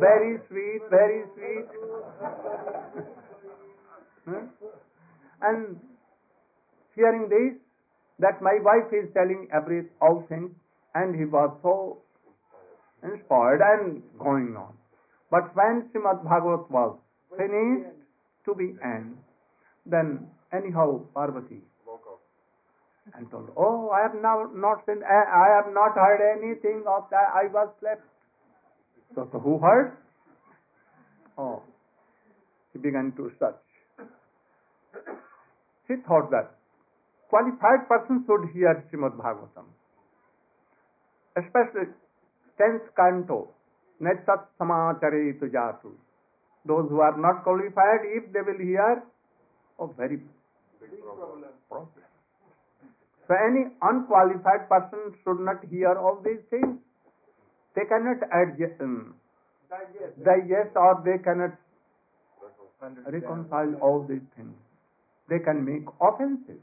Very 0.00 0.38
sweet, 0.48 0.80
very 0.90 1.24
sweet. 1.34 1.66
hmm? 4.24 4.46
And 5.42 5.80
hearing 6.94 7.28
this, 7.28 7.58
that 8.18 8.40
my 8.40 8.58
wife 8.62 8.92
is 8.92 9.12
telling 9.12 9.48
every 9.52 9.86
all 10.00 10.24
things, 10.28 10.50
and 10.94 11.14
he 11.14 11.24
was 11.26 11.50
so 11.62 11.98
inspired 13.02 13.60
and 13.60 14.02
going 14.18 14.56
on. 14.56 14.72
But 15.30 15.54
when 15.54 15.90
Srimad 15.92 16.24
Bhagavat 16.24 16.70
was 16.70 16.98
finished 17.36 17.92
to 18.46 18.54
be 18.54 18.74
end, 18.82 19.18
then 19.84 20.28
anyhow 20.52 21.02
Parvati 21.14 21.60
and 23.14 23.30
told, 23.30 23.50
Oh, 23.56 23.90
I 23.90 24.02
have 24.02 24.14
now 24.20 24.50
not 24.54 24.84
seen, 24.86 25.02
eh, 25.02 25.26
I 25.42 25.48
have 25.56 25.72
not 25.72 25.94
heard 25.94 26.20
anything 26.36 26.82
of 26.86 27.04
that. 27.10 27.30
I 27.34 27.46
was 27.52 27.68
slept. 27.80 28.02
So, 29.14 29.28
so 29.32 29.38
who 29.38 29.58
heard? 29.58 29.96
Oh, 31.38 31.62
he 32.72 32.78
began 32.78 33.12
to 33.16 33.30
search. 33.38 33.54
He 35.88 35.94
thought 36.08 36.30
that 36.30 36.56
qualified 37.28 37.88
person 37.88 38.24
should 38.26 38.50
hear 38.52 38.84
Srimad 38.90 39.16
Bhagavatam. 39.16 39.66
Especially 41.36 41.92
10th 42.58 42.88
canto, 42.96 43.48
Netsat 44.02 44.46
Samachare 44.58 45.38
Jatu. 45.38 45.92
Those 46.64 46.88
who 46.88 47.00
are 47.00 47.16
not 47.16 47.44
qualified, 47.44 48.00
if 48.04 48.32
they 48.32 48.40
will 48.40 48.58
hear, 48.58 49.02
oh, 49.78 49.94
very 49.96 50.16
big 50.16 51.00
problem. 51.02 51.44
problem. 51.68 52.05
So 53.28 53.34
any 53.34 53.66
unqualified 53.82 54.68
person 54.68 55.14
should 55.24 55.40
not 55.40 55.64
hear 55.68 55.92
of 55.92 56.22
these 56.22 56.42
things. 56.48 56.78
They 57.74 57.84
cannot 57.84 58.22
adjust, 58.30 58.80
um, 58.80 59.14
digest. 59.68 60.24
digest 60.24 60.76
or 60.76 61.02
they 61.04 61.18
cannot 61.22 61.58
reconcile 63.06 63.74
all 63.82 64.06
these 64.08 64.24
things. 64.36 64.54
They 65.28 65.40
can 65.40 65.64
make 65.64 65.84
offenses. 66.00 66.62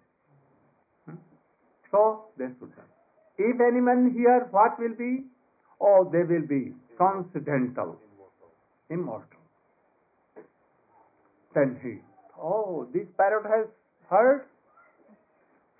Hmm? 1.05 1.19
So 1.91 2.25
they 2.37 2.47
should 2.59 2.71
not. 2.77 2.87
If 3.37 3.59
anyone 3.59 4.13
hear, 4.15 4.47
what 4.51 4.79
will 4.79 4.95
be? 4.95 5.25
Oh, 5.81 6.09
they 6.11 6.23
will 6.23 6.47
be 6.47 6.73
transcendental, 6.97 7.99
immortal. 8.89 9.41
Then 11.53 11.77
he, 11.83 11.99
oh, 12.39 12.87
this 12.93 13.05
parrot 13.17 13.45
has 13.45 13.67
heard 14.09 14.45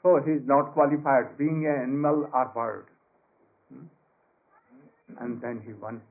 So 0.03 0.19
he 0.23 0.31
is 0.33 0.41
not 0.45 0.73
qualified 0.73 1.37
being 1.37 1.65
an 1.65 1.81
animal 1.83 2.29
or 2.33 2.51
bird. 2.53 2.85
And 5.19 5.41
then 5.41 5.61
he 5.65 5.73
went, 5.73 6.01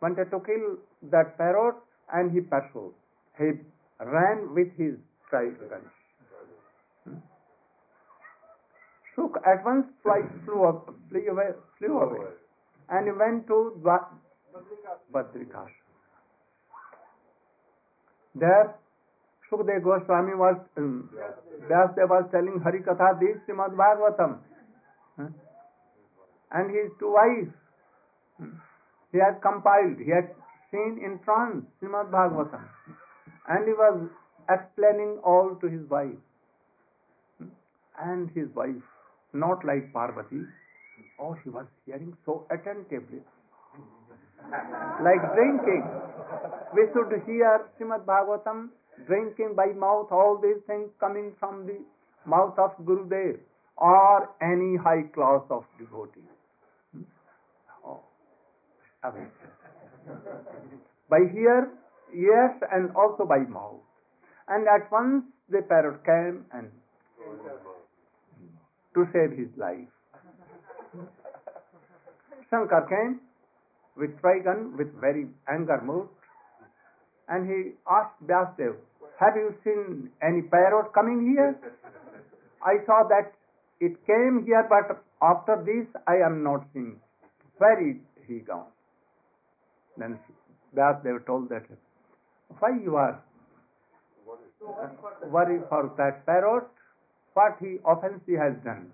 wanted 0.00 0.30
to 0.30 0.40
kill 0.40 0.78
that 1.10 1.36
parrot 1.36 1.76
and 2.12 2.32
he 2.32 2.40
pursued. 2.40 2.94
He 3.38 3.52
ran 4.00 4.54
with 4.54 4.72
his 4.76 4.94
tried 5.28 5.56
gun. 5.68 7.20
Shuk 9.14 9.42
at 9.46 9.64
once 9.64 9.86
fly, 10.02 10.22
flew, 10.44 10.64
up, 10.64 10.94
flew 11.10 11.26
away, 11.28 11.50
flew 11.78 11.98
away, 11.98 12.26
and 12.90 13.06
he 13.06 13.12
went 13.12 13.46
to 13.48 13.80
Badrikash. 15.12 15.72
There, 18.34 18.74
Shukdev 19.50 19.82
Goswami 19.84 20.34
was, 20.34 20.56
um, 20.76 21.08
Vyasdev 21.70 22.08
was 22.08 22.24
telling 22.32 22.60
Harikatha, 22.64 23.20
this 23.20 23.38
Srimad 23.46 23.76
Bhagavatam. 23.76 24.38
And 26.50 26.70
his 26.70 26.90
two 26.98 27.12
wives, 27.12 27.54
hmm, 28.38 28.58
he 29.12 29.18
had 29.18 29.40
compiled, 29.42 29.98
he 29.98 30.10
had 30.10 30.30
seen 30.70 31.00
in 31.04 31.18
trance 31.24 31.64
Srimad 31.80 32.10
Bhagavatam. 32.10 32.64
And 33.48 33.66
he 33.66 33.72
was 33.72 34.08
explaining 34.50 35.18
all 35.24 35.56
to 35.60 35.66
his 35.68 35.88
wife. 35.88 36.18
Hmm? 37.38 37.48
And 38.00 38.30
his 38.34 38.48
wife, 38.54 38.82
not 39.32 39.64
like 39.64 39.92
Parvati, 39.92 40.42
oh, 41.20 41.36
she 41.42 41.50
was 41.50 41.66
hearing 41.84 42.16
so 42.24 42.46
attentively. 42.50 43.20
like 45.02 45.22
drinking. 45.34 45.84
We 46.74 46.86
should 46.92 47.22
hear 47.26 47.66
Srimad 47.78 48.04
Bhagavatam, 48.04 48.70
drinking 49.06 49.54
by 49.56 49.66
mouth, 49.66 50.08
all 50.10 50.38
these 50.42 50.62
things 50.66 50.90
coming 51.00 51.32
from 51.38 51.66
the 51.66 51.78
mouth 52.26 52.58
of 52.58 52.72
Gurudev 52.84 53.38
or 53.76 54.30
any 54.42 54.76
high 54.76 55.02
class 55.14 55.42
of 55.50 55.64
devotee. 55.78 56.20
Hmm? 56.92 57.02
Oh, 57.84 58.00
by 61.08 61.18
ear, 61.34 61.70
yes, 62.12 62.52
and 62.72 62.90
also 62.96 63.24
by 63.24 63.38
mouth. 63.38 63.80
And 64.48 64.66
at 64.68 64.90
once 64.90 65.24
the 65.48 65.62
parrot 65.62 66.04
came 66.04 66.46
and 66.52 66.70
to 68.94 69.06
save 69.12 69.36
his 69.36 69.48
life. 69.56 69.88
Shankar 72.50 72.86
came 72.88 73.20
with 73.96 74.10
trigun, 74.20 74.76
with 74.78 74.88
very 75.00 75.26
anger 75.48 75.80
mood, 75.84 76.08
and 77.28 77.48
he 77.48 77.72
asked 77.90 78.14
Vyasdev, 78.24 78.76
have 79.20 79.36
you 79.36 79.54
seen 79.64 80.10
any 80.22 80.42
parrot 80.42 80.92
coming 80.92 81.32
here? 81.32 81.56
I 82.62 82.84
saw 82.86 83.02
that 83.08 83.32
it 83.80 83.94
came 84.06 84.44
here, 84.46 84.66
but 84.68 85.02
after 85.22 85.62
this 85.64 85.86
I 86.06 86.16
am 86.24 86.42
not 86.42 86.66
seeing. 86.72 86.96
Where 87.58 87.80
is 87.88 87.96
he 88.26 88.40
gone? 88.40 88.66
Then 89.96 90.18
Vyasdev 90.74 91.24
told 91.26 91.48
that, 91.48 91.64
why 92.58 92.70
you 92.82 92.96
are 92.96 93.22
worried 95.30 95.62
for 95.68 95.92
that 95.96 96.26
parrot? 96.26 96.68
What 97.34 97.56
he 97.60 97.76
offense 97.86 98.20
he 98.26 98.32
has 98.32 98.54
done? 98.64 98.90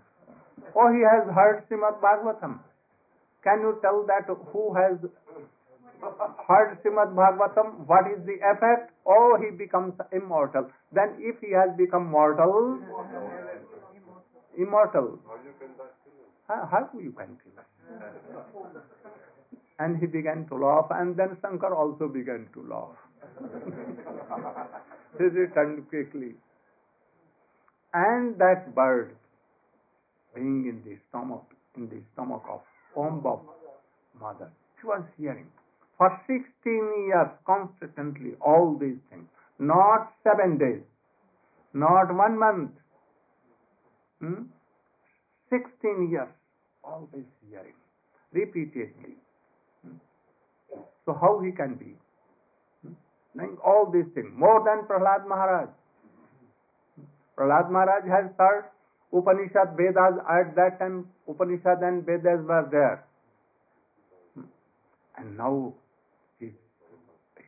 Oh, 0.77 0.93
he 0.93 1.03
has 1.03 1.33
heard 1.35 1.65
Srimad 1.69 2.01
Bhagavatam. 2.01 2.59
Can 3.43 3.61
you 3.61 3.79
tell 3.83 4.05
that 4.07 4.27
who 4.53 4.75
has 4.75 4.99
heard 6.03 6.79
Srimad 6.83 7.15
Bhagavatam? 7.15 7.87
What 7.87 8.07
is 8.11 8.25
the 8.27 8.37
effect? 8.43 8.93
Oh, 9.07 9.39
he 9.41 9.57
becomes 9.57 9.95
immortal. 10.13 10.71
Then 10.93 11.17
if 11.19 11.41
he 11.41 11.53
has 11.53 11.71
become 11.77 12.11
mortal, 12.11 12.79
immortal, 14.59 15.19
how, 16.49 16.69
how 16.71 16.91
you 16.99 17.13
can 17.13 17.39
kill? 17.43 17.65
And 19.79 19.99
he 19.99 20.07
began 20.07 20.47
to 20.49 20.57
laugh, 20.57 20.87
and 20.91 21.17
then 21.17 21.37
Shankar 21.41 21.75
also 21.75 22.09
began 22.09 22.47
to 22.55 22.63
laugh. 22.69 22.97
he 25.19 25.25
returned 25.25 25.89
quickly. 25.89 26.35
And 27.95 28.39
that 28.39 28.75
bird, 28.75 29.17
being 30.35 30.67
in 30.67 30.83
the 30.89 30.97
stomach, 31.09 31.45
in 31.77 31.89
the 31.89 32.01
stomach 32.13 32.43
of 32.49 32.61
womb 32.95 33.23
of 33.27 33.41
mother, 34.21 34.51
she 34.81 34.87
was 34.87 35.03
hearing 35.19 35.47
for 36.03 36.11
16 36.27 37.07
years 37.07 37.31
constantly 37.47 38.33
all 38.41 38.77
these 38.81 38.99
things, 39.09 39.29
not 39.61 40.11
seven 40.25 40.59
days, 40.59 40.83
not 41.73 42.13
one 42.13 42.37
month, 42.37 42.73
hmm? 44.21 44.51
16 45.49 46.11
years, 46.11 46.33
always 46.83 47.29
hearing, 47.49 47.79
repeatedly. 48.33 49.15
Hmm? 49.87 49.99
So 51.07 51.17
how 51.21 51.39
he 51.39 51.53
can 51.53 51.77
be? 51.79 51.95
Hmm? 52.83 53.55
All 53.65 53.89
these 53.93 54.11
things, 54.13 54.33
more 54.35 54.65
than 54.67 54.83
Prahlad 54.91 55.29
Maharaj. 55.29 55.69
Prahlad 57.39 57.71
Maharaj 57.71 58.11
has 58.11 58.27
heard 58.37 58.65
Upanishad, 59.13 59.77
Vedas, 59.79 60.19
at 60.29 60.57
that 60.57 60.81
time 60.81 61.07
Upanishad 61.29 61.79
and 61.83 62.05
Vedas 62.05 62.43
were 62.43 62.67
there. 62.73 63.05
And 65.17 65.37
now 65.37 65.75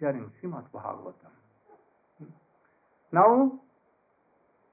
hearing 0.05 0.30
Srimad 0.38 0.64
Bhagavatam. 0.74 1.32
Now, 3.12 3.61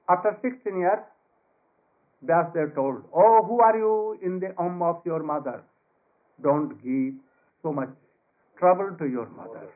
after 0.08 0.36
16 0.42 0.78
years, 0.78 0.98
Vyasdev 2.26 2.74
told, 2.74 3.04
Oh, 3.14 3.42
who 3.46 3.60
are 3.60 3.76
you 3.76 4.18
in 4.22 4.38
the 4.40 4.54
womb 4.58 4.82
of 4.82 5.02
your 5.04 5.22
mother? 5.22 5.62
Don't 6.42 6.82
give 6.82 7.14
so 7.62 7.72
much 7.72 7.90
trouble 8.58 8.96
to 8.98 9.06
your 9.06 9.28
mother. 9.30 9.68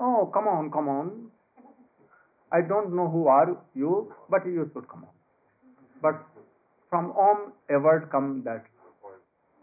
Oh, 0.00 0.30
come 0.32 0.48
on, 0.48 0.70
come 0.70 0.88
on. 0.88 1.30
I 2.52 2.60
don't 2.60 2.94
know 2.94 3.08
who 3.08 3.26
are 3.26 3.56
you, 3.74 4.12
but 4.30 4.46
you 4.46 4.70
should 4.72 4.88
come 4.88 5.04
on. 5.04 5.14
But 6.00 6.24
from 6.90 7.12
whom 7.12 7.82
word 7.82 8.08
come 8.10 8.42
that 8.44 8.64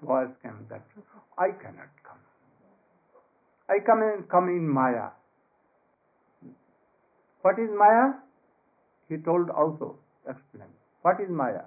voice 0.04 0.34
came 0.44 0.66
that 0.70 0.86
I 1.38 1.52
cannot. 1.52 2.01
I 3.72 3.80
come 3.86 4.02
in 4.04 4.24
come 4.30 4.50
in 4.50 4.68
Maya. 4.68 5.10
What 7.42 7.60
is 7.60 7.70
Maya? 7.82 8.14
He 9.10 9.18
told 9.18 9.50
also, 9.50 9.96
explain. 10.28 10.70
What 11.02 11.22
is 11.22 11.30
Maya? 11.30 11.64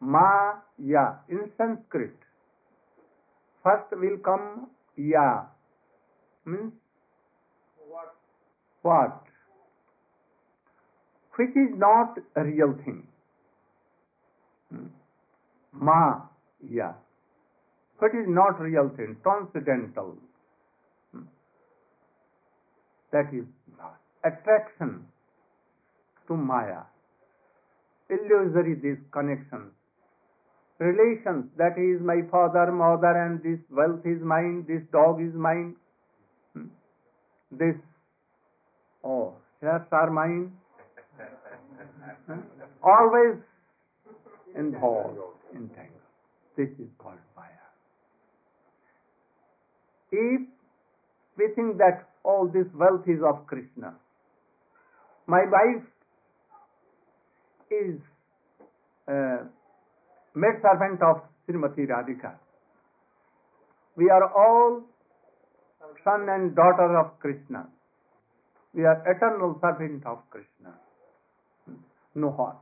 Maya 0.00 1.04
in 1.28 1.50
Sanskrit. 1.56 2.16
First 3.62 3.92
will 3.92 4.18
come 4.18 4.68
Ya. 4.96 5.46
Means 6.44 6.72
What? 7.88 8.14
what? 8.82 9.22
Which 11.36 11.56
is 11.56 11.78
not 11.78 12.18
a 12.36 12.44
real 12.44 12.74
thing. 12.84 13.06
Hmm. 14.70 14.86
Maya. 15.72 16.92
What 17.98 18.14
is 18.20 18.26
not 18.28 18.60
real 18.60 18.90
thing? 18.96 19.16
Transcendental. 19.22 20.16
Hmm. 23.12 23.18
That 23.18 23.34
is 23.34 23.44
attraction 24.24 25.06
to 26.28 26.36
Maya. 26.36 26.82
Illusory 28.10 28.74
these 28.74 28.98
connections. 29.12 29.72
Relations, 30.78 31.46
that 31.56 31.74
he 31.76 31.94
is 31.94 32.00
my 32.00 32.22
father, 32.30 32.72
mother, 32.72 33.14
and 33.14 33.42
this 33.42 33.60
wealth 33.70 34.04
is 34.04 34.20
mine, 34.20 34.64
this 34.66 34.82
dog 34.92 35.20
is 35.22 35.32
mine, 35.34 35.76
Hmm. 36.54 36.66
this, 37.52 37.76
oh, 39.04 39.34
shares 39.60 39.86
are 39.92 40.10
mine. 40.10 40.52
Huh? 42.26 42.36
Always 42.82 43.36
involved, 44.56 45.18
entangled. 45.54 46.00
This 46.56 46.68
is 46.78 46.88
called 46.98 47.18
Maya. 47.36 47.66
If 50.10 50.42
we 51.36 51.48
think 51.54 51.78
that 51.78 52.11
all 52.24 52.48
this 52.52 52.66
wealth 52.74 53.06
is 53.06 53.20
of 53.26 53.46
Krishna, 53.46 53.94
my 55.26 55.42
wife 55.50 55.86
is 57.70 58.00
uh, 59.08 59.44
maid 60.34 60.60
servant 60.62 61.02
of 61.02 61.22
Srimati 61.48 61.86
Radhika. 61.86 62.34
We 63.96 64.10
are 64.10 64.30
all 64.32 64.82
son 66.04 66.26
and 66.28 66.54
daughter 66.54 66.98
of 66.98 67.18
Krishna. 67.20 67.66
We 68.74 68.84
are 68.84 69.02
eternal 69.06 69.58
servant 69.60 70.06
of 70.06 70.18
Krishna. 70.30 70.74
No 72.14 72.32
harm. 72.32 72.56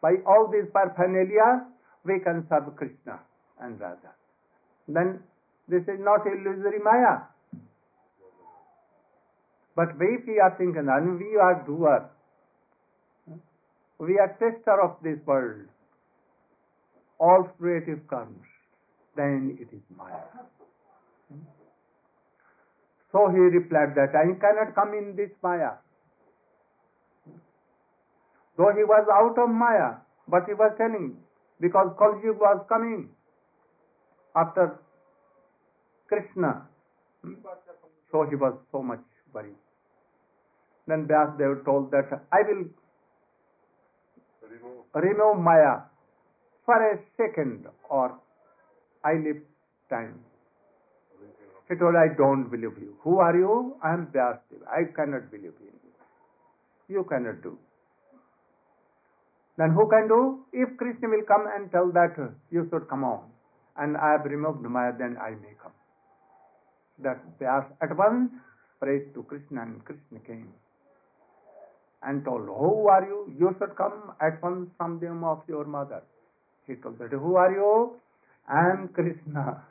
By 0.00 0.16
all 0.26 0.50
these 0.52 0.70
paraphernalia, 0.72 1.66
we 2.04 2.20
can 2.20 2.46
serve 2.48 2.74
Krishna 2.76 3.20
and 3.60 3.80
Radha. 3.80 4.12
Then 4.88 5.20
this 5.68 5.82
is 5.82 6.00
not 6.00 6.26
illusory 6.26 6.80
Maya. 6.82 7.24
But 9.76 9.90
if 10.00 10.26
we 10.26 10.38
are 10.38 10.54
thinking, 10.56 10.86
and 10.88 11.18
we 11.18 11.36
are 11.36 11.64
doers, 11.66 12.08
we 13.98 14.18
are 14.18 14.28
tester 14.38 14.80
of 14.80 14.96
this 15.02 15.18
world, 15.26 15.66
all 17.18 17.48
creative 17.58 18.06
comes, 18.08 18.38
then 19.16 19.58
it 19.60 19.74
is 19.74 19.82
Maya. 19.96 20.26
So 23.10 23.30
he 23.30 23.38
replied 23.38 23.94
that 23.94 24.14
I 24.14 24.26
cannot 24.38 24.74
come 24.74 24.94
in 24.94 25.14
this 25.16 25.30
Maya. 25.42 25.78
Though 28.56 28.72
he 28.76 28.84
was 28.84 29.06
out 29.10 29.38
of 29.42 29.50
Maya, 29.50 29.98
but 30.28 30.46
he 30.46 30.54
was 30.54 30.72
telling 30.78 31.16
because 31.60 31.94
Kali 31.98 32.30
was 32.30 32.64
coming 32.68 33.08
after 34.36 34.78
Krishna. 36.08 36.68
So 38.10 38.26
he 38.28 38.36
was 38.36 38.54
so 38.70 38.82
much 38.82 39.02
worried. 39.32 39.63
Then 40.86 41.06
Vyasdev 41.08 41.64
told 41.64 41.90
that 41.92 42.10
I 42.32 42.42
will 42.48 42.64
remove 44.94 45.38
Maya 45.38 45.80
for 46.66 46.76
a 46.76 46.98
second 47.16 47.66
or 47.88 48.18
I 49.04 49.14
live 49.14 49.42
time. 49.88 50.20
He 51.68 51.76
told, 51.76 51.94
I 51.96 52.14
don't 52.16 52.50
believe 52.50 52.76
you. 52.78 52.94
Who 53.00 53.18
are 53.18 53.34
you? 53.34 53.76
I 53.82 53.94
am 53.94 54.08
Vyasdev. 54.08 54.60
I 54.68 54.92
cannot 54.94 55.30
believe 55.30 55.56
in 55.60 55.72
you. 55.72 56.96
You 56.96 57.04
cannot 57.04 57.42
do. 57.42 57.58
Then 59.56 59.70
who 59.70 59.88
can 59.88 60.08
do? 60.08 60.44
If 60.52 60.76
Krishna 60.76 61.08
will 61.08 61.22
come 61.26 61.46
and 61.54 61.70
tell 61.70 61.90
that 61.92 62.16
you 62.50 62.68
should 62.70 62.88
come 62.88 63.04
on 63.04 63.20
and 63.76 63.96
I 63.96 64.12
have 64.12 64.24
removed 64.24 64.60
Maya, 64.62 64.92
then 64.98 65.16
I 65.20 65.30
may 65.30 65.54
come. 65.62 65.72
That 66.98 67.18
Vyas 67.40 67.64
at 67.80 67.96
once 67.96 68.30
prayed 68.80 69.14
to 69.14 69.22
Krishna 69.22 69.62
and 69.62 69.84
Krishna 69.84 70.18
came 70.26 70.52
and 72.04 72.24
told, 72.24 72.46
Who 72.46 72.88
are 72.88 73.04
you? 73.04 73.32
You 73.38 73.54
should 73.58 73.76
come 73.76 74.12
at 74.20 74.42
once 74.42 74.70
from 74.76 75.00
the 75.00 75.06
womb 75.06 75.24
of 75.24 75.42
your 75.48 75.64
mother. 75.64 76.02
He 76.66 76.74
told 76.76 76.98
that, 76.98 77.10
Who 77.10 77.36
are 77.36 77.50
you? 77.50 77.96
I 78.48 78.70
am 78.70 78.88
Krishna. 78.88 79.62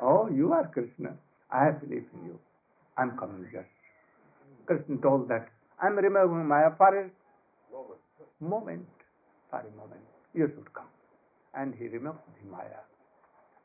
Oh, 0.00 0.28
you 0.28 0.52
are 0.52 0.66
Krishna. 0.68 1.14
I 1.50 1.70
believe 1.70 2.04
in 2.14 2.26
you. 2.26 2.38
I 2.98 3.02
am 3.02 3.16
coming 3.18 3.46
just. 3.52 3.68
Krishna 4.66 4.96
told 4.98 5.28
that, 5.28 5.48
I 5.80 5.86
am 5.86 5.96
removing 5.96 6.46
Maya 6.46 6.70
for 6.76 6.88
a 6.88 7.08
moment. 8.40 8.86
For 9.50 9.60
a 9.60 9.76
moment. 9.76 10.02
You 10.34 10.50
should 10.54 10.72
come. 10.74 10.90
And 11.54 11.74
he 11.74 11.86
removed 11.88 12.18
the 12.42 12.50
Maya. 12.50 12.82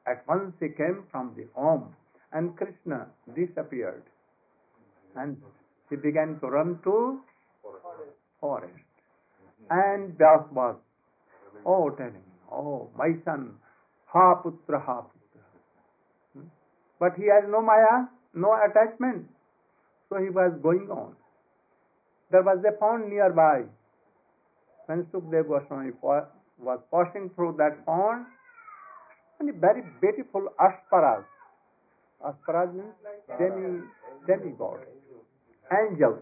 At 0.07 0.27
once 0.27 0.53
he 0.59 0.69
came 0.69 1.03
from 1.11 1.33
the 1.35 1.47
home 1.53 1.95
and 2.31 2.55
Krishna 2.55 3.07
disappeared. 3.35 4.03
And 5.15 5.37
he 5.89 5.95
began 5.95 6.39
to 6.39 6.47
run 6.47 6.79
to 6.83 7.19
forest. 8.41 8.73
And 9.69 10.17
Vyas 10.17 10.51
was, 10.51 10.75
oh, 11.65 11.89
telling, 11.91 12.27
oh, 12.51 12.89
my 12.97 13.11
son, 13.23 13.53
ha 14.07 14.35
putra, 14.43 14.83
ha 14.83 15.01
putra. 15.01 15.43
Hmm? 16.33 16.47
But 16.99 17.13
he 17.15 17.23
has 17.31 17.47
no 17.47 17.61
maya, 17.61 18.07
no 18.33 18.53
attachment. 18.53 19.27
So 20.09 20.17
he 20.17 20.29
was 20.29 20.51
going 20.61 20.89
on. 20.91 21.15
There 22.31 22.43
was 22.43 22.59
a 22.67 22.73
pond 22.73 23.09
nearby. 23.09 23.63
When 24.87 25.05
Sukdev 25.13 25.47
Goswami 25.47 25.91
was 26.01 26.79
passing 26.91 27.29
through 27.35 27.55
that 27.59 27.85
pond, 27.85 28.25
and 29.41 29.55
very 29.59 29.83
beautiful 30.01 30.47
asparas. 30.59 31.25
Asparas 32.23 32.73
means 32.73 32.93
demi, 33.39 33.81
demigod, 34.27 34.79
angels, 35.71 36.21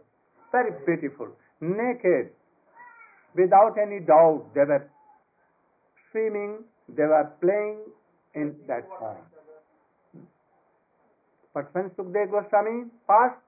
very 0.52 0.72
beautiful 0.86 1.28
naked, 1.62 2.30
without 3.36 3.78
any 3.78 4.00
doubt, 4.00 4.46
they 4.54 4.62
were 4.62 4.90
swimming, 6.12 6.64
they 6.88 7.04
were 7.04 7.32
playing 7.42 7.80
in 8.36 8.56
that 8.68 8.88
pond. 9.00 9.20
But 11.54 11.74
when 11.74 11.90
Sukdev 11.92 12.32
Goswami 12.32 12.86
passed, 13.08 13.42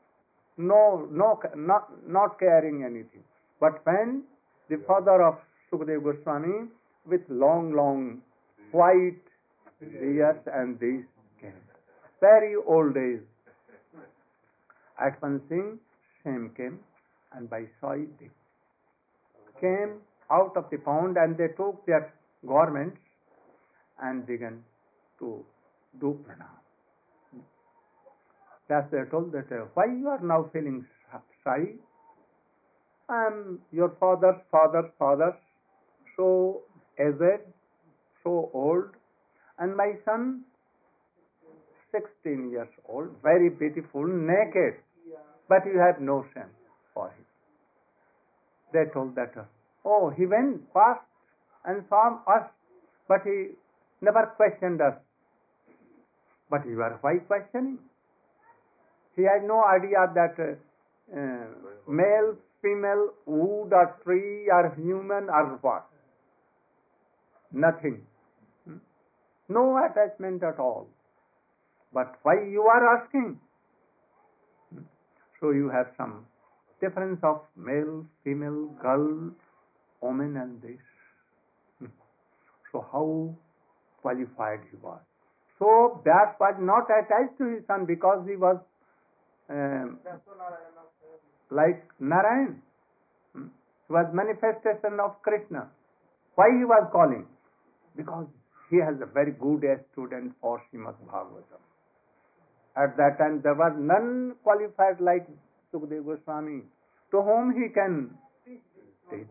no, 0.57 1.07
no, 1.11 1.39
not, 1.55 1.89
not 2.07 2.39
caring 2.39 2.83
anything. 2.83 3.23
But 3.59 3.85
when 3.85 4.23
the 4.69 4.77
father 4.87 5.23
of 5.23 5.35
Sukdev 5.71 6.03
Goswami, 6.03 6.67
with 7.05 7.21
long, 7.29 7.73
long 7.73 8.21
white 8.71 9.21
beard 9.79 10.41
and 10.53 10.79
this 10.79 11.03
came, 11.39 11.53
very 12.19 12.55
old 12.55 12.93
days, 12.93 13.21
at 14.99 15.19
one 15.21 15.39
thing, 15.49 15.79
shame 16.23 16.51
came 16.55 16.79
and 17.35 17.49
by 17.49 17.63
soil 17.79 18.05
they 18.19 18.29
came 19.59 19.93
out 20.31 20.55
of 20.55 20.69
the 20.71 20.77
pond 20.77 21.17
and 21.17 21.37
they 21.37 21.49
took 21.57 21.85
their 21.85 22.13
garments 22.47 22.97
and 24.01 24.25
began 24.25 24.63
to 25.19 25.43
do 25.99 26.17
pranam. 26.25 26.57
Thus 28.67 28.85
they 28.91 29.03
told 29.11 29.31
that 29.33 29.51
uh, 29.51 29.65
why 29.73 29.85
you 29.85 30.07
are 30.07 30.21
now 30.21 30.49
feeling 30.53 30.85
shy? 31.43 31.61
I 33.09 33.25
am 33.27 33.59
your 33.71 33.89
father's 33.99 34.39
father's 34.49 34.89
father, 34.97 35.35
so 36.15 36.61
aged, 36.97 37.41
so 38.23 38.49
old, 38.53 38.85
and 39.59 39.75
my 39.75 39.93
son, 40.05 40.43
16 41.91 42.51
years 42.51 42.69
old, 42.87 43.09
very 43.21 43.49
beautiful, 43.49 44.07
naked, 44.07 44.75
but 45.49 45.65
you 45.65 45.77
have 45.77 45.99
no 45.99 46.25
shame 46.33 46.55
for 46.93 47.07
him. 47.07 47.25
They 48.73 48.91
told 48.93 49.15
that, 49.15 49.33
oh, 49.85 50.09
he 50.15 50.25
went 50.25 50.73
past 50.73 51.01
and 51.65 51.83
saw 51.89 52.19
us, 52.27 52.49
but 53.07 53.21
he 53.23 53.49
never 54.01 54.33
questioned 54.37 54.81
us. 54.81 54.95
But 56.49 56.65
you 56.65 56.81
are 56.81 56.97
why 57.01 57.17
questioning? 57.27 57.79
He 59.15 59.23
had 59.23 59.43
no 59.47 59.63
idea 59.63 60.07
that 60.15 60.35
uh, 60.39 61.17
uh, 61.17 61.45
male, 61.87 62.35
female, 62.61 63.09
wood 63.25 63.73
or 63.73 63.97
tree 64.03 64.49
or 64.49 64.73
human 64.75 65.29
or 65.29 65.59
what. 65.61 65.87
Nothing. 67.51 68.01
Hmm? 68.65 68.77
No 69.49 69.77
attachment 69.77 70.43
at 70.43 70.59
all. 70.59 70.87
But 71.93 72.15
why 72.23 72.35
you 72.49 72.63
are 72.63 72.97
asking? 72.97 73.39
Hmm? 74.73 74.83
So 75.39 75.51
you 75.51 75.69
have 75.69 75.87
some 75.97 76.25
difference 76.81 77.19
of 77.23 77.41
male, 77.55 78.05
female, 78.23 78.67
girl, 78.81 79.31
woman 80.01 80.37
and 80.37 80.61
this. 80.61 80.81
Hmm. 81.79 81.85
So 82.71 82.85
how 82.91 83.35
qualified 84.01 84.61
he 84.71 84.77
was. 84.81 84.99
So 85.59 86.01
that 86.05 86.37
was 86.39 86.55
not 86.59 86.89
attached 86.89 87.37
to 87.37 87.55
his 87.55 87.67
son 87.67 87.85
because 87.85 88.25
he 88.27 88.35
was 88.35 88.57
um, 89.49 89.99
like 91.51 91.83
Narayan. 91.99 92.61
Hmm. 93.35 93.47
He 93.87 93.93
was 93.93 94.07
manifestation 94.13 94.99
of 94.99 95.21
Krishna. 95.21 95.67
Why 96.35 96.47
he 96.57 96.65
was 96.65 96.89
calling? 96.91 97.25
Because 97.95 98.25
he 98.69 98.77
has 98.77 98.95
a 99.01 99.05
very 99.05 99.33
good 99.33 99.61
student 99.91 100.33
for 100.41 100.61
Srimad 100.71 100.95
Bhagavatam. 101.05 101.61
At 102.75 102.95
that 102.95 103.17
time 103.19 103.41
there 103.43 103.53
was 103.53 103.73
none 103.77 104.35
qualified 104.43 105.01
like 105.01 105.27
Sukdev 105.73 106.05
Goswami, 106.05 106.61
to 107.11 107.21
whom 107.21 107.53
he 107.53 107.69
can 107.73 108.11
teach 108.45 108.61
this. 109.09 109.27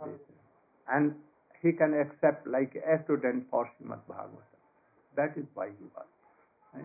And 0.92 1.14
he 1.62 1.72
can 1.72 1.94
accept 1.94 2.46
like 2.46 2.74
a 2.74 3.02
student 3.04 3.46
for 3.50 3.70
Srimad 3.78 4.00
Bhagavatam. 4.08 4.58
That 5.16 5.36
is 5.36 5.44
why 5.54 5.68
he 5.68 5.84
was. 5.94 6.06
Right? 6.74 6.84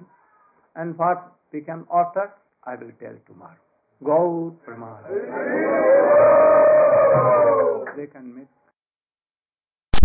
And 0.76 0.98
what 0.98 1.34
became 1.52 1.88
author, 1.90 2.34
I 2.64 2.76
will 2.76 2.92
tell 3.00 3.16
tomorrow. 3.28 3.56
Go 4.04 4.58
Pramana. 4.68 5.08
They 7.96 8.08
can 8.08 8.36
make 8.36 8.48